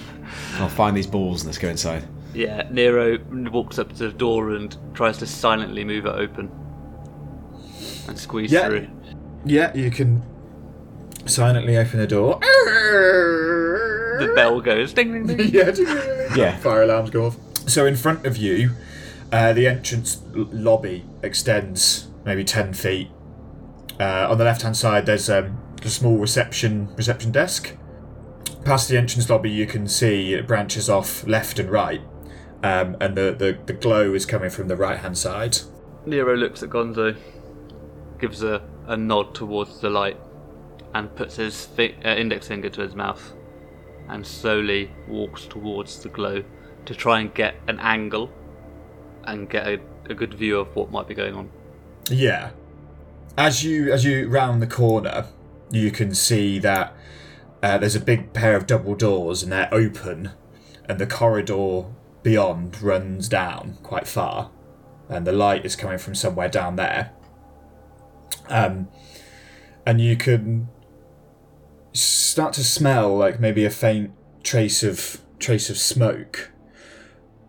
I'll 0.60 0.70
find 0.70 0.96
these 0.96 1.08
balls 1.08 1.42
and 1.42 1.48
let's 1.48 1.58
go 1.58 1.70
inside. 1.70 2.04
Yeah, 2.34 2.68
Nero 2.72 3.18
walks 3.52 3.78
up 3.80 3.90
to 3.90 4.08
the 4.08 4.12
door 4.12 4.52
and 4.52 4.76
tries 4.94 5.18
to 5.18 5.26
silently 5.28 5.84
move 5.84 6.06
it 6.06 6.10
open 6.16 6.50
and 8.08 8.18
squeeze 8.18 8.52
Yeah. 8.52 8.68
through. 8.68 8.88
Yeah, 9.46 9.74
you 9.76 9.92
can 9.92 10.24
silently 11.26 11.78
open 11.78 12.00
the 12.00 12.08
door. 12.08 12.40
The 14.20 14.32
bell 14.36 14.62
goes 14.62 14.94
ding 14.94 15.26
ding 15.26 15.38
ding. 15.38 15.50
yeah, 15.54 15.72
Yeah. 16.36 16.58
Fire 16.58 16.84
alarms 16.84 17.10
go 17.10 17.26
off. 17.26 17.38
So 17.68 17.86
in 17.86 17.96
front 17.96 18.26
of 18.26 18.38
you, 18.38 18.72
uh, 19.32 19.54
the 19.54 19.68
entrance 19.68 20.22
l- 20.36 20.48
lobby 20.52 21.06
extends 21.24 22.08
maybe 22.26 22.44
ten 22.44 22.74
feet. 22.74 23.10
Uh, 24.00 24.28
on 24.30 24.38
the 24.38 24.44
left-hand 24.44 24.76
side, 24.78 25.06
there's 25.06 25.30
um, 25.30 25.58
a 25.84 25.90
small 25.90 26.18
reception 26.18 26.90
reception 26.96 27.32
desk. 27.32 27.76
Past 28.64 28.90
the 28.90 28.98
entrance 28.98 29.30
lobby, 29.30 29.50
you 29.50 29.66
can 29.66 29.88
see 29.88 30.34
it 30.34 30.48
branches 30.48 30.90
off 30.90 31.26
left 31.26 31.60
and 31.60 31.70
right, 31.70 32.02
um, 32.64 32.96
and 33.02 33.18
the, 33.18 33.36
the, 33.38 33.58
the 33.66 33.74
glow 33.74 34.14
is 34.14 34.26
coming 34.26 34.50
from 34.50 34.68
the 34.68 34.76
right-hand 34.76 35.18
side. 35.18 35.58
Nero 36.06 36.36
looks 36.38 36.62
at 36.64 36.70
Gonzo, 36.70 37.18
gives 38.20 38.44
a, 38.44 38.62
a 38.86 38.96
nod 38.96 39.34
towards 39.34 39.82
the 39.82 39.90
light, 39.90 40.18
and 40.94 41.14
puts 41.16 41.38
his 41.38 41.66
fi- 41.66 41.96
uh, 42.06 42.16
index 42.16 42.48
finger 42.48 42.70
to 42.70 42.82
his 42.82 42.96
mouth, 42.96 43.34
and 44.08 44.26
slowly 44.26 44.92
walks 45.08 45.46
towards 45.46 46.02
the 46.04 46.10
glow 46.10 46.44
to 46.86 46.96
try 46.96 47.20
and 47.20 47.34
get 47.34 47.56
an 47.68 47.80
angle 47.80 48.32
and 49.26 49.50
get 49.50 49.68
a, 49.68 49.80
a 50.10 50.14
good 50.14 50.34
view 50.34 50.60
of 50.60 50.76
what 50.76 50.92
might 50.92 51.08
be 51.08 51.14
going 51.14 51.36
on. 51.36 51.50
Yeah. 52.10 52.52
As 53.38 53.64
you 53.64 53.92
as 53.92 54.04
you 54.04 54.28
round 54.28 54.62
the 54.62 54.68
corner, 54.68 55.28
you 55.72 55.92
can 55.92 56.14
see 56.14 56.60
that 56.60 56.96
uh, 57.64 57.78
there's 57.78 57.96
a 57.96 58.00
big 58.00 58.34
pair 58.34 58.56
of 58.56 58.68
double 58.68 58.96
doors 58.96 59.44
and 59.44 59.52
they're 59.52 59.74
open, 59.74 60.32
and 60.86 61.00
the 61.00 61.08
corridor 61.08 61.86
beyond 62.24 62.82
runs 62.82 63.28
down 63.30 63.78
quite 63.84 64.08
far, 64.08 64.52
and 65.10 65.26
the 65.26 65.32
light 65.32 65.66
is 65.66 65.76
coming 65.76 65.98
from 65.98 66.16
somewhere 66.16 66.50
down 66.50 66.76
there. 66.76 67.12
Um, 68.50 68.90
and 69.86 70.02
you 70.02 70.16
can 70.18 70.70
start 71.94 72.54
to 72.54 72.64
smell 72.64 73.18
like 73.18 73.40
maybe 73.40 73.66
a 73.66 73.70
faint 73.70 74.12
trace 74.44 74.84
of 74.84 75.22
trace 75.40 75.70
of 75.70 75.78
smoke. 75.78 76.52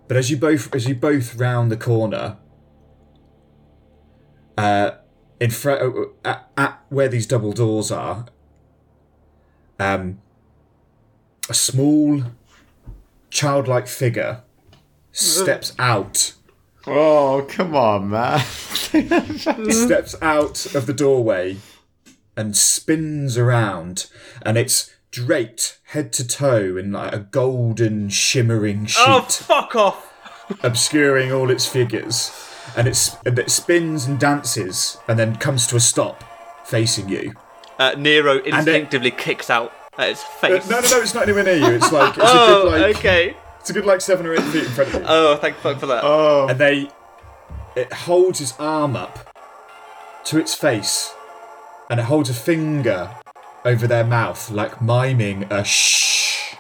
But 0.08 0.16
as 0.16 0.30
you 0.30 0.36
both 0.36 0.74
as 0.74 0.86
you 0.86 0.94
both 0.94 1.36
round 1.36 1.70
the 1.70 1.76
corner, 1.76 2.36
uh, 4.58 4.92
in 5.40 5.50
front 5.50 6.10
at, 6.24 6.50
at 6.56 6.84
where 6.88 7.08
these 7.08 7.26
double 7.26 7.52
doors 7.52 7.90
are, 7.90 8.26
um, 9.78 10.18
a 11.48 11.54
small 11.54 12.22
childlike 13.30 13.88
figure 13.88 14.42
steps 15.12 15.74
out 15.78 16.34
Oh, 16.86 17.46
come 17.48 17.76
on, 17.76 18.10
man. 18.10 18.40
steps 18.40 20.16
out 20.20 20.74
of 20.74 20.86
the 20.86 20.92
doorway 20.92 21.58
and 22.36 22.56
spins 22.56 23.38
around, 23.38 24.10
and 24.44 24.58
it's 24.58 24.90
draped 25.12 25.78
head 25.84 26.12
to 26.14 26.26
toe 26.26 26.76
in 26.76 26.90
like 26.90 27.12
a 27.12 27.18
golden 27.20 28.08
shimmering 28.08 28.86
sheet, 28.86 29.04
Oh, 29.06 29.20
fuck 29.22 29.76
off! 29.76 30.08
obscuring 30.64 31.30
all 31.32 31.50
its 31.50 31.66
figures. 31.66 32.32
And 32.76 32.88
it's, 32.88 33.16
and 33.26 33.38
it 33.38 33.50
spins 33.50 34.06
and 34.06 34.18
dances, 34.18 34.96
and 35.06 35.18
then 35.18 35.36
comes 35.36 35.66
to 35.68 35.76
a 35.76 35.80
stop, 35.80 36.24
facing 36.64 37.08
you. 37.08 37.34
Uh, 37.78 37.94
Nero 37.96 38.40
then- 38.42 38.54
instinctively 38.54 39.10
kicks 39.10 39.50
out 39.50 39.72
at 39.98 40.10
its 40.10 40.22
Uh, 40.22 40.26
face. 40.26 40.68
no, 40.70 40.80
no, 40.80 40.88
no! 40.88 41.00
It's 41.00 41.14
not 41.14 41.24
anywhere 41.24 41.44
near 41.44 41.56
you. 41.56 41.66
It's 41.76 41.92
like 41.92 42.16
it's 42.16 42.24
Oh, 42.28 42.68
a 42.68 42.70
good 42.70 42.80
like 42.82 42.96
okay. 42.98 43.36
it's 43.60 43.70
a 43.70 43.72
good 43.72 43.86
like 43.86 44.00
seven 44.00 44.26
or 44.26 44.34
eight 44.34 44.42
feet 44.44 44.64
in 44.64 44.70
front 44.70 44.94
of 44.94 45.00
you. 45.02 45.06
Oh, 45.08 45.36
thank 45.36 45.56
fuck 45.56 45.78
for 45.78 45.86
that. 45.86 46.02
oh. 46.04 46.46
and 46.48 46.58
they 46.58 46.88
it 47.74 47.92
holds 47.92 48.40
its 48.40 48.54
arm 48.58 48.94
up 48.96 49.34
to 50.24 50.38
its 50.38 50.54
face 50.54 51.14
and 51.90 51.98
it 51.98 52.04
holds 52.04 52.28
a 52.30 52.34
finger 52.34 53.10
over 53.64 53.86
their 53.86 54.04
mouth 54.04 54.50
like 54.50 54.80
miming 54.82 55.44
a 55.50 55.64
shh 55.64 56.54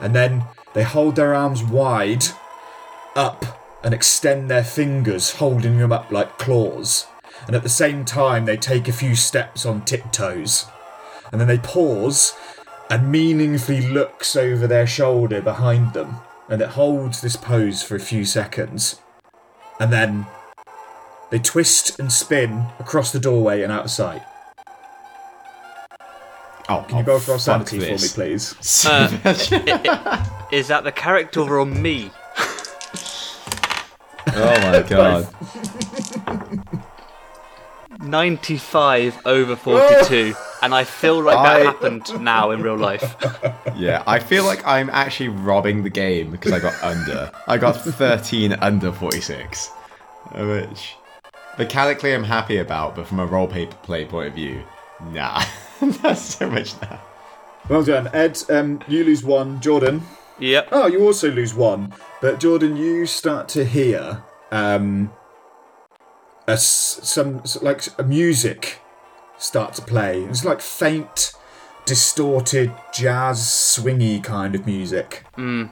and 0.00 0.14
then 0.14 0.44
they 0.74 0.82
hold 0.82 1.16
their 1.16 1.34
arms 1.34 1.62
wide 1.62 2.24
up 3.14 3.44
and 3.84 3.94
extend 3.94 4.50
their 4.50 4.64
fingers 4.64 5.34
holding 5.36 5.78
them 5.78 5.92
up 5.92 6.10
like 6.10 6.36
claws 6.38 7.06
and 7.50 7.56
at 7.56 7.64
the 7.64 7.68
same 7.68 8.04
time 8.04 8.44
they 8.44 8.56
take 8.56 8.86
a 8.86 8.92
few 8.92 9.16
steps 9.16 9.66
on 9.66 9.84
tiptoes 9.84 10.66
and 11.32 11.40
then 11.40 11.48
they 11.48 11.58
pause 11.58 12.32
and 12.88 13.10
meaningfully 13.10 13.80
looks 13.88 14.36
over 14.36 14.68
their 14.68 14.86
shoulder 14.86 15.42
behind 15.42 15.92
them 15.92 16.14
and 16.48 16.62
it 16.62 16.68
holds 16.68 17.20
this 17.20 17.34
pose 17.34 17.82
for 17.82 17.96
a 17.96 17.98
few 17.98 18.24
seconds 18.24 19.00
and 19.80 19.92
then 19.92 20.28
they 21.30 21.40
twist 21.40 21.98
and 21.98 22.12
spin 22.12 22.66
across 22.78 23.10
the 23.10 23.18
doorway 23.18 23.62
and 23.62 23.72
out 23.72 23.86
of 23.86 23.90
sight. 23.90 24.22
oh, 26.68 26.84
Can 26.88 26.98
you 26.98 27.04
go 27.04 27.18
for 27.18 27.32
our 27.32 27.38
sanity 27.40 27.80
for 27.80 28.00
me, 28.00 28.08
please? 28.14 28.86
Uh, 28.86 29.08
is 30.52 30.68
that 30.68 30.84
the 30.84 30.92
character 30.92 31.58
or 31.58 31.66
me? 31.66 32.12
oh 34.28 34.60
my 34.70 34.82
god. 34.88 35.89
95 38.00 39.26
over 39.26 39.56
42. 39.56 40.34
and 40.62 40.74
I 40.74 40.84
feel 40.84 41.20
like 41.22 41.36
that 41.36 41.60
I- 41.60 41.64
happened 41.64 42.20
now 42.22 42.50
in 42.50 42.62
real 42.62 42.76
life. 42.76 43.16
Yeah, 43.76 44.02
I 44.06 44.18
feel 44.18 44.44
like 44.44 44.66
I'm 44.66 44.90
actually 44.90 45.28
robbing 45.30 45.84
the 45.84 45.88
game 45.90 46.30
because 46.30 46.52
I 46.52 46.58
got 46.58 46.74
under. 46.82 47.30
I 47.46 47.56
got 47.56 47.72
13 47.72 48.52
under 48.54 48.92
46, 48.92 49.68
which 50.34 50.96
mechanically 51.56 52.12
I'm 52.12 52.24
happy 52.24 52.58
about, 52.58 52.94
but 52.94 53.06
from 53.06 53.20
a 53.20 53.26
role 53.26 53.46
play 53.46 53.66
play 53.66 54.04
point 54.04 54.28
of 54.28 54.34
view, 54.34 54.62
nah. 55.12 55.42
That's 55.80 56.20
so 56.20 56.50
much 56.50 56.78
that. 56.80 57.00
Well 57.70 57.82
done, 57.82 58.10
Ed. 58.12 58.38
Um, 58.50 58.80
you 58.86 59.02
lose 59.02 59.24
one. 59.24 59.60
Jordan. 59.62 60.02
Yep. 60.38 60.68
Oh, 60.72 60.86
you 60.86 61.00
also 61.06 61.30
lose 61.30 61.54
one. 61.54 61.94
But 62.20 62.38
Jordan, 62.38 62.76
you 62.76 63.06
start 63.06 63.48
to 63.50 63.64
hear 63.64 64.22
um, 64.50 65.10
a 66.52 66.56
some 66.58 67.42
like 67.62 67.86
a 67.98 68.02
music 68.02 68.80
start 69.38 69.74
to 69.74 69.82
play. 69.82 70.22
It's 70.24 70.44
like 70.44 70.60
faint, 70.60 71.32
distorted 71.86 72.72
jazz, 72.92 73.40
swingy 73.40 74.22
kind 74.22 74.54
of 74.54 74.66
music. 74.66 75.24
Mm. 75.36 75.70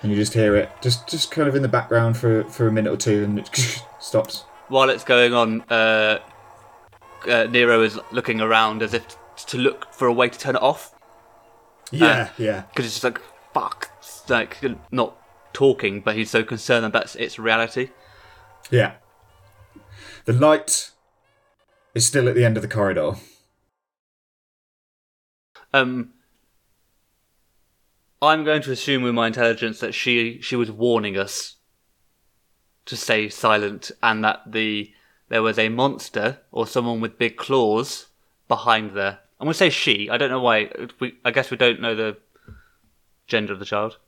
And 0.00 0.12
you 0.12 0.16
just 0.16 0.34
hear 0.34 0.54
it, 0.54 0.70
just 0.80 1.08
just 1.08 1.30
kind 1.30 1.48
of 1.48 1.56
in 1.56 1.62
the 1.62 1.68
background 1.68 2.16
for 2.16 2.44
for 2.44 2.68
a 2.68 2.72
minute 2.72 2.92
or 2.92 2.96
two, 2.96 3.24
and 3.24 3.38
it 3.38 3.50
stops. 4.00 4.44
While 4.68 4.90
it's 4.90 5.04
going 5.04 5.32
on, 5.32 5.62
uh, 5.70 6.18
uh, 7.26 7.44
Nero 7.44 7.82
is 7.82 7.98
looking 8.12 8.40
around 8.40 8.82
as 8.82 8.94
if 8.94 9.16
to 9.46 9.58
look 9.58 9.92
for 9.92 10.06
a 10.06 10.12
way 10.12 10.28
to 10.28 10.38
turn 10.38 10.56
it 10.56 10.62
off. 10.62 10.94
Yeah, 11.90 12.30
yeah. 12.36 12.62
Because 12.68 12.84
it's 12.84 12.94
just 12.94 13.04
like, 13.04 13.20
fuck. 13.54 13.90
It's 13.98 14.28
like, 14.28 14.62
not 14.90 15.16
talking, 15.52 16.00
but 16.00 16.16
he's 16.16 16.30
so 16.30 16.42
concerned 16.44 16.84
that 16.84 16.92
that's 16.92 17.14
its 17.16 17.38
reality. 17.38 17.90
Yeah. 18.70 18.94
The 20.24 20.32
light 20.32 20.90
is 21.94 22.06
still 22.06 22.28
at 22.28 22.34
the 22.34 22.44
end 22.44 22.56
of 22.56 22.62
the 22.62 22.68
corridor. 22.68 23.12
Um, 25.72 26.12
I'm 28.22 28.44
going 28.44 28.62
to 28.62 28.72
assume 28.72 29.02
with 29.02 29.14
my 29.14 29.26
intelligence 29.26 29.80
that 29.80 29.94
she 29.94 30.40
she 30.40 30.56
was 30.56 30.70
warning 30.70 31.16
us 31.18 31.56
to 32.86 32.96
stay 32.96 33.28
silent, 33.28 33.90
and 34.02 34.24
that 34.24 34.40
the 34.46 34.92
there 35.28 35.42
was 35.42 35.58
a 35.58 35.68
monster 35.68 36.40
or 36.50 36.66
someone 36.66 37.00
with 37.00 37.18
big 37.18 37.36
claws 37.36 38.06
behind 38.48 38.92
there. 38.92 39.18
I'm 39.40 39.44
going 39.44 39.52
to 39.52 39.58
say 39.58 39.70
she. 39.70 40.08
I 40.10 40.16
don't 40.16 40.30
know 40.30 40.40
why. 40.40 40.70
We, 40.98 41.18
I 41.24 41.30
guess 41.30 41.50
we 41.50 41.56
don't 41.56 41.80
know 41.80 41.94
the 41.94 42.16
gender 43.26 43.52
of 43.52 43.58
the 43.58 43.64
child. 43.64 43.98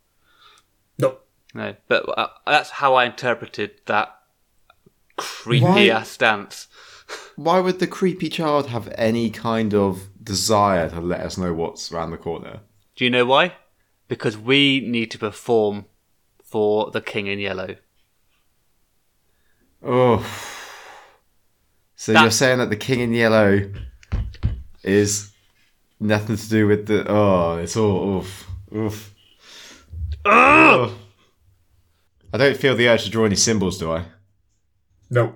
No. 0.98 1.18
No, 1.52 1.74
but 1.88 2.08
uh, 2.18 2.28
that's 2.46 2.70
how 2.70 2.94
I 2.94 3.04
interpreted 3.04 3.72
that 3.86 4.19
creepy 5.20 5.64
Why- 5.64 5.88
ass 5.88 6.16
dance. 6.16 6.66
Why 7.36 7.58
would 7.60 7.78
the 7.80 7.86
creepy 7.86 8.28
child 8.28 8.68
have 8.68 8.92
any 8.96 9.30
kind 9.30 9.74
of 9.74 10.08
desire 10.22 10.88
to 10.90 11.00
let 11.00 11.20
us 11.20 11.36
know 11.36 11.52
what's 11.52 11.90
around 11.92 12.10
the 12.12 12.16
corner? 12.18 12.60
Do 12.96 13.04
you 13.04 13.10
know 13.10 13.24
why? 13.26 13.54
Because 14.08 14.36
we 14.38 14.80
need 14.80 15.10
to 15.12 15.18
perform 15.18 15.86
for 16.44 16.90
the 16.90 17.00
King 17.00 17.26
in 17.26 17.38
Yellow. 17.38 17.76
Oh. 19.82 20.24
So 21.96 22.12
That- 22.12 22.22
you're 22.22 22.30
saying 22.30 22.58
that 22.58 22.70
the 22.70 22.76
King 22.76 23.00
in 23.00 23.12
Yellow 23.12 23.72
is 24.82 25.32
nothing 25.98 26.36
to 26.36 26.48
do 26.48 26.66
with 26.66 26.86
the. 26.86 27.04
Oh, 27.08 27.56
it's 27.58 27.76
all. 27.76 28.18
Oof. 28.18 28.46
Oof. 28.74 29.14
Ah! 30.24 30.82
Ugh. 30.84 30.92
I 32.32 32.38
don't 32.38 32.56
feel 32.56 32.76
the 32.76 32.88
urge 32.88 33.04
to 33.04 33.10
draw 33.10 33.24
any 33.24 33.36
symbols, 33.36 33.78
do 33.78 33.90
I? 33.90 34.04
No. 35.10 35.34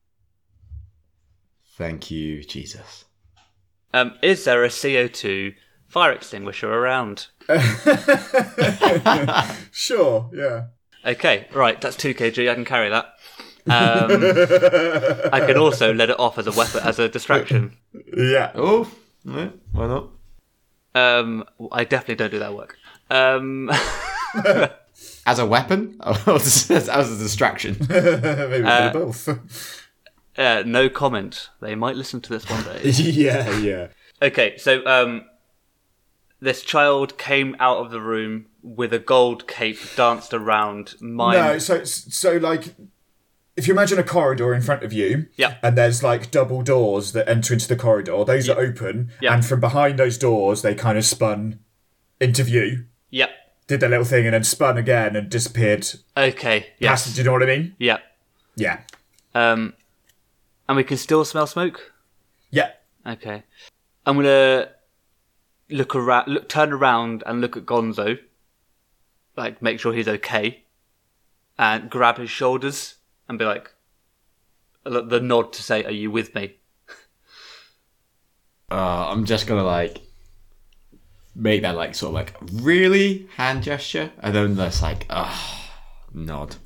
Thank 1.76 2.10
you, 2.10 2.44
Jesus. 2.44 3.04
Um, 3.92 4.12
is 4.22 4.44
there 4.44 4.64
a 4.64 4.68
CO2 4.68 5.54
fire 5.88 6.12
extinguisher 6.12 6.72
around? 6.72 7.26
Sure, 9.72 10.30
yeah. 10.32 10.66
Okay, 11.04 11.48
right, 11.52 11.80
that's 11.80 11.96
2 11.96 12.14
kg, 12.14 12.50
I 12.50 12.54
can 12.54 12.64
carry 12.64 12.88
that. 12.90 13.06
Um, 13.66 14.10
I 15.32 15.40
can 15.46 15.58
also 15.58 15.92
let 15.92 16.10
it 16.10 16.18
off 16.18 16.38
as 16.38 16.46
a 16.46 16.52
weapon, 16.52 16.80
as 16.84 16.98
a 16.98 17.08
distraction. 17.08 17.76
Yeah. 18.16 18.52
Oh, 18.54 18.90
yeah, 19.24 19.48
why 19.72 19.86
not? 19.88 20.10
Um, 20.94 21.44
I 21.72 21.84
definitely 21.84 22.14
don't 22.16 22.30
do 22.30 22.38
that 22.38 22.54
work. 22.54 22.78
Um, 23.10 23.70
As 25.26 25.38
a 25.38 25.46
weapon? 25.46 25.98
Or 26.26 26.34
as 26.36 26.70
a 26.70 27.16
distraction? 27.18 27.76
Maybe 27.88 27.94
a 27.98 28.16
bit 28.20 28.64
of 28.66 28.92
both. 28.92 29.88
uh, 30.36 30.62
no 30.66 30.88
comment. 30.88 31.50
They 31.60 31.74
might 31.74 31.96
listen 31.96 32.20
to 32.22 32.30
this 32.32 32.48
one 32.48 32.62
day. 32.64 32.82
yeah, 32.90 33.58
yeah. 33.58 33.86
Okay, 34.22 34.56
so 34.58 34.84
um, 34.86 35.24
this 36.40 36.62
child 36.62 37.16
came 37.18 37.56
out 37.58 37.78
of 37.78 37.90
the 37.90 38.00
room 38.00 38.46
with 38.62 38.92
a 38.92 38.98
gold 38.98 39.46
cape, 39.46 39.78
danced 39.96 40.32
around. 40.34 40.94
Mime. 41.00 41.34
No, 41.34 41.58
so 41.58 41.84
so 41.84 42.36
like 42.36 42.74
if 43.56 43.68
you 43.68 43.72
imagine 43.74 43.98
a 43.98 44.02
corridor 44.02 44.52
in 44.52 44.60
front 44.62 44.82
of 44.82 44.92
you, 44.92 45.26
Yeah. 45.36 45.56
and 45.62 45.78
there's 45.78 46.02
like 46.02 46.30
double 46.30 46.62
doors 46.62 47.12
that 47.12 47.28
enter 47.28 47.54
into 47.54 47.68
the 47.68 47.76
corridor, 47.76 48.24
those 48.24 48.48
are 48.48 48.58
open, 48.58 49.12
Yeah. 49.20 49.34
and 49.34 49.44
from 49.46 49.60
behind 49.60 49.98
those 49.98 50.18
doors 50.18 50.62
they 50.62 50.74
kind 50.74 50.98
of 50.98 51.04
spun 51.04 51.60
into 52.20 52.42
view, 52.42 52.86
Yep. 53.10 53.30
Did 53.66 53.80
their 53.80 53.88
little 53.88 54.04
thing, 54.04 54.26
and 54.26 54.34
then 54.34 54.44
spun 54.44 54.76
again 54.78 55.16
and 55.16 55.28
disappeared. 55.30 55.86
Okay. 56.16 56.66
Past, 56.80 57.14
do 57.14 57.20
you 57.20 57.24
know 57.24 57.32
what 57.32 57.42
I 57.42 57.46
mean? 57.46 57.74
Yep. 57.78 58.00
Yeah, 58.56 58.80
Um, 59.34 59.74
and 60.68 60.76
we 60.76 60.84
can 60.84 60.96
still 60.96 61.24
smell 61.24 61.46
smoke. 61.48 61.92
yeah. 62.50 62.70
Okay. 63.06 63.42
I'm 64.06 64.16
gonna 64.16 64.68
look 65.70 65.96
around, 65.96 66.28
look, 66.28 66.48
turn 66.48 66.72
around, 66.72 67.22
and 67.26 67.40
look 67.40 67.56
at 67.56 67.66
Gonzo. 67.66 68.18
Like, 69.36 69.60
make 69.60 69.80
sure 69.80 69.92
he's 69.92 70.06
okay, 70.08 70.62
and 71.58 71.90
grab 71.90 72.18
his 72.18 72.30
shoulders 72.30 72.94
and 73.28 73.38
be 73.38 73.44
like, 73.44 73.72
the 74.84 75.20
nod 75.20 75.52
to 75.54 75.62
say, 75.62 75.82
"Are 75.84 75.90
you 75.90 76.10
with 76.10 76.34
me?" 76.34 76.56
Uh, 78.70 79.08
I'm 79.10 79.24
just 79.24 79.46
gonna 79.46 79.64
like 79.64 80.00
make 81.34 81.62
that 81.62 81.76
like 81.76 81.94
sort 81.94 82.10
of 82.10 82.14
like 82.14 82.34
really 82.52 83.28
hand 83.36 83.62
gesture, 83.62 84.12
and 84.20 84.34
then 84.34 84.54
that's 84.54 84.82
like 84.82 85.06
ah 85.10 85.70
nod. 86.12 86.56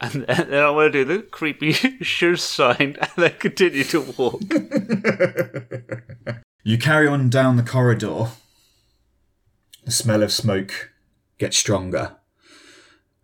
And 0.00 0.24
then 0.24 0.50
then 0.50 0.62
I 0.62 0.70
want 0.70 0.92
to 0.92 1.04
do 1.04 1.16
the 1.16 1.22
creepy 1.22 1.72
shoe 2.02 2.36
sign 2.36 2.96
and 3.00 3.10
then 3.16 3.34
continue 3.38 3.84
to 3.84 4.00
walk. 4.00 4.42
You 6.66 6.78
carry 6.78 7.06
on 7.06 7.28
down 7.28 7.56
the 7.56 7.62
corridor. 7.62 8.28
The 9.84 9.92
smell 9.92 10.22
of 10.22 10.32
smoke 10.32 10.92
gets 11.36 11.58
stronger. 11.58 12.16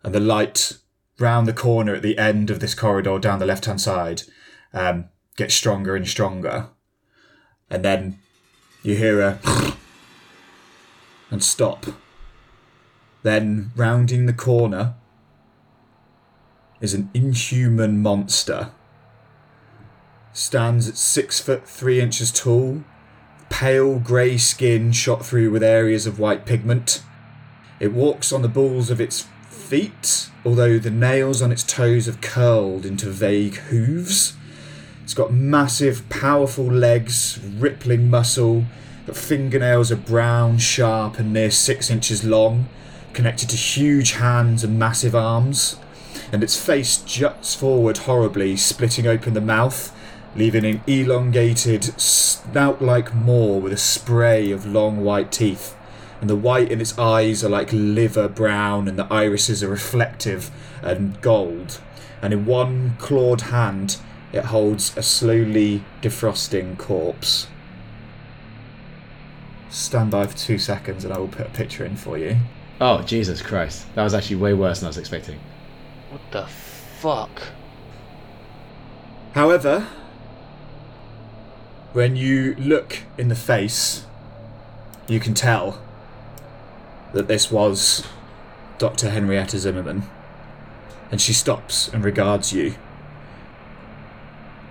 And 0.05 0.15
the 0.15 0.21
light 0.21 0.77
round 1.19 1.49
the 1.49 1.55
corner 1.55 1.95
at 1.95 2.03
the 2.03 2.19
end 2.19 2.51
of 2.51 2.61
this 2.61 2.75
corridor 2.75 3.19
down 3.19 3.39
the 3.39 3.47
left 3.47 3.65
hand 3.65 3.81
side 3.81 4.25
um, 4.75 5.07
gets 5.39 5.55
stronger 5.55 5.97
and 5.97 6.07
stronger. 6.07 6.69
And 7.71 7.83
then 7.83 8.19
you 8.83 8.95
hear 8.95 9.23
a 9.23 9.39
and 11.31 11.43
stop. 11.43 11.87
Then, 13.22 13.72
rounding 13.76 14.26
the 14.26 14.33
corner, 14.33 14.95
is 16.81 16.95
an 16.95 17.11
inhuman 17.12 18.03
monster. 18.03 18.70
Stands 20.33 20.89
at 20.89 20.97
six 20.97 21.41
foot 21.41 21.68
three 21.68 22.01
inches 22.01 22.33
tall, 22.33 22.83
pale 23.51 23.99
grey 23.99 24.39
skin 24.39 24.93
shot 24.93 25.24
through 25.24 25.51
with 25.51 25.62
areas 25.62 26.07
of 26.07 26.18
white 26.18 26.47
pigment. 26.47 27.03
It 27.78 27.93
walks 27.93 28.33
on 28.33 28.43
the 28.43 28.49
balls 28.49 28.91
of 28.91 29.01
its 29.01 29.26
feet, 29.49 30.31
although 30.45 30.78
the 30.78 30.91
nails 30.91 31.43
on 31.43 31.53
its 31.53 31.62
toes 31.62 32.07
have 32.07 32.20
curled 32.20 32.87
into 32.87 33.11
vague 33.11 33.57
hooves. 33.57 34.35
It's 35.03 35.14
got 35.14 35.33
massive, 35.33 36.09
powerful 36.09 36.64
legs, 36.64 37.39
rippling 37.57 38.09
muscle, 38.09 38.64
got 39.11 39.17
fingernails 39.17 39.91
are 39.91 39.97
brown, 39.97 40.57
sharp, 40.57 41.19
and 41.19 41.33
near 41.33 41.51
six 41.51 41.91
inches 41.91 42.23
long, 42.23 42.69
connected 43.13 43.51
to 43.51 43.57
huge 43.57 44.13
hands 44.13 44.63
and 44.63 44.79
massive 44.79 45.17
arms. 45.17 45.81
And 46.31 46.45
its 46.45 46.57
face 46.57 46.99
juts 46.99 47.57
forward 47.57 47.99
horribly, 47.99 48.57
splitting 48.57 49.09
open 49.09 49.35
the 49.35 49.41
mouth, 49.41 49.93
leaving 50.37 50.65
an 50.65 50.81
elongated, 50.87 51.83
snout 52.01 52.81
like 52.81 53.13
maw 53.13 53.57
with 53.57 53.73
a 53.73 53.77
spray 53.77 54.53
of 54.53 54.65
long 54.65 55.03
white 55.03 55.33
teeth. 55.33 55.77
And 56.21 56.31
the 56.31 56.37
white 56.37 56.71
in 56.71 56.81
its 56.81 56.97
eyes 56.97 57.43
are 57.43 57.49
like 57.49 57.71
liver 57.73 58.29
brown, 58.29 58.87
and 58.87 58.97
the 58.97 59.13
irises 59.13 59.61
are 59.65 59.69
reflective 59.69 60.53
and 60.83 61.21
gold. 61.21 61.81
And 62.23 62.33
in 62.33 62.47
one 62.47 62.95
clawed 63.01 63.41
hand, 63.41 63.97
it 64.33 64.45
holds 64.45 64.97
a 64.97 65.03
slowly 65.03 65.83
defrosting 66.01 66.79
corpse. 66.79 67.49
Stand 69.71 70.11
by 70.11 70.27
for 70.27 70.37
two 70.37 70.59
seconds 70.59 71.05
and 71.05 71.14
I 71.14 71.18
will 71.18 71.29
put 71.29 71.47
a 71.47 71.51
picture 71.51 71.85
in 71.85 71.97
for 71.97 72.18
you. 72.18 72.37
Oh, 72.81 73.03
Jesus 73.03 73.41
Christ. 73.41 73.87
That 73.95 74.03
was 74.03 74.14
actually 74.14 74.37
way 74.37 74.53
worse 74.53 74.81
than 74.81 74.87
I 74.87 74.91
was 74.91 74.99
expecting. 74.99 75.39
What 76.11 76.23
the 76.33 76.47
fuck? 76.47 77.31
However, 79.35 79.87
when 81.93 82.16
you 82.16 82.55
look 82.57 83.01
in 83.16 83.29
the 83.29 83.37
face, 83.37 84.07
you 85.07 85.21
can 85.21 85.35
tell 85.35 85.81
that 87.12 87.29
this 87.29 87.51
was 87.51 88.07
Dr. 88.79 89.11
Henrietta 89.11 89.59
Zimmerman. 89.59 90.05
And 91.12 91.21
she 91.21 91.33
stops 91.33 91.89
and 91.89 92.05
regards 92.05 92.53
you. 92.53 92.75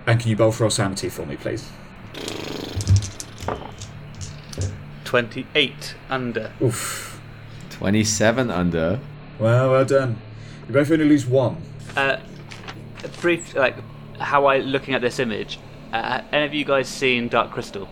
And 0.06 0.18
can 0.18 0.30
you 0.30 0.36
both 0.36 0.60
roll 0.60 0.70
sanity 0.70 1.08
for 1.08 1.24
me, 1.24 1.36
please? 1.36 1.70
28 5.10 5.96
under. 6.08 6.52
Oof. 6.62 7.20
27 7.70 8.48
under. 8.48 9.00
Well, 9.40 9.72
well 9.72 9.84
done. 9.84 10.20
You 10.68 10.74
both 10.74 10.88
only 10.92 11.04
lose 11.04 11.26
one. 11.26 11.60
Uh, 11.96 12.18
brief, 13.20 13.56
like, 13.56 13.74
how 14.20 14.46
I, 14.46 14.58
looking 14.58 14.94
at 14.94 15.00
this 15.00 15.18
image, 15.18 15.58
uh, 15.92 16.20
any 16.30 16.46
of 16.46 16.54
you 16.54 16.64
guys 16.64 16.86
seen 16.88 17.26
Dark 17.26 17.50
Crystal? 17.50 17.88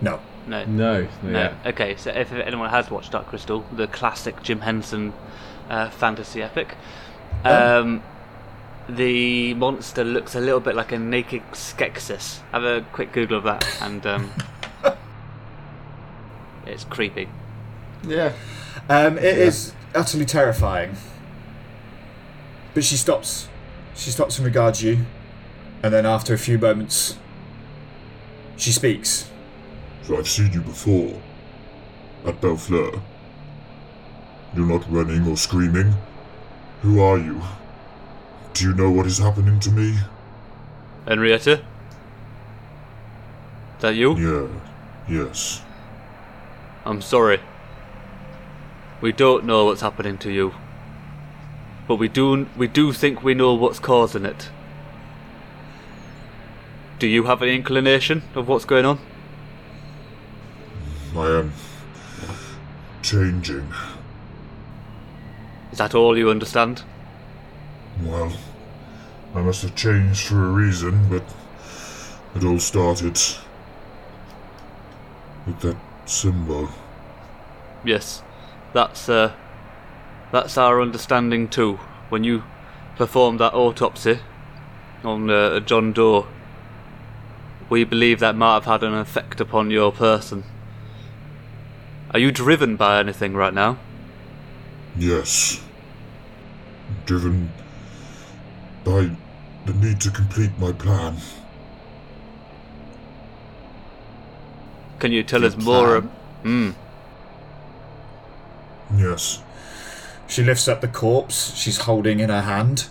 No. 0.00 0.20
No. 0.46 0.64
No. 0.66 1.08
No. 1.24 1.30
Yeah. 1.30 1.56
Okay, 1.66 1.96
so 1.96 2.12
if 2.12 2.30
anyone 2.32 2.70
has 2.70 2.92
watched 2.92 3.10
Dark 3.10 3.26
Crystal, 3.26 3.66
the 3.72 3.88
classic 3.88 4.40
Jim 4.44 4.60
Henson 4.60 5.12
uh, 5.68 5.90
fantasy 5.90 6.44
epic, 6.44 6.76
um, 7.44 8.04
the 8.88 9.52
monster 9.54 10.04
looks 10.04 10.36
a 10.36 10.40
little 10.40 10.60
bit 10.60 10.76
like 10.76 10.92
a 10.92 10.98
naked 11.00 11.42
Skeksis. 11.50 12.38
Have 12.52 12.62
a 12.62 12.86
quick 12.92 13.12
Google 13.12 13.38
of 13.38 13.42
that, 13.42 13.66
and 13.82 14.06
um, 14.06 14.32
it's 16.68 16.84
creepy. 16.84 17.28
Yeah. 18.06 18.32
Um, 18.88 19.18
it 19.18 19.38
is 19.38 19.72
utterly 19.94 20.24
terrifying. 20.24 20.96
But 22.74 22.84
she 22.84 22.96
stops. 22.96 23.48
She 23.94 24.10
stops 24.10 24.38
and 24.38 24.46
regards 24.46 24.82
you. 24.82 25.06
And 25.82 25.92
then 25.92 26.06
after 26.06 26.34
a 26.34 26.38
few 26.38 26.58
moments, 26.58 27.18
she 28.56 28.72
speaks. 28.72 29.30
So 30.02 30.16
I've 30.16 30.28
seen 30.28 30.52
you 30.52 30.60
before. 30.60 31.20
At 32.24 32.40
Belfleur. 32.40 33.00
You're 34.54 34.66
not 34.66 34.90
running 34.90 35.26
or 35.26 35.36
screaming. 35.36 35.94
Who 36.82 37.00
are 37.00 37.18
you? 37.18 37.42
Do 38.54 38.64
you 38.64 38.74
know 38.74 38.90
what 38.90 39.06
is 39.06 39.18
happening 39.18 39.60
to 39.60 39.70
me? 39.70 39.96
Henrietta? 41.06 41.52
Is 43.76 43.82
that 43.82 43.94
you? 43.94 44.16
Yeah. 44.16 44.48
Yes. 45.08 45.62
I'm 46.88 47.02
sorry. 47.02 47.40
We 49.02 49.12
don't 49.12 49.44
know 49.44 49.66
what's 49.66 49.82
happening 49.82 50.16
to 50.18 50.32
you. 50.32 50.54
But 51.86 51.96
we 51.96 52.08
do 52.08 52.46
we 52.56 52.66
do 52.66 52.94
think 52.94 53.22
we 53.22 53.34
know 53.34 53.52
what's 53.52 53.78
causing 53.78 54.24
it. 54.24 54.48
Do 56.98 57.06
you 57.06 57.24
have 57.24 57.42
an 57.42 57.50
inclination 57.50 58.22
of 58.34 58.48
what's 58.48 58.64
going 58.64 58.86
on? 58.86 59.00
I 61.14 61.26
am 61.40 61.52
changing. 63.02 63.70
Is 65.70 65.76
that 65.76 65.94
all 65.94 66.16
you 66.16 66.30
understand? 66.30 66.84
Well, 68.02 68.32
I 69.34 69.42
must 69.42 69.60
have 69.60 69.74
changed 69.74 70.28
for 70.28 70.42
a 70.42 70.48
reason, 70.48 71.06
but 71.10 71.24
it 72.34 72.46
all 72.46 72.58
started 72.58 73.20
with 75.46 75.60
that 75.60 75.76
symbol. 76.08 76.68
Yes. 77.84 78.22
That's 78.72 79.08
uh 79.08 79.32
that's 80.32 80.58
our 80.58 80.82
understanding 80.82 81.48
too. 81.48 81.78
When 82.08 82.24
you 82.24 82.42
performed 82.96 83.40
that 83.40 83.54
autopsy 83.54 84.18
on 85.04 85.30
uh, 85.30 85.60
John 85.60 85.92
Doe, 85.92 86.26
we 87.70 87.84
believe 87.84 88.18
that 88.20 88.36
might 88.36 88.54
have 88.54 88.64
had 88.64 88.82
an 88.82 88.94
effect 88.94 89.40
upon 89.40 89.70
your 89.70 89.92
person. 89.92 90.44
Are 92.10 92.18
you 92.18 92.32
driven 92.32 92.76
by 92.76 92.98
anything 92.98 93.34
right 93.34 93.54
now? 93.54 93.78
Yes. 94.96 95.62
Driven 97.04 97.52
by 98.84 99.10
the 99.66 99.74
need 99.74 100.00
to 100.00 100.10
complete 100.10 100.50
my 100.58 100.72
plan. 100.72 101.18
Can 104.98 105.12
you 105.12 105.22
tell 105.22 105.40
Your 105.40 105.50
us 105.50 105.56
more? 105.56 106.00
plan? 106.02 106.10
Hmm. 106.42 106.70
Yes. 109.00 109.42
She 110.26 110.42
lifts 110.42 110.68
up 110.68 110.80
the 110.80 110.88
corpse 110.88 111.54
she's 111.56 111.78
holding 111.78 112.20
in 112.20 112.28
her 112.30 112.42
hand. 112.42 112.88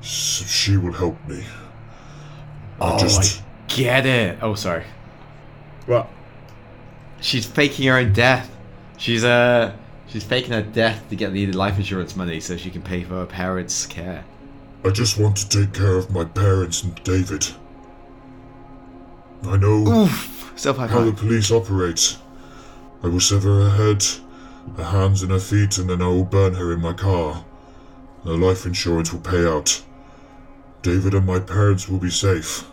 S- 0.00 0.48
she 0.50 0.76
will 0.76 0.92
help 0.92 1.16
me. 1.28 1.44
I 2.80 2.92
Oh, 2.94 2.98
just. 2.98 3.40
I 3.40 3.44
get 3.74 4.06
it. 4.06 4.38
Oh, 4.42 4.54
sorry. 4.54 4.84
What? 5.86 6.08
She's 7.20 7.46
faking 7.46 7.86
her 7.88 7.96
own 7.98 8.12
death. 8.12 8.54
She's 8.96 9.24
uh, 9.24 9.72
she's 10.06 10.24
faking 10.24 10.52
her 10.52 10.62
death 10.62 11.08
to 11.10 11.16
get 11.16 11.32
the 11.32 11.46
life 11.52 11.76
insurance 11.78 12.14
money 12.16 12.40
so 12.40 12.56
she 12.56 12.70
can 12.70 12.82
pay 12.82 13.02
for 13.04 13.14
her 13.14 13.26
parents' 13.26 13.86
care. 13.86 14.24
I 14.84 14.90
just 14.90 15.18
want 15.18 15.36
to 15.38 15.48
take 15.48 15.72
care 15.74 15.96
of 15.96 16.10
my 16.10 16.24
parents 16.24 16.82
and 16.82 16.94
David. 17.02 17.46
I 19.44 19.56
know 19.56 19.86
Oof. 20.02 20.52
Self 20.56 20.78
high 20.78 20.88
how 20.88 21.04
the 21.04 21.12
police 21.12 21.50
operate. 21.50 22.16
I 23.02 23.06
will 23.06 23.20
sever 23.20 23.68
her 23.68 23.70
head, 23.70 24.04
her 24.76 24.84
hands 24.84 25.22
and 25.22 25.30
her 25.30 25.38
feet, 25.38 25.78
and 25.78 25.88
then 25.88 26.02
I 26.02 26.08
will 26.08 26.24
burn 26.24 26.54
her 26.54 26.72
in 26.72 26.80
my 26.80 26.92
car. 26.92 27.44
Her 28.24 28.36
life 28.36 28.66
insurance 28.66 29.12
will 29.12 29.20
pay 29.20 29.46
out. 29.46 29.82
David 30.82 31.14
and 31.14 31.26
my 31.26 31.38
parents 31.38 31.88
will 31.88 31.98
be 31.98 32.10
safe. 32.10 32.64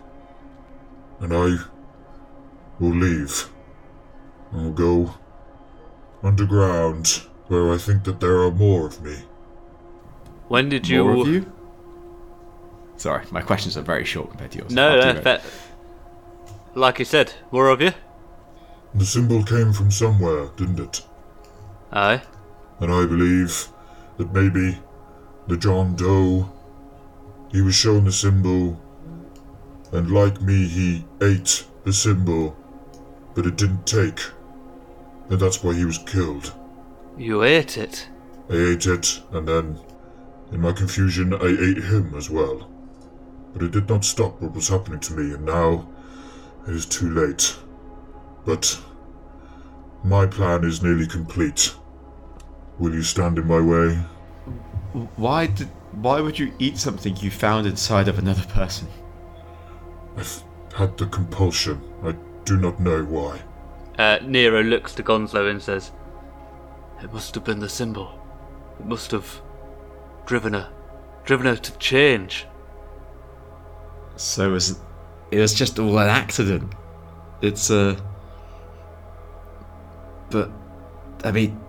And 1.19 1.31
I 1.33 1.57
will 2.79 2.95
leave. 2.95 3.49
I 4.51 4.57
will 4.57 4.71
go 4.71 5.13
underground, 6.23 7.21
where 7.47 7.71
I 7.71 7.77
think 7.77 8.03
that 8.05 8.19
there 8.19 8.41
are 8.41 8.51
more 8.51 8.87
of 8.87 9.01
me. 9.03 9.17
When 10.47 10.69
did 10.69 10.87
you? 10.87 11.03
More 11.03 11.21
of 11.21 11.27
you? 11.27 11.51
Sorry, 12.97 13.25
my 13.31 13.41
questions 13.41 13.77
are 13.77 13.81
very 13.81 14.05
short 14.05 14.29
compared 14.29 14.51
to 14.51 14.59
yours. 14.59 14.71
No, 14.71 14.89
I'll 14.89 14.97
no, 14.97 15.13
do 15.13 15.17
it. 15.19 15.23
but 15.23 15.43
like 16.75 16.99
you 16.99 17.05
said, 17.05 17.33
more 17.51 17.69
of 17.69 17.81
you. 17.81 17.91
The 18.93 19.05
symbol 19.05 19.43
came 19.43 19.73
from 19.73 19.91
somewhere, 19.91 20.47
didn't 20.57 20.79
it? 20.79 21.01
Aye. 21.91 22.21
And 22.79 22.91
I 22.91 23.05
believe 23.05 23.67
that 24.17 24.33
maybe 24.33 24.77
the 25.47 25.57
John 25.57 25.95
Doe. 25.95 26.51
He 27.51 27.61
was 27.61 27.75
shown 27.75 28.03
the 28.03 28.11
symbol, 28.11 28.77
and 29.93 30.11
like 30.11 30.41
me, 30.41 30.67
he 30.67 31.05
ate 31.21 31.65
the 31.85 31.93
symbol, 31.93 32.57
but 33.33 33.45
it 33.45 33.55
didn't 33.55 33.87
take. 33.87 34.19
And 35.29 35.39
that's 35.39 35.63
why 35.63 35.73
he 35.73 35.85
was 35.85 35.97
killed. 35.99 36.53
You 37.17 37.43
ate 37.43 37.77
it. 37.77 38.09
I 38.49 38.55
ate 38.55 38.85
it, 38.87 39.21
and 39.31 39.47
then, 39.47 39.79
in 40.51 40.59
my 40.59 40.73
confusion, 40.73 41.33
I 41.33 41.45
ate 41.45 41.83
him 41.83 42.13
as 42.15 42.29
well. 42.29 42.69
But 43.53 43.63
it 43.63 43.71
did 43.71 43.87
not 43.87 44.03
stop 44.03 44.41
what 44.41 44.53
was 44.53 44.67
happening 44.67 44.99
to 45.01 45.13
me, 45.13 45.33
and 45.33 45.45
now 45.45 45.87
it 46.67 46.73
is 46.73 46.85
too 46.85 47.13
late. 47.13 47.55
But 48.45 48.79
my 50.03 50.25
plan 50.25 50.63
is 50.63 50.83
nearly 50.83 51.07
complete. 51.07 51.73
Will 52.79 52.93
you 52.93 53.03
stand 53.03 53.37
in 53.37 53.47
my 53.47 53.59
way? 53.59 53.95
Why 55.15 55.47
did? 55.47 55.69
Why 55.93 56.19
would 56.19 56.37
you 56.37 56.53
eat 56.59 56.77
something 56.77 57.15
you 57.17 57.31
found 57.31 57.65
inside 57.67 58.07
of 58.07 58.19
another 58.19 58.43
person? 58.47 58.87
I've 60.17 60.43
had 60.75 60.97
the 60.97 61.05
compulsion. 61.07 61.81
I 62.03 62.15
do 62.43 62.57
not 62.57 62.79
know 62.79 63.03
why. 63.03 63.41
Uh, 63.97 64.19
Nero 64.23 64.61
looks 64.61 64.93
to 64.95 65.03
Gonzalo 65.03 65.47
and 65.47 65.61
says, 65.61 65.91
It 67.01 67.13
must 67.13 67.33
have 67.35 67.45
been 67.45 67.59
the 67.59 67.69
symbol. 67.69 68.19
It 68.79 68.85
must 68.85 69.11
have 69.11 69.41
driven 70.25 70.53
her. 70.53 70.69
Driven 71.23 71.45
her 71.47 71.55
to 71.55 71.77
change. 71.77 72.45
So 74.17 74.49
it 74.49 74.51
was, 74.51 74.79
it 75.31 75.39
was 75.39 75.53
just 75.53 75.79
all 75.79 75.97
an 75.99 76.09
accident. 76.09 76.73
It's 77.41 77.69
a. 77.69 77.97
but, 80.29 80.51
I 81.23 81.31
mean, 81.31 81.59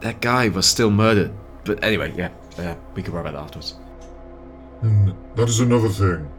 that 0.00 0.20
guy 0.20 0.48
was 0.48 0.66
still 0.66 0.90
murdered. 0.90 1.32
But 1.64 1.82
anyway, 1.82 2.12
yeah, 2.16 2.30
uh, 2.58 2.74
we 2.94 3.02
can 3.02 3.12
worry 3.12 3.22
about 3.22 3.34
that 3.34 3.42
afterwards. 3.44 3.72
Hmm, 4.80 5.10
that 5.34 5.48
is 5.48 5.60
another 5.60 5.88
thing. 5.88 6.30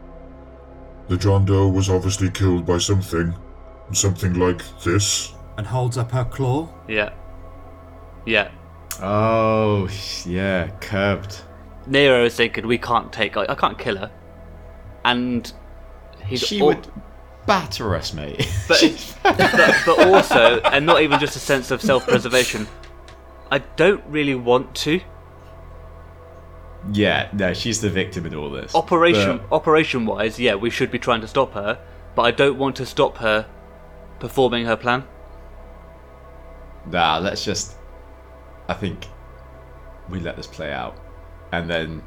The 1.08 1.16
John 1.16 1.44
Doe 1.44 1.68
was 1.68 1.88
obviously 1.88 2.30
killed 2.30 2.66
by 2.66 2.78
something. 2.78 3.34
Something 3.92 4.34
like 4.34 4.62
this. 4.82 5.32
And 5.56 5.66
holds 5.66 5.96
up 5.96 6.10
her 6.10 6.24
claw. 6.24 6.68
Yeah. 6.88 7.12
Yeah. 8.24 8.50
Oh, 9.00 9.88
yeah, 10.24 10.68
curved. 10.80 11.42
Nero 11.86 12.24
is 12.24 12.34
thinking, 12.34 12.66
We 12.66 12.78
can't 12.78 13.12
take. 13.12 13.36
I, 13.36 13.46
I 13.48 13.54
can't 13.54 13.78
kill 13.78 13.96
her. 13.96 14.10
And 15.04 15.52
he's 16.26 16.40
She 16.40 16.60
would 16.62 16.86
batter 17.46 17.94
us, 17.94 18.12
mate. 18.12 18.48
But, 18.68 19.36
but, 19.36 19.82
but 19.86 19.98
also, 20.08 20.60
and 20.60 20.86
not 20.86 21.02
even 21.02 21.18
just 21.18 21.34
a 21.36 21.40
sense 21.40 21.70
of 21.70 21.82
self 21.82 22.06
preservation, 22.06 22.66
I 23.50 23.58
don't 23.58 24.04
really 24.06 24.34
want 24.36 24.74
to. 24.76 25.00
yeah, 26.92 27.28
no, 27.32 27.52
she's 27.52 27.80
the 27.80 27.90
victim 27.90 28.26
in 28.26 28.34
all 28.34 28.50
this. 28.50 28.74
Operation 28.74 29.38
But- 29.38 29.56
operation 29.56 30.06
wise, 30.06 30.38
yeah, 30.38 30.54
we 30.54 30.70
should 30.70 30.90
be 30.90 30.98
trying 30.98 31.20
to 31.22 31.26
stop 31.28 31.52
her, 31.54 31.78
but 32.14 32.22
I 32.22 32.30
don't 32.30 32.58
want 32.58 32.76
to 32.76 32.86
stop 32.86 33.16
her 33.18 33.46
performing 34.20 34.64
her 34.66 34.76
plan. 34.76 35.04
Nah, 36.90 37.18
let's 37.18 37.44
just. 37.44 37.76
I 38.68 38.74
think 38.74 39.06
we 40.08 40.20
let 40.20 40.36
this 40.36 40.46
play 40.46 40.72
out, 40.72 40.96
and 41.52 41.68
then 41.68 42.02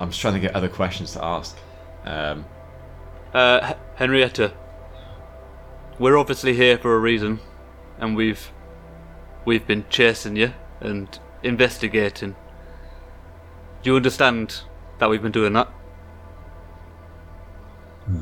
I'm 0.00 0.08
just 0.10 0.20
trying 0.20 0.34
to 0.34 0.40
get 0.40 0.54
other 0.54 0.68
questions 0.68 1.12
to 1.12 1.24
ask. 1.24 1.56
Um, 2.04 2.44
Uh, 3.36 3.74
Henrietta, 3.96 4.54
we're 5.98 6.16
obviously 6.16 6.54
here 6.54 6.78
for 6.78 6.94
a 6.94 6.98
reason, 6.98 7.38
and 7.98 8.16
we've 8.16 8.50
we've 9.44 9.66
been 9.66 9.84
chasing 9.90 10.36
you 10.36 10.54
and 10.80 11.18
investigating. 11.42 12.34
Do 13.82 13.90
you 13.90 13.96
understand 13.96 14.62
that 15.00 15.10
we've 15.10 15.20
been 15.20 15.32
doing 15.32 15.52
that? 15.52 15.68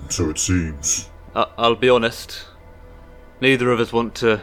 So 0.08 0.30
it 0.30 0.38
seems. 0.40 1.08
I- 1.36 1.46
I'll 1.58 1.76
be 1.76 1.88
honest. 1.88 2.46
Neither 3.40 3.70
of 3.70 3.78
us 3.78 3.92
want 3.92 4.16
to 4.16 4.40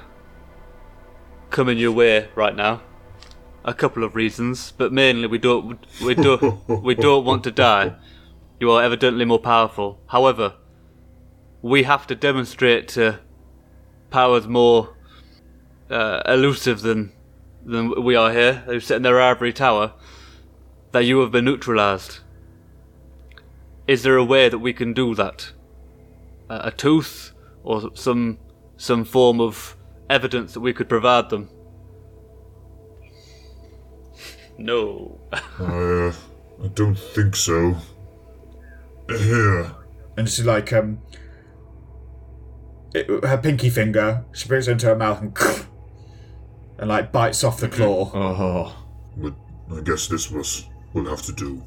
come 1.49 1.67
in 1.67 1.79
your 1.79 1.91
way 1.91 2.29
right 2.33 2.55
now. 2.55 2.81
A 3.65 3.73
couple 3.73 4.05
of 4.05 4.15
reasons, 4.15 4.71
but 4.77 4.93
mainly 4.93 5.27
we 5.27 5.37
don't 5.37 5.85
we 6.01 6.15
don't 6.15 6.65
we 6.81 6.95
don't 6.95 7.25
want 7.25 7.43
to 7.43 7.51
die. 7.51 7.97
You 8.61 8.71
are 8.71 8.81
evidently 8.81 9.25
more 9.25 9.39
powerful. 9.39 9.99
However, 10.07 10.53
we 11.61 11.83
have 11.83 12.07
to 12.07 12.15
demonstrate 12.15 12.87
to 12.89 13.19
powers 14.09 14.47
more 14.47 14.95
uh, 15.89 16.21
elusive 16.25 16.81
than 16.81 17.11
than 17.63 18.03
we 18.03 18.15
are 18.15 18.31
here, 18.31 18.63
who 18.65 18.79
sit 18.79 18.95
in 18.97 19.03
their 19.03 19.21
ivory 19.21 19.53
tower, 19.53 19.93
that 20.91 21.05
you 21.05 21.19
have 21.19 21.31
been 21.31 21.45
neutralized. 21.45 22.19
Is 23.87 24.01
there 24.03 24.17
a 24.17 24.25
way 24.25 24.49
that 24.49 24.59
we 24.59 24.73
can 24.73 24.93
do 24.93 25.13
that? 25.15 25.51
a 26.51 26.67
a 26.67 26.71
tooth 26.71 27.31
or 27.63 27.95
some 27.95 28.37
some 28.77 29.05
form 29.05 29.39
of 29.39 29.77
evidence 30.09 30.53
that 30.53 30.59
we 30.59 30.73
could 30.73 30.89
provide 30.89 31.29
them. 31.29 31.49
No. 34.57 35.19
I, 35.31 35.63
uh, 35.63 36.13
I 36.63 36.67
don't 36.67 36.99
think 37.15 37.35
so. 37.35 37.75
Here. 39.07 39.71
And 40.17 40.29
she's 40.29 40.45
like, 40.45 40.71
um, 40.73 41.01
it, 42.93 43.07
her 43.23 43.37
pinky 43.37 43.69
finger, 43.69 44.25
she 44.31 44.47
brings 44.47 44.67
it 44.67 44.71
into 44.71 44.87
her 44.87 44.95
mouth 44.95 45.21
and, 45.21 45.37
and 46.77 46.89
like 46.89 47.11
bites 47.11 47.43
off 47.43 47.59
the 47.59 47.69
claw. 47.69 48.11
oh, 48.13 48.75
But 49.17 49.33
I 49.75 49.81
guess 49.81 50.07
this 50.07 50.29
was 50.29 50.67
will 50.93 51.09
have 51.09 51.21
to 51.23 51.31
do. 51.31 51.63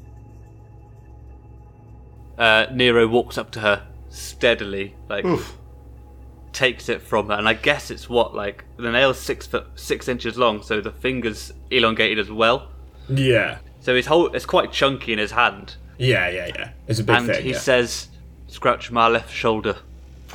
Uh, 2.37 2.67
Nero 2.71 3.07
walks 3.07 3.37
up 3.37 3.51
to 3.51 3.59
her 3.61 3.87
steadily, 4.09 4.95
like 5.09 5.25
takes 6.51 6.89
it 6.89 7.01
from 7.01 7.27
her, 7.29 7.35
and 7.35 7.47
I 7.47 7.53
guess 7.53 7.89
it's 7.91 8.09
what 8.09 8.35
like 8.35 8.65
the 8.77 8.91
nail's 8.91 9.19
six 9.19 9.47
foot 9.47 9.67
six 9.75 10.07
inches 10.07 10.37
long, 10.37 10.61
so 10.61 10.81
the 10.81 10.91
fingers 10.91 11.53
elongated 11.71 12.19
as 12.19 12.29
well. 12.29 12.69
Yeah, 13.07 13.59
So 13.81 13.95
his 13.95 14.05
whole 14.07 14.27
it's 14.33 14.45
quite 14.45 14.71
chunky 14.71 15.13
in 15.13 15.19
his 15.19 15.31
hand, 15.31 15.75
yeah, 15.97 16.27
yeah, 16.29 16.47
yeah. 16.47 16.69
It's 16.87 16.99
a 16.99 17.03
big 17.03 17.15
and 17.15 17.27
thing. 17.27 17.43
he 17.43 17.51
yeah. 17.51 17.59
says, 17.59 18.09
"Scratch 18.47 18.91
my 18.91 19.07
left 19.07 19.33
shoulder." 19.33 19.77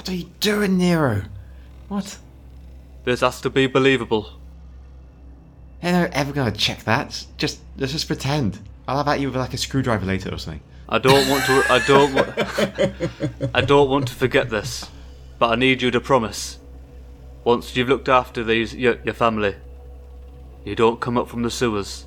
What 0.01 0.09
are 0.09 0.15
you 0.15 0.31
doing, 0.41 0.79
Nero? 0.79 1.25
What? 1.89 2.17
This 3.05 3.21
has 3.21 3.39
to 3.43 3.51
be 3.51 3.67
believable. 3.67 4.33
They're 5.83 5.93
not 5.93 6.15
ever 6.15 6.33
gonna 6.33 6.53
check 6.53 6.85
that. 6.85 7.27
Just 7.37 7.61
let's 7.77 7.93
just 7.93 8.07
pretend. 8.07 8.61
I'll 8.89 8.97
have 8.97 9.09
at 9.09 9.21
you 9.21 9.27
with 9.29 9.37
like 9.37 9.53
a 9.53 9.59
screwdriver 9.59 10.07
later 10.07 10.33
or 10.35 10.39
something. 10.39 10.63
I 10.89 10.97
don't 10.97 11.29
want 11.29 11.45
to. 11.45 11.65
I 11.69 11.79
don't. 11.87 12.15
wa- 12.15 13.51
I 13.55 13.61
don't 13.61 13.91
want 13.91 14.09
to 14.09 14.15
forget 14.15 14.49
this, 14.49 14.89
but 15.39 15.51
I 15.51 15.57
need 15.57 15.83
you 15.83 15.91
to 15.91 16.01
promise. 16.01 16.59
Once 17.45 17.77
you've 17.77 17.91
looked 17.91 18.09
after 18.09 18.43
these 18.43 18.75
your, 18.75 18.99
your 19.05 19.13
family, 19.13 19.55
you 20.65 20.75
don't 20.75 20.99
come 20.99 21.19
up 21.19 21.29
from 21.29 21.43
the 21.43 21.51
sewers, 21.51 22.07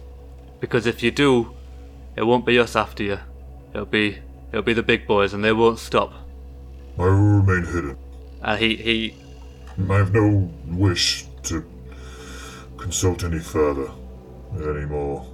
because 0.60 0.88
if 0.88 1.04
you 1.04 1.12
do, 1.12 1.54
it 2.16 2.24
won't 2.24 2.44
be 2.44 2.58
us 2.58 2.76
after 2.76 3.04
you. 3.04 3.20
It'll 3.72 3.86
be 3.86 4.18
it'll 4.52 4.64
be 4.64 4.74
the 4.74 4.82
big 4.82 5.06
boys, 5.06 5.32
and 5.32 5.44
they 5.44 5.54
won't 5.54 5.78
stop. 5.78 6.12
I 6.98 7.02
will 7.02 7.42
remain 7.42 7.66
hidden. 7.66 7.98
And 8.42 8.60
he 8.60 8.76
he 8.76 9.16
I 9.90 9.98
have 9.98 10.14
no 10.14 10.52
wish 10.68 11.26
to 11.44 11.66
consult 12.78 13.24
any 13.24 13.40
further 13.40 13.90
any 14.56 14.86
more 14.86 15.26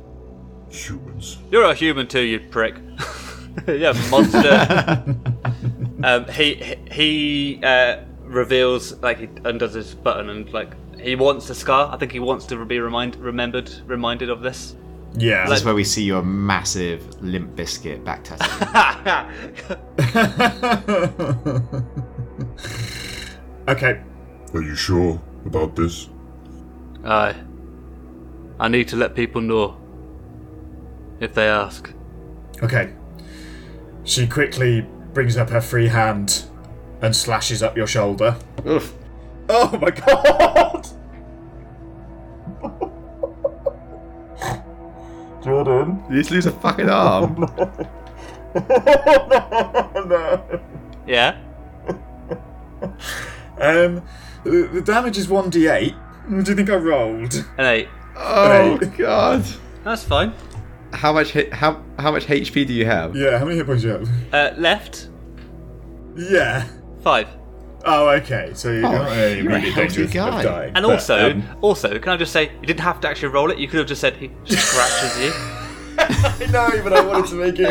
humans. 0.70 1.38
You're 1.52 1.66
a 1.66 1.74
human 1.74 2.08
too, 2.08 2.22
you 2.22 2.40
prick. 2.40 2.76
yeah, 3.68 3.94
monster. 4.10 5.04
um, 6.04 6.26
he 6.28 6.76
he 6.92 7.60
uh, 7.64 8.04
reveals 8.24 8.94
like 9.02 9.20
he 9.20 9.30
undoes 9.44 9.74
his 9.74 9.94
button 9.96 10.30
and 10.30 10.52
like 10.54 10.74
he 11.00 11.16
wants 11.16 11.50
a 11.50 11.56
scar. 11.56 11.94
I 11.94 11.98
think 11.98 12.12
he 12.12 12.20
wants 12.20 12.46
to 12.48 12.66
be 12.66 12.80
remind 12.80 13.16
remembered 13.18 13.72
reminded 13.86 14.30
of 14.30 14.42
this. 14.42 14.76
Yeah. 15.16 15.48
This 15.48 15.60
is 15.60 15.66
where 15.66 15.76
we 15.76 15.84
see 15.84 16.04
your 16.04 16.22
massive 16.22 17.22
limp 17.22 17.56
biscuit 17.56 18.04
back 18.04 18.24
tattoo. 18.24 18.46
okay. 23.68 24.02
Are 24.54 24.62
you 24.62 24.76
sure 24.76 25.22
about 25.46 25.76
this? 25.76 26.10
Aye. 27.04 27.36
I 28.60 28.68
need 28.68 28.88
to 28.90 28.96
let 28.96 29.16
people 29.16 29.42
know 29.42 29.78
if 31.20 31.34
they 31.34 31.48
ask. 31.48 31.94
Okay. 32.62 32.94
She 34.04 34.28
quickly 34.28 34.86
brings 35.14 35.38
up 35.38 35.50
her 35.50 35.62
free 35.62 35.88
hand 35.88 36.46
and 37.02 37.16
slashes 37.16 37.64
up 37.64 37.78
your 37.78 37.88
shoulder. 37.88 38.36
Oof. 38.68 38.94
Oh 39.48 39.78
my 39.78 39.90
god! 40.08 40.88
Jordan. 45.44 46.04
You 46.10 46.18
just 46.20 46.32
lose 46.32 46.46
a 46.46 46.52
fucking 46.52 46.90
arm. 46.90 47.36
no. 48.56 50.60
Yeah. 51.08 51.38
Um, 53.62 54.02
the, 54.44 54.70
the 54.74 54.82
damage 54.82 55.18
is 55.18 55.28
1d8. 55.28 55.94
What 56.30 56.46
do 56.46 56.52
you 56.52 56.56
think 56.56 56.70
I 56.70 56.76
rolled? 56.76 57.34
An 57.58 57.66
hey, 57.66 57.88
oh 58.16 58.78
Right. 58.78 58.98
god. 58.98 59.44
that's 59.84 60.04
fine. 60.04 60.34
how 60.94 61.12
much 61.14 61.32
hit, 61.32 61.52
how 61.54 61.84
how 61.98 62.12
much 62.12 62.26
HP 62.28 62.68
do 62.68 62.74
you 62.74 62.86
have? 62.86 63.16
Yeah, 63.16 63.40
how 63.40 63.46
many 63.46 63.58
hit 63.58 63.66
points 63.66 63.82
do 63.84 63.88
you 63.90 63.94
have? 63.96 64.10
Uh, 64.34 64.52
left 64.60 65.10
Yeah. 66.16 66.66
five. 67.04 67.28
Oh, 67.86 68.10
okay. 68.10 68.52
So 68.54 68.72
you're 68.72 68.86
Oh, 68.86 68.92
not 68.92 69.12
in 69.18 69.44
you're 69.44 69.54
a 69.54 69.56
immediate 69.58 69.74
healthy 69.74 70.08
guy. 70.08 70.38
of 70.40 70.44
dying. 70.44 70.74
And 70.76 70.84
but, 70.86 70.92
also, 70.92 71.32
um, 71.32 71.44
also, 71.62 71.98
can 72.00 72.10
I 72.14 72.18
just 72.18 72.34
say, 72.34 72.52
you 72.62 72.68
didn't 72.68 72.82
have 72.82 73.00
to 73.02 73.08
actually 73.10 73.30
roll 73.30 73.52
it. 73.52 73.58
You 73.58 73.68
could 73.68 73.80
have 73.80 73.88
just 73.88 74.02
said 74.02 74.16
he 74.18 74.30
scratches 74.46 75.18
you. 75.20 75.32
no, 76.52 76.70
but 76.84 76.94
I 76.94 77.02
wanted 77.06 77.30
to 77.30 77.36
make 77.36 77.56
it 77.60 77.68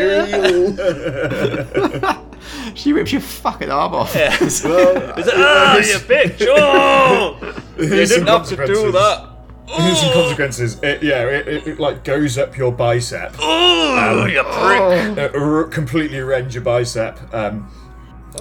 real. 2.03 2.25
She 2.75 2.93
rips 2.93 3.11
your 3.11 3.21
fucking 3.21 3.69
arm 3.69 3.93
off. 3.93 4.15
Yeah. 4.15 4.29
well, 4.39 4.39
He's 4.39 4.63
like, 4.63 5.35
oh, 5.35 5.77
you 5.77 5.95
bitch! 5.99 6.47
Oh, 6.49 7.37
you 7.77 7.89
didn't 7.89 8.27
have 8.27 8.47
to 8.47 8.55
do 8.65 8.91
that. 8.93 9.27
Here's 9.67 9.99
some 9.99 10.13
consequences. 10.13 10.79
It, 10.81 11.03
yeah, 11.03 11.25
it, 11.25 11.47
it, 11.47 11.67
it 11.67 11.79
like 11.79 12.03
goes 12.03 12.37
up 12.37 12.57
your 12.57 12.71
bicep, 12.71 13.35
Oh, 13.39 14.25
you 14.25 14.41
prick! 14.43 15.17
uh, 15.17 15.37
r- 15.37 15.65
completely 15.65 16.21
rends 16.21 16.55
your 16.55 16.63
bicep, 16.63 17.19
um, 17.33 17.69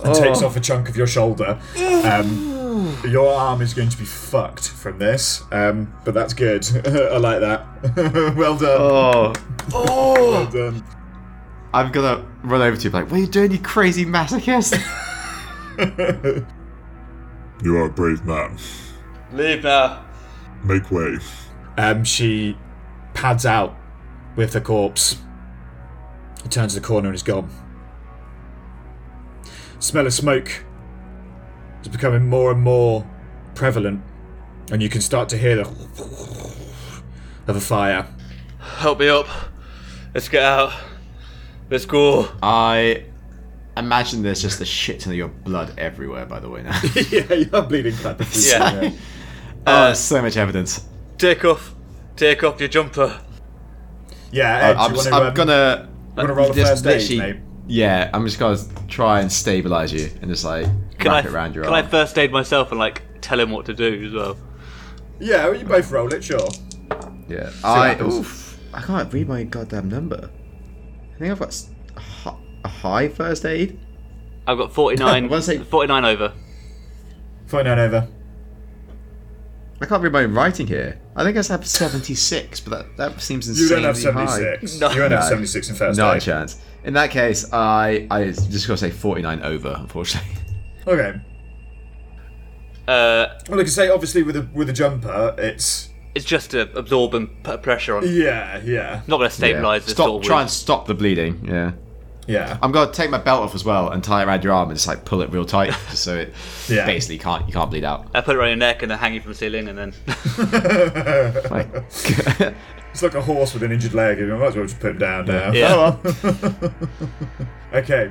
and 0.05 0.15
takes 0.15 0.43
off 0.43 0.57
a 0.57 0.61
chunk 0.61 0.89
of 0.89 0.97
your 0.97 1.07
shoulder. 1.07 1.61
Um, 2.05 2.99
your 3.07 3.33
arm 3.33 3.61
is 3.63 3.75
going 3.75 3.89
to 3.89 3.99
be 3.99 4.05
fucked 4.05 4.69
from 4.69 4.99
this, 4.99 5.43
um, 5.51 5.93
but 6.05 6.15
that's 6.15 6.35
good. 6.35 6.65
I 6.87 7.17
like 7.19 7.41
that. 7.41 7.67
well 8.37 8.57
done. 8.57 8.77
Oh, 8.81 9.33
Well 9.73 10.47
done. 10.47 10.85
I'm 11.75 11.93
gonna 11.93 12.25
run 12.43 12.63
over 12.63 12.77
to 12.77 12.83
you 12.85 12.91
like, 12.91 13.11
what 13.11 13.15
are 13.19 13.21
you 13.21 13.27
doing, 13.27 13.53
you 13.53 13.59
crazy 13.59 14.05
masochist? 14.07 14.75
You 17.63 17.77
are 17.77 17.87
a 17.87 17.91
brave 17.91 18.25
man. 18.25 18.57
Leave 19.33 19.65
now. 19.65 20.05
Make 20.63 20.91
way. 20.93 21.19
Um, 21.77 22.05
she 22.05 22.57
pads 23.15 23.45
out 23.45 23.77
with 24.37 24.53
the 24.53 24.61
corpse. 24.61 25.17
He 26.45 26.49
turns 26.49 26.75
the 26.77 26.81
corner 26.81 27.09
and 27.09 27.17
is 27.17 27.25
gone. 27.25 27.51
Smell 29.81 30.07
of 30.07 30.13
smoke 30.13 30.65
is 31.83 31.89
becoming 31.89 32.27
more 32.27 32.51
and 32.51 32.61
more 32.61 33.09
prevalent, 33.55 34.03
and 34.73 34.83
you 34.83 34.89
can 34.89 35.01
start 35.01 35.29
to 35.31 35.39
hear 35.39 35.57
the 35.57 35.63
of 37.47 37.57
a 37.57 37.61
fire. 37.61 38.07
Help 38.59 38.99
me 39.01 39.09
up. 39.09 39.27
Let's 40.15 40.29
get 40.29 40.43
out. 40.43 40.73
Let's 41.71 41.85
go. 41.87 42.29
I 42.43 43.05
imagine 43.77 44.23
there's 44.23 44.43
just 44.43 44.61
a 44.61 44.65
shit 44.65 45.01
ton 45.01 45.13
of 45.13 45.17
your 45.17 45.29
blood 45.29 45.75
everywhere. 45.79 46.27
By 46.27 46.41
the 46.41 46.51
way, 46.51 46.63
now. 46.63 46.79
yeah, 47.11 47.33
you're 47.35 47.63
bleeding 47.63 47.95
blood. 47.97 48.21
Yeah. 48.35 48.91
oh, 49.67 49.93
so 49.95 50.21
much 50.21 50.37
evidence. 50.37 50.87
Take 51.19 51.45
off. 51.45 51.75
Take 52.17 52.43
off 52.43 52.59
your 52.59 52.69
jumper. 52.69 53.21
Yeah, 54.33 54.57
uh, 54.57 54.59
Ed, 54.59 54.77
I'm, 54.77 54.91
do 54.91 54.97
you 54.97 55.03
just- 55.03 55.11
want 55.13 55.15
to, 55.15 55.15
I'm 55.15 55.27
um, 55.29 55.35
gonna. 55.35 55.89
want 56.17 56.29
to 56.29 56.35
roll 56.35 56.51
a 56.51 56.55
just 56.55 56.85
first 56.85 57.11
aid, 57.11 57.19
mate? 57.19 57.37
Yeah, 57.69 58.11
I'm 58.15 58.25
just 58.25 58.39
gonna 58.39 58.59
try 58.89 59.21
and 59.21 59.31
stabilize 59.31 59.93
you 59.93 60.11
and 60.23 60.31
just 60.31 60.45
like 60.45 60.65
Can 60.99 61.13
wrap 61.13 61.25
I, 61.25 61.29
it 61.29 61.33
around 61.35 61.55
your 61.55 61.65
can 61.65 61.75
arm. 61.75 61.85
I 61.85 61.89
first 61.89 62.17
aid 62.19 62.33
myself 62.33 62.71
and 62.71 62.79
like 62.81 63.03
tell 63.21 63.39
him 63.39 63.51
what 63.51 63.67
to 63.67 63.75
do 63.75 64.07
as 64.07 64.13
well? 64.15 64.37
Yeah, 65.21 65.45
well, 65.47 65.55
you 65.55 65.65
both 65.67 65.91
roll 65.91 66.13
it, 66.15 66.25
sure. 66.25 66.49
Yeah. 67.29 67.51
I 67.63 68.01
oof, 68.01 68.59
I 68.73 68.81
can't 68.81 69.13
read 69.13 69.29
my 69.29 69.45
goddamn 69.45 69.89
number. 69.91 70.31
I 71.15 71.19
think 71.19 71.31
I've 71.33 71.39
got 71.39 71.49
s- 71.49 71.69
a 71.97 72.01
hi- 72.01 72.39
a 72.65 72.69
high 72.69 73.09
first 73.09 73.45
aid. 73.45 73.79
I've 74.47 74.57
got 74.57 74.73
49, 74.73 75.25
I 75.25 75.27
wanna 75.29 75.43
say- 75.43 75.59
49 75.59 76.05
over. 76.07 76.33
49 77.47 77.79
over. 77.79 78.09
I 79.81 79.87
can't 79.87 80.03
read 80.03 80.13
my 80.13 80.23
own 80.25 80.33
writing 80.35 80.67
here. 80.67 80.99
I 81.19 81.25
think 81.25 81.37
I 81.37 81.43
have 81.53 81.67
76, 81.67 82.61
but 82.61 82.71
that, 82.71 82.97
that 82.97 83.21
seems 83.21 83.49
insane. 83.49 83.65
You 83.65 83.69
don't 83.75 83.83
have 83.85 83.97
76. 83.97 84.79
No. 84.81 84.91
you 84.91 84.97
don't 85.01 85.11
have 85.11 85.25
76 85.25 85.69
in 85.71 85.75
first 85.75 85.99
Not 85.99 86.17
a 86.17 86.21
chance. 86.21 86.61
In 86.85 86.95
that 86.95 87.11
case, 87.11 87.53
I 87.53 88.07
I 88.11 88.27
just 88.27 88.67
gotta 88.69 88.79
say 88.79 88.91
49 88.91 89.43
over, 89.43 89.75
unfortunately. 89.79 90.31
Okay. 90.87 91.21
Uh, 92.87 93.27
Well, 93.49 93.59
like 93.59 93.67
I 93.67 93.71
say, 93.71 93.91
obviously 93.91 94.23
with 94.23 94.37
a 94.37 94.49
with 94.55 94.71
a 94.71 94.73
jumper, 94.73 95.35
it's 95.37 95.91
it's 96.15 96.25
just 96.25 96.53
to 96.53 96.73
absorb 96.79 97.15
and 97.15 97.29
put 97.43 97.63
pressure 97.63 97.97
on. 97.97 98.05
yeah, 98.07 98.61
yeah, 98.65 99.03
Not 99.07 99.19
going 99.19 99.29
to 99.31 99.37
stabilise 99.37 99.63
Yeah. 99.75 99.79
this 99.81 99.91
Stop. 99.91 100.09
all 100.09 100.21
Try 100.21 100.37
with- 100.37 100.43
and 100.43 100.51
stop 100.51 100.87
the 100.87 100.95
bleeding. 100.95 101.45
Yeah. 101.47 101.73
Yeah. 102.29 102.59
I'm 102.63 102.71
gonna 102.71 102.93
take 102.93 103.11
my 103.11 103.19
belt 103.19 103.43
off 103.43 103.55
as 103.57 103.65
well 103.65 103.89
and 103.91 104.05
tie 104.05 104.23
it 104.23 104.27
around 104.27 104.45
your 104.45 104.53
arm 104.53 104.69
and 104.69 104.77
just 104.79 104.87
like 104.87 105.05
pull 105.05 105.23
it 105.23 105.31
real 105.33 105.45
tight, 105.45 105.71
just 105.91 106.03
so 106.05 106.17
it 106.17 106.35
Yeah. 106.69 106.87
basically 106.87 107.19
can't 107.19 107.47
you 107.49 107.53
can't 107.53 107.71
bleed 107.71 107.83
out. 107.85 108.07
I 108.15 108.21
put 108.21 108.37
it 108.37 108.39
around 108.39 108.49
your 108.49 108.57
neck 108.59 108.83
and 108.83 108.91
then 108.91 108.99
hang 108.99 109.15
you 109.15 109.21
from 109.21 109.33
the 109.33 109.39
ceiling 109.39 109.67
and 109.69 109.77
then. 109.79 109.95
Like, 111.51 111.69
It's 112.91 113.03
like 113.03 113.15
a 113.15 113.23
horse 113.23 113.53
with 113.55 113.63
an 113.63 113.71
injured 113.73 113.95
leg. 113.95 114.19
You 114.19 114.27
might 114.37 114.47
as 114.47 114.57
well 114.57 114.65
just 114.67 114.81
put 114.81 114.97
it 114.97 114.99
down 114.99 115.27
now. 115.27 115.53
Yeah. 115.53 115.69
Oh, 115.75 116.01
well. 116.23 116.75
okay. 117.75 118.11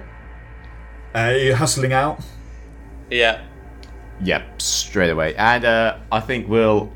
Uh, 1.16 1.34
you're 1.36 1.56
hustling 1.56 1.94
out. 1.94 2.20
yeah. 3.10 3.42
yep, 4.22 4.62
straight 4.62 5.10
away. 5.10 5.36
And 5.36 5.66
uh, 5.66 5.98
I 6.12 6.20
think 6.20 6.48
we'll 6.48 6.92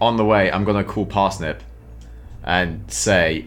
on 0.00 0.16
the 0.16 0.24
way. 0.24 0.50
I'm 0.50 0.64
gonna 0.64 0.82
call 0.84 1.06
Parsnip 1.06 1.60
and 2.42 2.90
say 2.90 3.46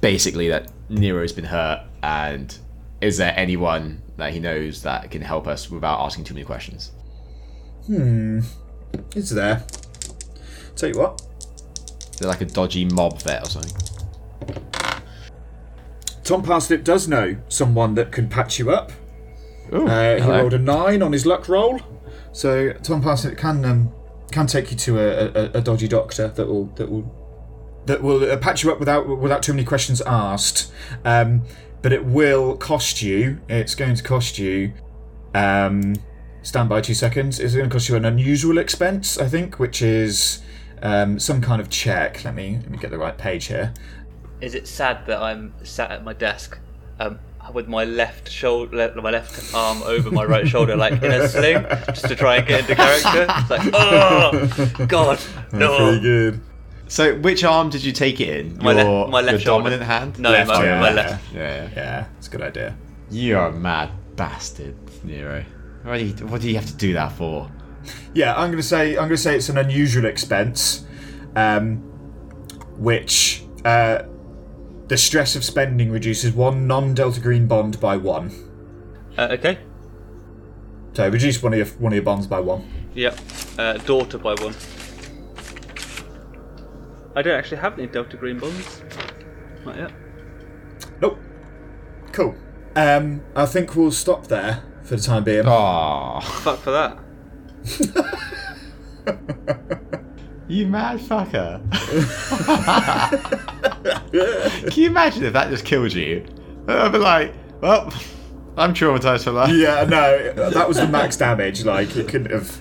basically 0.00 0.48
that 0.48 0.70
Nero's 0.88 1.32
been 1.32 1.44
hurt 1.44 1.82
and 2.06 2.56
is 3.00 3.16
there 3.16 3.34
anyone 3.36 4.00
that 4.16 4.32
he 4.32 4.38
knows 4.38 4.82
that 4.82 5.10
can 5.10 5.22
help 5.22 5.48
us 5.48 5.68
without 5.68 5.98
asking 6.00 6.22
too 6.22 6.34
many 6.34 6.46
questions? 6.46 6.92
Hmm. 7.86 8.40
It's 9.16 9.30
there. 9.30 9.64
Tell 10.76 10.88
you 10.90 10.98
what. 10.98 11.20
They're 12.18 12.28
like 12.28 12.40
a 12.42 12.46
dodgy 12.46 12.84
mob 12.84 13.20
vet 13.22 13.42
or 13.44 13.50
something. 13.50 13.72
Tom 16.22 16.42
Parsnip 16.42 16.84
does 16.84 17.08
know 17.08 17.36
someone 17.48 17.94
that 17.96 18.12
can 18.12 18.28
patch 18.28 18.58
you 18.58 18.70
up. 18.70 18.92
Ooh, 19.74 19.86
Uh, 19.88 20.22
he 20.22 20.28
rolled 20.30 20.54
a 20.54 20.58
nine 20.58 21.02
on 21.02 21.12
his 21.12 21.26
luck 21.26 21.48
roll, 21.48 21.80
so 22.32 22.72
Tom 22.84 23.02
Parsnip 23.02 23.36
can 23.36 23.64
um, 23.64 23.92
can 24.30 24.46
take 24.46 24.70
you 24.70 24.76
to 24.76 24.98
a, 24.98 25.26
a, 25.26 25.50
a 25.58 25.60
dodgy 25.60 25.88
doctor 25.88 26.28
that 26.28 26.46
will 26.46 26.66
that 26.76 26.88
will 26.88 27.12
that 27.86 28.02
will 28.02 28.30
uh, 28.30 28.36
patch 28.36 28.62
you 28.64 28.70
up 28.72 28.78
without 28.78 29.08
without 29.18 29.42
too 29.42 29.52
many 29.52 29.64
questions 29.64 30.00
asked. 30.02 30.72
Um, 31.04 31.42
but 31.86 31.92
it 31.92 32.04
will 32.04 32.56
cost 32.56 33.00
you. 33.00 33.38
It's 33.48 33.76
going 33.76 33.94
to 33.94 34.02
cost 34.02 34.40
you. 34.40 34.72
Um, 35.34 35.94
stand 36.42 36.68
by 36.68 36.80
two 36.80 36.94
seconds. 36.94 37.38
It's 37.38 37.54
going 37.54 37.70
to 37.70 37.72
cost 37.72 37.88
you 37.88 37.94
an 37.94 38.04
unusual 38.04 38.58
expense, 38.58 39.18
I 39.18 39.28
think, 39.28 39.60
which 39.60 39.82
is 39.82 40.42
um, 40.82 41.20
some 41.20 41.40
kind 41.40 41.60
of 41.60 41.70
check. 41.70 42.24
Let 42.24 42.34
me 42.34 42.58
let 42.60 42.70
me 42.70 42.78
get 42.78 42.90
the 42.90 42.98
right 42.98 43.16
page 43.16 43.46
here. 43.46 43.72
Is 44.40 44.56
it 44.56 44.66
sad 44.66 45.06
that 45.06 45.22
I'm 45.22 45.54
sat 45.62 45.92
at 45.92 46.02
my 46.02 46.12
desk 46.12 46.58
um, 46.98 47.20
with 47.52 47.68
my 47.68 47.84
left 47.84 48.28
shoulder, 48.28 48.92
my 49.00 49.12
left 49.12 49.54
arm 49.54 49.80
over 49.84 50.10
my 50.10 50.24
right 50.24 50.48
shoulder, 50.48 50.74
like 50.74 51.00
in 51.04 51.12
a 51.12 51.28
sling, 51.28 51.64
just 51.94 52.08
to 52.08 52.16
try 52.16 52.38
and 52.38 52.48
get 52.48 52.62
into 52.62 52.74
character? 52.74 53.28
It's 53.28 53.48
like, 53.50 53.70
oh, 53.72 54.86
God, 54.88 55.18
Pretty 55.50 55.56
no. 55.64 56.00
good. 56.00 56.40
So, 56.88 57.16
which 57.18 57.42
arm 57.42 57.68
did 57.70 57.82
you 57.84 57.92
take 57.92 58.20
it 58.20 58.28
in? 58.46 58.58
My 58.58 58.72
your, 58.72 58.84
left- 58.84 59.10
my 59.10 59.20
left 59.20 59.32
your 59.32 59.40
shoulder. 59.40 59.64
dominant 59.70 59.82
hand. 59.82 60.18
No, 60.20 60.30
Left, 60.30 60.48
my, 60.48 60.64
yeah. 60.64 60.80
my 60.80 60.92
left. 60.92 61.34
Yeah, 61.34 61.68
Yeah, 61.74 62.06
it's 62.18 62.28
a 62.28 62.30
good 62.30 62.42
idea. 62.42 62.76
you 63.10 63.36
are 63.36 63.48
a 63.48 63.52
mad 63.52 63.90
bastard, 64.14 64.76
Nero. 65.04 65.44
What 65.82 65.98
do 65.98 66.04
you, 66.04 66.14
what 66.26 66.40
do 66.40 66.48
you 66.48 66.54
have 66.56 66.66
to 66.66 66.74
do 66.76 66.92
that 66.94 67.12
for? 67.12 67.50
Yeah, 68.14 68.34
I'm 68.36 68.50
gonna 68.50 68.62
say 68.62 68.96
I'm 68.96 69.04
gonna 69.04 69.16
say 69.16 69.36
it's 69.36 69.48
an 69.48 69.58
unusual 69.58 70.04
expense, 70.06 70.84
um, 71.36 71.76
which 72.76 73.42
uh, 73.64 74.02
the 74.88 74.96
stress 74.96 75.36
of 75.36 75.44
spending 75.44 75.90
reduces 75.92 76.32
one 76.32 76.66
non-Delta 76.66 77.20
Green 77.20 77.46
bond 77.46 77.78
by 77.80 77.96
one. 77.96 78.32
Uh, 79.16 79.28
okay. 79.32 79.58
So 80.94 81.08
reduce 81.08 81.40
one 81.42 81.52
of 81.52 81.58
your 81.58 81.66
one 81.78 81.92
of 81.92 81.96
your 81.96 82.02
bonds 82.04 82.26
by 82.26 82.40
one. 82.40 82.64
Yep. 82.94 83.18
Uh, 83.58 83.74
daughter 83.78 84.18
by 84.18 84.34
one. 84.34 84.54
I 87.16 87.22
don't 87.22 87.36
actually 87.36 87.56
have 87.58 87.78
any 87.78 87.88
Delta 87.88 88.16
Green 88.16 88.38
bonds. 88.38 88.82
Not 89.64 89.76
yet. 89.76 89.90
Nope. 91.00 91.18
Cool. 92.12 92.34
Um, 92.76 93.22
I 93.34 93.46
think 93.46 93.74
we'll 93.74 93.90
stop 93.90 94.26
there 94.26 94.62
for 94.82 94.96
the 94.96 95.02
time 95.02 95.24
being. 95.24 95.44
Oh, 95.46 96.20
Fuck 96.20 96.58
for 96.60 96.70
that. 96.72 96.98
you 100.48 100.66
mad 100.66 100.98
fucker! 101.00 101.60
Can 104.70 104.82
you 104.82 104.88
imagine 104.88 105.24
if 105.24 105.32
that 105.32 105.48
just 105.50 105.64
killed 105.64 105.92
you? 105.94 106.24
I'd 106.68 106.92
be 106.92 106.98
like, 106.98 107.32
well, 107.60 107.92
I'm 108.56 108.72
traumatized 108.74 109.24
for 109.24 109.32
life. 109.32 109.52
Yeah, 109.54 109.84
no, 109.88 110.32
that 110.50 110.68
was 110.68 110.76
the 110.76 110.86
max 110.86 111.16
damage. 111.16 111.64
Like 111.64 111.96
it 111.96 112.06
couldn't 112.08 112.30
have, 112.30 112.60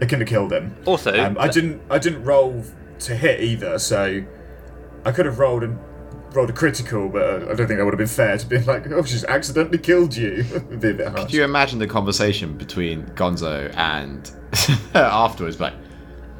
it 0.00 0.08
couldn't 0.08 0.20
have 0.20 0.28
killed 0.28 0.52
him. 0.52 0.76
Also, 0.84 1.12
Um, 1.18 1.36
I 1.40 1.48
didn't. 1.48 1.80
I 1.90 1.98
didn't 1.98 2.22
roll 2.24 2.62
to 3.00 3.14
hit 3.16 3.40
either, 3.40 3.78
so 3.78 4.22
I 5.04 5.12
could 5.12 5.26
have 5.26 5.38
rolled 5.38 5.62
and 5.62 5.78
rolled 6.34 6.50
a 6.50 6.52
critical, 6.52 7.08
but 7.08 7.24
I 7.24 7.54
don't 7.54 7.66
think 7.66 7.78
that 7.78 7.84
would 7.84 7.94
have 7.94 7.98
been 7.98 8.06
fair 8.06 8.36
to 8.36 8.46
be 8.46 8.58
like, 8.58 8.90
"Oh, 8.90 9.02
she's 9.02 9.24
accidentally 9.24 9.78
killed 9.78 10.14
you." 10.16 10.44
It'd 10.54 10.80
be 10.80 10.90
a 10.90 10.94
bit 10.94 11.08
harsh. 11.08 11.22
Could 11.22 11.32
you 11.32 11.44
imagine 11.44 11.78
the 11.78 11.86
conversation 11.86 12.56
between 12.56 13.04
Gonzo 13.10 13.72
and 13.76 14.30
afterwards, 14.94 15.60
like, 15.60 15.74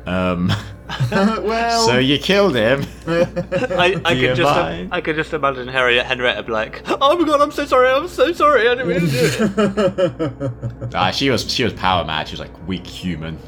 um, 0.06 0.52
well, 1.10 1.86
So 1.86 1.98
you 1.98 2.18
killed 2.18 2.54
him. 2.54 2.84
I, 3.06 4.00
I 4.04 4.14
could 4.14 4.36
just 4.36 4.42
mind? 4.56 4.88
I 4.92 5.00
could 5.00 5.16
just 5.16 5.32
imagine 5.34 5.68
Harriet 5.68 6.06
Henrietta 6.06 6.42
be 6.42 6.52
like, 6.52 6.82
"Oh 6.88 7.18
my 7.18 7.26
god, 7.26 7.40
I'm 7.40 7.50
so 7.52 7.64
sorry, 7.64 7.88
I'm 7.88 8.08
so 8.08 8.32
sorry, 8.32 8.68
I 8.68 8.74
didn't 8.74 8.88
mean 8.88 9.00
to 9.00 9.48
do 9.48 10.52
it." 10.84 10.94
Ah, 10.94 11.10
she 11.10 11.30
was 11.30 11.50
she 11.50 11.64
was 11.64 11.72
power 11.74 12.04
mad. 12.04 12.28
She 12.28 12.32
was 12.32 12.40
like 12.40 12.68
weak 12.68 12.86
human. 12.86 13.38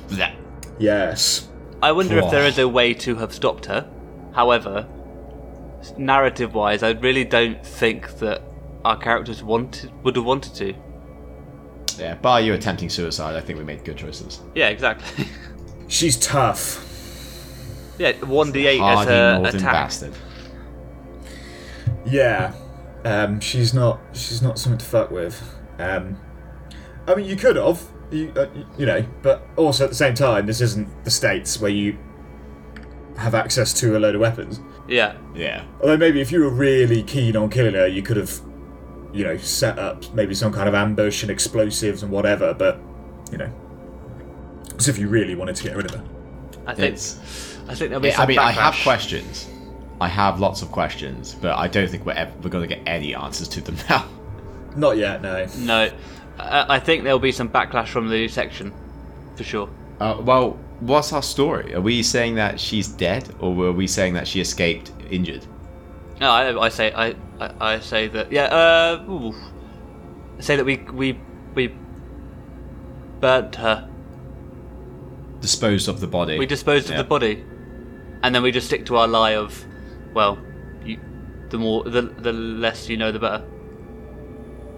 Yes. 0.79 1.49
I 1.83 1.93
wonder 1.93 2.19
if 2.19 2.31
there 2.31 2.47
is 2.47 2.59
a 2.59 2.69
way 2.69 2.95
to 2.95 3.17
have 3.17 3.33
stopped 3.33 3.67
her. 3.67 3.89
However, 4.33 4.87
narrative-wise, 5.97 6.83
I 6.83 6.91
really 6.91 7.25
don't 7.25 7.65
think 7.65 8.19
that 8.19 8.43
our 8.85 8.97
characters 8.97 9.43
wanted 9.43 9.93
would 10.05 10.17
have 10.17 10.25
wanted 10.25 10.55
to. 10.57 10.75
Yeah, 11.99 12.15
bar 12.15 12.41
you 12.41 12.55
attempting 12.55 12.89
suicide, 12.89 13.37
I 13.37 13.41
think 13.41 13.59
we 13.59 13.65
made 13.65 13.85
good 13.85 13.97
choices. 13.97 14.41
Yeah, 14.55 14.69
exactly. 14.69 15.27
She's 15.89 16.17
tough. 16.17 16.87
yeah, 17.99 18.13
one 18.25 18.53
d8 18.53 18.75
as 18.75 18.79
Hardy 18.79 19.11
her 19.11 19.35
northern 19.35 19.57
attack. 19.57 19.73
bastard. 19.73 20.15
Yeah. 22.07 22.55
Um, 23.05 23.41
she's 23.41 23.73
not. 23.75 24.01
She's 24.13 24.43
not 24.43 24.59
something 24.59 24.79
to 24.79 24.85
fuck 24.85 25.11
with. 25.11 25.43
Um, 25.79 26.19
I 27.07 27.15
mean, 27.15 27.27
you 27.27 27.37
could 27.37 27.57
have. 27.57 27.83
You, 28.11 28.33
uh, 28.37 28.47
you 28.77 28.87
know, 28.87 29.05
but 29.23 29.47
also 29.57 29.85
at 29.85 29.91
the 29.91 29.97
same 29.97 30.15
time, 30.15 30.47
this 30.47 30.61
isn't 30.61 31.05
the 31.05 31.11
states 31.11 31.61
where 31.61 31.71
you 31.71 31.97
have 33.17 33.35
access 33.35 33.73
to 33.75 33.97
a 33.97 33.99
load 33.99 34.15
of 34.15 34.21
weapons. 34.21 34.61
Yeah, 34.89 35.17
Yeah. 35.35 35.65
Although 35.81 35.97
maybe 35.97 36.21
if 36.21 36.33
you 36.33 36.41
were 36.41 36.51
really 36.51 37.03
keen 37.03 37.37
on 37.37 37.49
killing 37.51 37.75
her, 37.75 37.87
you 37.87 38.03
could 38.03 38.17
have, 38.17 38.41
you 39.13 39.23
know, 39.25 39.37
set 39.37 39.79
up 39.79 40.13
maybe 40.15 40.35
some 40.35 40.53
kind 40.53 40.69
of 40.69 40.75
ambush 40.75 41.23
and 41.23 41.31
explosives 41.31 42.03
and 42.03 42.11
whatever. 42.11 42.53
But 42.55 42.81
you 43.31 43.39
know, 43.39 43.53
as 44.77 44.89
if 44.89 44.99
you 44.99 45.09
really 45.09 45.35
wanted 45.35 45.57
to 45.57 45.63
get 45.63 45.77
rid 45.77 45.87
of 45.87 45.93
her. 45.93 46.05
I 46.67 46.75
think 46.75 46.95
It's. 46.95 47.59
I 47.69 47.75
think 47.75 47.91
there'll 47.91 48.01
be 48.01 48.09
Yeah, 48.09 48.17
some 48.17 48.25
I 48.25 48.27
mean, 48.27 48.39
I 48.39 48.51
have 48.51 48.75
questions. 48.83 49.49
I 50.01 50.09
have 50.09 50.41
lots 50.41 50.63
of 50.63 50.73
questions, 50.73 51.37
but 51.41 51.57
I 51.57 51.69
don't 51.69 51.89
think 51.89 52.07
we're 52.07 52.15
ever, 52.15 52.33
we're 52.43 52.51
going 52.51 52.67
to 52.69 52.75
get 52.75 52.83
any 52.87 53.15
answers 53.15 53.49
to 53.49 53.61
them 53.61 53.77
now. 53.89 54.09
Not 54.77 54.97
yet, 54.97 55.21
no. 55.23 55.47
No, 55.59 55.91
I, 56.41 56.77
I 56.77 56.81
think 56.81 57.05
there'll 57.05 57.19
be 57.19 57.33
some 57.33 57.49
backlash 57.49 57.89
from 57.89 58.09
the 58.09 58.29
section, 58.29 58.73
for 59.37 59.45
sure. 59.45 59.69
Uh, 60.01 60.17
well, 60.21 60.59
what's 60.81 61.13
our 61.13 61.23
story? 61.23 61.75
Are 61.75 61.81
we 61.81 62.03
saying 62.03 62.37
that 62.37 62.59
she's 62.59 62.89
dead, 62.89 63.35
or 63.41 63.55
were 63.55 63.73
we 63.73 63.87
saying 63.87 64.15
that 64.15 64.27
she 64.27 64.41
escaped 64.41 64.93
injured? 65.11 65.47
No, 66.21 66.31
I, 66.31 66.67
I 66.67 66.69
say 66.69 66.93
I, 66.93 67.15
I, 67.41 67.75
I 67.75 67.81
say 67.81 68.09
that 68.09 68.31
yeah. 68.31 68.45
Uh, 68.45 69.05
ooh. 69.09 69.35
I 70.39 70.43
say 70.43 70.57
that 70.57 70.65
we 70.65 70.77
we 70.77 71.19
we 71.55 71.75
burnt 73.21 73.57
her. 73.57 73.89
Disposed 75.41 75.89
of 75.89 76.01
the 76.01 76.07
body. 76.07 76.39
We 76.39 76.47
disposed 76.47 76.89
Yeah. 76.89 76.97
of 76.97 76.99
the 76.99 77.09
body, 77.09 77.45
and 78.23 78.35
then 78.35 78.43
we 78.43 78.51
just 78.51 78.67
stick 78.67 78.85
to 78.87 78.97
our 78.97 79.09
lie 79.09 79.35
of, 79.37 79.65
well, 80.13 80.39
you, 80.85 80.99
the 81.49 81.57
more 81.59 81.85
the 81.85 82.03
the 82.03 82.33
less 82.33 82.89
you 82.89 82.97
know, 82.99 83.11
the 83.13 83.19
better. 83.19 83.43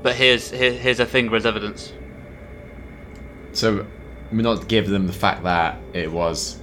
But 0.03 0.16
here's 0.16 0.50
here, 0.50 0.72
here's 0.72 1.00
a 1.00 1.07
finger 1.07 1.36
as 1.36 1.46
evidence. 1.46 1.92
So 3.53 3.86
we're 4.32 4.42
not 4.42 4.66
give 4.68 4.88
them 4.88 5.07
the 5.07 5.12
fact 5.12 5.42
that 5.44 5.78
it 5.92 6.11
was 6.11 6.59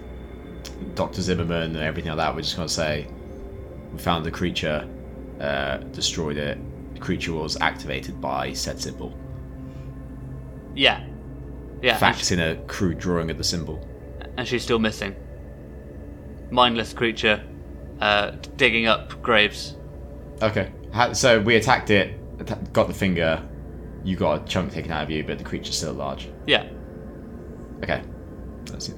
Dr. 0.96 1.22
Zimmerman 1.22 1.76
and 1.76 1.78
everything 1.78 2.10
like 2.10 2.18
that. 2.18 2.36
We're 2.36 2.42
just 2.42 2.56
going 2.56 2.68
to 2.68 2.74
say 2.74 3.08
we 3.94 4.00
found 4.00 4.26
the 4.26 4.32
creature, 4.32 4.88
uh, 5.40 5.78
destroyed 5.94 6.38
it. 6.38 6.58
The 6.96 7.00
creature 7.00 7.34
was 7.34 7.58
activated 7.62 8.20
by 8.20 8.54
said 8.54 8.82
symbol. 8.82 9.18
Yeah, 10.76 11.06
yeah. 11.82 11.98
Facts 11.98 12.32
in 12.32 12.40
a 12.40 12.56
crude 12.68 13.00
drawing 13.00 13.30
of 13.32 13.38
the 13.38 13.44
symbol. 13.44 13.86
and 14.38 14.48
she's 14.48 14.64
still 14.64 14.80
missing. 14.80 15.16
Mindless 16.52 16.94
creature, 16.94 17.44
uh, 18.02 18.32
digging 18.58 18.88
up 18.88 19.22
graves. 19.22 19.76
Okay. 20.42 20.72
So 21.14 21.40
we 21.42 21.56
attacked 21.56 21.90
it, 21.92 22.19
got 22.74 22.88
the 22.88 22.94
finger. 22.94 23.42
You 24.04 24.16
got 24.16 24.42
a 24.42 24.46
chunk 24.46 24.72
taken 24.72 24.92
out 24.92 25.04
of 25.04 25.10
you, 25.10 25.24
but 25.24 25.38
the 25.38 25.44
creature's 25.44 25.76
still 25.78 25.94
large. 25.94 26.30
Yeah. 26.48 26.68
Okay. 27.84 28.02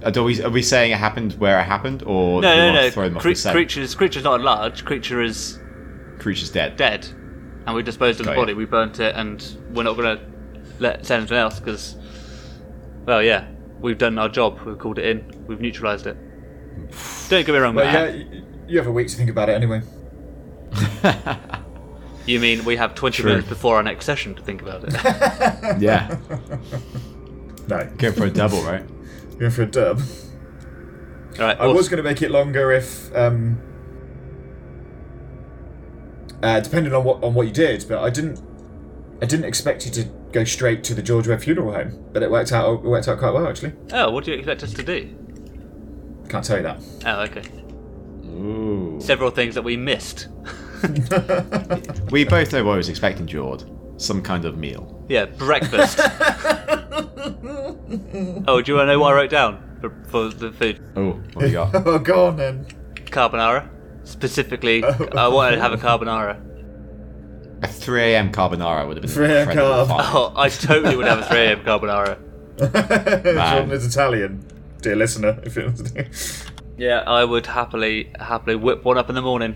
Are 0.03 0.23
we, 0.23 0.41
are 0.43 0.49
we 0.49 0.61
saying 0.61 0.91
it 0.91 0.97
happened 0.97 1.33
where 1.33 1.59
it 1.59 1.63
happened, 1.63 2.03
or 2.03 2.41
No, 2.41 2.51
do 2.53 2.57
no, 2.57 2.63
want 2.65 2.75
no. 2.75 2.81
to 2.83 2.91
throw 2.91 3.03
them 3.05 3.17
off 3.17 3.23
Cre- 3.23 3.29
the 3.33 3.51
creature's 3.51 3.95
creature's 3.95 4.23
not 4.23 4.41
large. 4.41 4.85
Creature 4.85 5.21
is 5.21 5.59
Creature's 6.19 6.51
dead. 6.51 6.75
dead, 6.77 7.05
and 7.65 7.75
we 7.75 7.81
disposed 7.81 8.19
of 8.19 8.25
the 8.25 8.31
Got 8.33 8.37
you. 8.39 8.41
body. 8.43 8.53
We 8.53 8.65
burnt 8.65 8.99
it, 8.99 9.15
and 9.15 9.43
we're 9.71 9.83
not 9.83 9.95
gonna 9.95 10.19
let 10.79 11.05
say 11.05 11.15
anything 11.15 11.37
else 11.37 11.59
because, 11.59 11.95
well, 13.05 13.23
yeah, 13.23 13.47
we've 13.79 13.97
done 13.97 14.19
our 14.19 14.29
job. 14.29 14.59
We've 14.65 14.77
called 14.77 14.99
it 14.99 15.05
in. 15.05 15.45
We've 15.47 15.61
neutralised 15.61 16.05
it. 16.05 16.17
Don't 17.29 17.45
get 17.45 17.47
me 17.53 17.57
wrong, 17.57 17.73
But 17.73 17.85
Matt. 17.85 18.17
yeah, 18.17 18.39
you 18.67 18.77
have 18.77 18.87
a 18.87 18.91
week 18.91 19.07
to 19.07 19.15
think 19.15 19.29
about 19.29 19.49
it 19.49 19.53
anyway. 19.53 19.81
You 22.26 22.39
mean 22.39 22.63
we 22.65 22.76
have 22.78 22.93
20 22.95 23.22
True. 23.22 23.32
minutes 23.32 23.49
before 23.49 23.78
our 23.78 23.84
next 23.84 24.05
session 24.05 24.36
to 24.36 24.41
think 24.41 24.61
about 24.61 24.84
it? 24.84 24.93
Yeah. 25.82 26.17
No, 27.67 27.89
Going 27.97 28.13
for 28.13 28.26
a 28.26 28.30
double, 28.30 28.61
right? 28.63 28.84
going 29.39 29.51
for 29.51 29.63
a 29.63 29.65
dub. 29.65 29.99
All 31.39 31.45
right. 31.45 31.59
I 31.59 31.65
was 31.67 31.88
going 31.89 31.97
to 31.97 32.03
make 32.03 32.22
it 32.22 32.30
longer 32.30 32.72
if, 32.72 33.15
um, 33.15 33.59
uh, 36.43 36.59
depending 36.59 36.93
on 36.93 37.03
what 37.03 37.24
on 37.24 37.34
what 37.34 37.47
you 37.47 37.53
did, 37.53 37.86
but 37.88 37.99
I 37.99 38.09
didn't. 38.09 38.41
I 39.22 39.26
didn't 39.28 39.45
expect 39.45 39.86
you 39.86 39.91
to 39.91 40.03
go 40.32 40.43
straight 40.43 40.84
to 40.86 40.95
the 40.95 41.01
George 41.03 41.28
Webb 41.28 41.41
Funeral 41.41 41.72
Home, 41.74 42.03
but 42.11 42.24
it 42.24 42.32
worked 42.32 42.51
out. 42.51 42.74
It 42.84 42.88
worked 42.88 43.07
out 43.07 43.19
quite 43.19 43.34
well, 43.34 43.47
actually. 43.47 43.74
Oh, 43.93 44.09
what 44.11 44.24
do 44.26 44.32
you 44.32 44.38
expect 44.38 44.63
us 44.63 44.74
to 44.74 44.84
do? 44.84 45.15
Can't 46.28 46.43
tell 46.43 46.57
you 46.57 46.63
that. 46.63 46.82
Oh, 47.05 47.22
okay. 47.22 47.43
Ooh. 48.26 48.99
Several 48.99 49.30
things 49.30 49.53
that 49.55 49.61
we 49.63 49.78
missed. 49.78 50.28
We 52.11 52.25
both 52.25 52.51
know 52.51 52.63
what 52.63 52.73
I 52.73 52.77
was 52.77 52.89
expecting, 52.89 53.27
Jord. 53.27 53.63
Some 53.97 54.21
kind 54.21 54.45
of 54.45 54.57
meal. 54.57 55.05
Yeah, 55.07 55.25
breakfast. 55.25 55.99
oh, 58.47 58.61
do 58.61 58.71
you 58.71 58.77
want 58.77 58.88
to 58.88 58.93
know 58.93 58.99
what 58.99 59.13
I 59.13 59.15
wrote 59.15 59.29
down 59.29 59.77
for, 59.79 59.89
for 60.09 60.29
the 60.29 60.51
food? 60.51 60.82
Oh, 60.95 61.11
what 61.34 61.45
you 61.47 61.53
got? 61.53 61.75
oh, 61.88 61.99
go 61.99 62.27
on 62.27 62.38
then. 62.38 62.65
Carbonara. 63.05 63.69
Specifically, 64.03 64.84
oh. 64.84 65.09
I 65.15 65.27
wanted 65.27 65.57
to 65.57 65.61
have 65.61 65.73
a 65.73 65.77
carbonara. 65.77 66.41
a 67.63 67.67
3 67.67 68.01
a.m. 68.01 68.32
carbonara 68.32 68.88
would 68.88 68.97
have 68.97 69.03
been 69.03 69.11
3 69.11 69.25
a.m. 69.27 69.49
incredible 69.49 69.95
carb. 69.95 70.11
Oh, 70.13 70.34
I 70.36 70.49
totally 70.49 70.95
would 70.95 71.05
have 71.05 71.19
a 71.19 71.25
3 71.25 71.38
a.m. 71.39 71.63
carbonara. 71.63 72.17
Jordan 72.57 73.71
is 73.71 73.86
Italian, 73.86 74.45
dear 74.82 74.95
listener. 74.95 75.39
If 75.43 75.57
it 75.57 76.49
Yeah, 76.77 77.03
I 77.05 77.23
would 77.23 77.45
happily, 77.45 78.11
happily 78.19 78.55
whip 78.55 78.84
one 78.84 78.97
up 78.97 79.09
in 79.09 79.15
the 79.15 79.21
morning. 79.21 79.55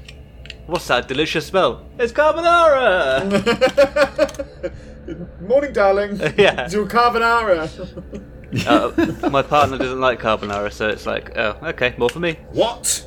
What's 0.67 0.87
that 0.87 1.07
delicious 1.07 1.45
smell? 1.45 1.85
It's 1.99 2.11
carbonara! 2.11 3.21
Morning, 5.41 5.73
darling. 5.73 6.19
Yeah. 6.37 6.65
It's 6.65 6.73
your 6.73 6.87
carbonara. 6.87 7.69
uh, 8.67 9.29
my 9.29 9.43
partner 9.43 9.77
doesn't 9.77 9.99
like 10.01 10.19
carbonara, 10.19 10.71
so 10.71 10.87
it's 10.89 11.05
like, 11.05 11.37
oh, 11.37 11.57
okay, 11.61 11.93
more 11.97 12.09
for 12.09 12.19
me. 12.19 12.39
what? 12.51 13.05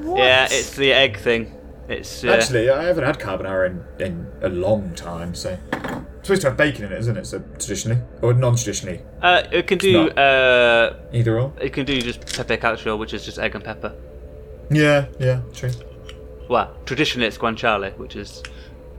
Yeah, 0.00 0.46
it's 0.50 0.76
the 0.76 0.92
egg 0.92 1.18
thing. 1.18 1.52
It's 1.88 2.22
uh, 2.24 2.28
Actually, 2.28 2.70
I 2.70 2.84
haven't 2.84 3.04
had 3.04 3.18
carbonara 3.18 3.66
in, 3.70 3.84
in 4.06 4.26
a 4.42 4.48
long 4.48 4.94
time, 4.94 5.34
so. 5.34 5.58
It's 5.72 6.28
supposed 6.28 6.42
to 6.42 6.48
have 6.50 6.56
bacon 6.56 6.84
in 6.84 6.92
it, 6.92 6.98
isn't 7.00 7.16
it? 7.16 7.26
So 7.26 7.40
traditionally, 7.58 8.00
or 8.22 8.32
non-traditionally, 8.34 9.00
uh, 9.22 9.42
it 9.50 9.66
can 9.66 9.78
do 9.78 10.10
uh, 10.10 10.94
either 11.12 11.40
or. 11.40 11.52
it 11.60 11.72
can 11.72 11.86
do 11.86 12.00
just 12.00 12.20
pepe 12.36 12.58
calcio, 12.58 12.96
which 12.98 13.14
is 13.14 13.24
just 13.24 13.38
egg 13.38 13.54
and 13.54 13.64
pepper. 13.64 13.94
Yeah, 14.70 15.06
yeah, 15.18 15.40
true. 15.54 15.70
Well, 16.50 16.76
traditionally 16.84 17.28
it's 17.28 17.38
guanciale, 17.38 17.96
which 17.96 18.16
is 18.16 18.42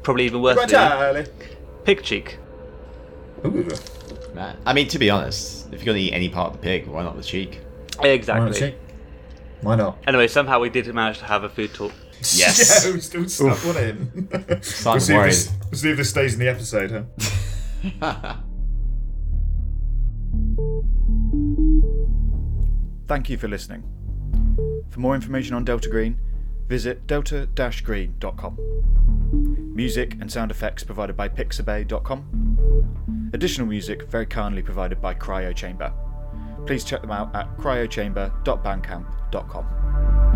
probably 0.04 0.24
even 0.24 0.41
worse. 0.41 0.58
than 0.58 0.70
Charlie. 0.70 1.26
Pig 1.84 2.02
cheek. 2.02 2.38
Ooh, 3.45 3.70
Man. 4.34 4.56
I 4.66 4.72
mean, 4.72 4.88
to 4.88 4.97
be 4.97 5.10
honest, 5.10 5.68
if 5.74 5.84
you're 5.84 5.93
going 5.93 5.97
to 5.97 6.02
eat 6.02 6.14
any 6.14 6.30
part 6.30 6.54
of 6.54 6.62
the 6.62 6.64
pig, 6.64 6.88
why 6.88 7.04
not 7.04 7.18
the 7.18 7.24
cheek? 7.24 7.60
Exactly. 8.02 8.45
Honestly, 8.45 8.76
why 9.60 9.76
not? 9.76 9.97
Anyway, 10.08 10.30
somehow 10.30 10.62
we 10.62 10.70
did 10.70 10.88
manage 10.95 11.20
to 11.20 11.26
have 11.26 11.43
a 11.43 11.49
food 11.49 11.74
talk. 11.74 11.91
Yes. 12.20 12.86
yeah, 12.86 12.93
we 12.93 13.02
still 13.02 13.28
snuck 13.28 13.58
one 13.66 13.76
in. 13.76 14.30
we'll, 14.32 14.62
Starting 14.62 15.02
see 15.02 15.14
if 15.14 15.26
this, 15.26 15.52
we'll 15.70 15.78
see 15.78 15.91
if 15.91 15.97
this 15.97 16.10
stays 16.10 16.34
in 16.36 16.39
the 16.39 16.47
episode, 16.47 17.06
huh? 18.02 18.36
Thank 23.10 23.30
you 23.30 23.38
for 23.38 23.49
listening. 23.49 23.84
For 24.89 25.02
more 25.02 25.16
information 25.16 25.54
on 25.56 25.66
Delta 25.66 25.89
Green, 25.89 26.18
visit 26.72 27.05
delta-green.com. 27.05 28.57
Music 29.76 30.15
and 30.22 30.32
sound 30.32 30.51
effects 30.51 30.86
provided 30.86 31.17
by 31.17 31.28
pixabay.com. 31.28 33.30
Additional 33.34 33.67
music 33.67 34.09
very 34.09 34.26
kindly 34.26 34.61
provided 34.61 35.01
by 35.01 35.13
Cryo 35.13 35.53
Chamber. 35.53 35.91
Please 36.65 36.86
check 36.86 37.01
them 37.01 37.11
out 37.11 37.36
at 37.36 37.57
cryochamber.bandcamp.com. 37.57 40.30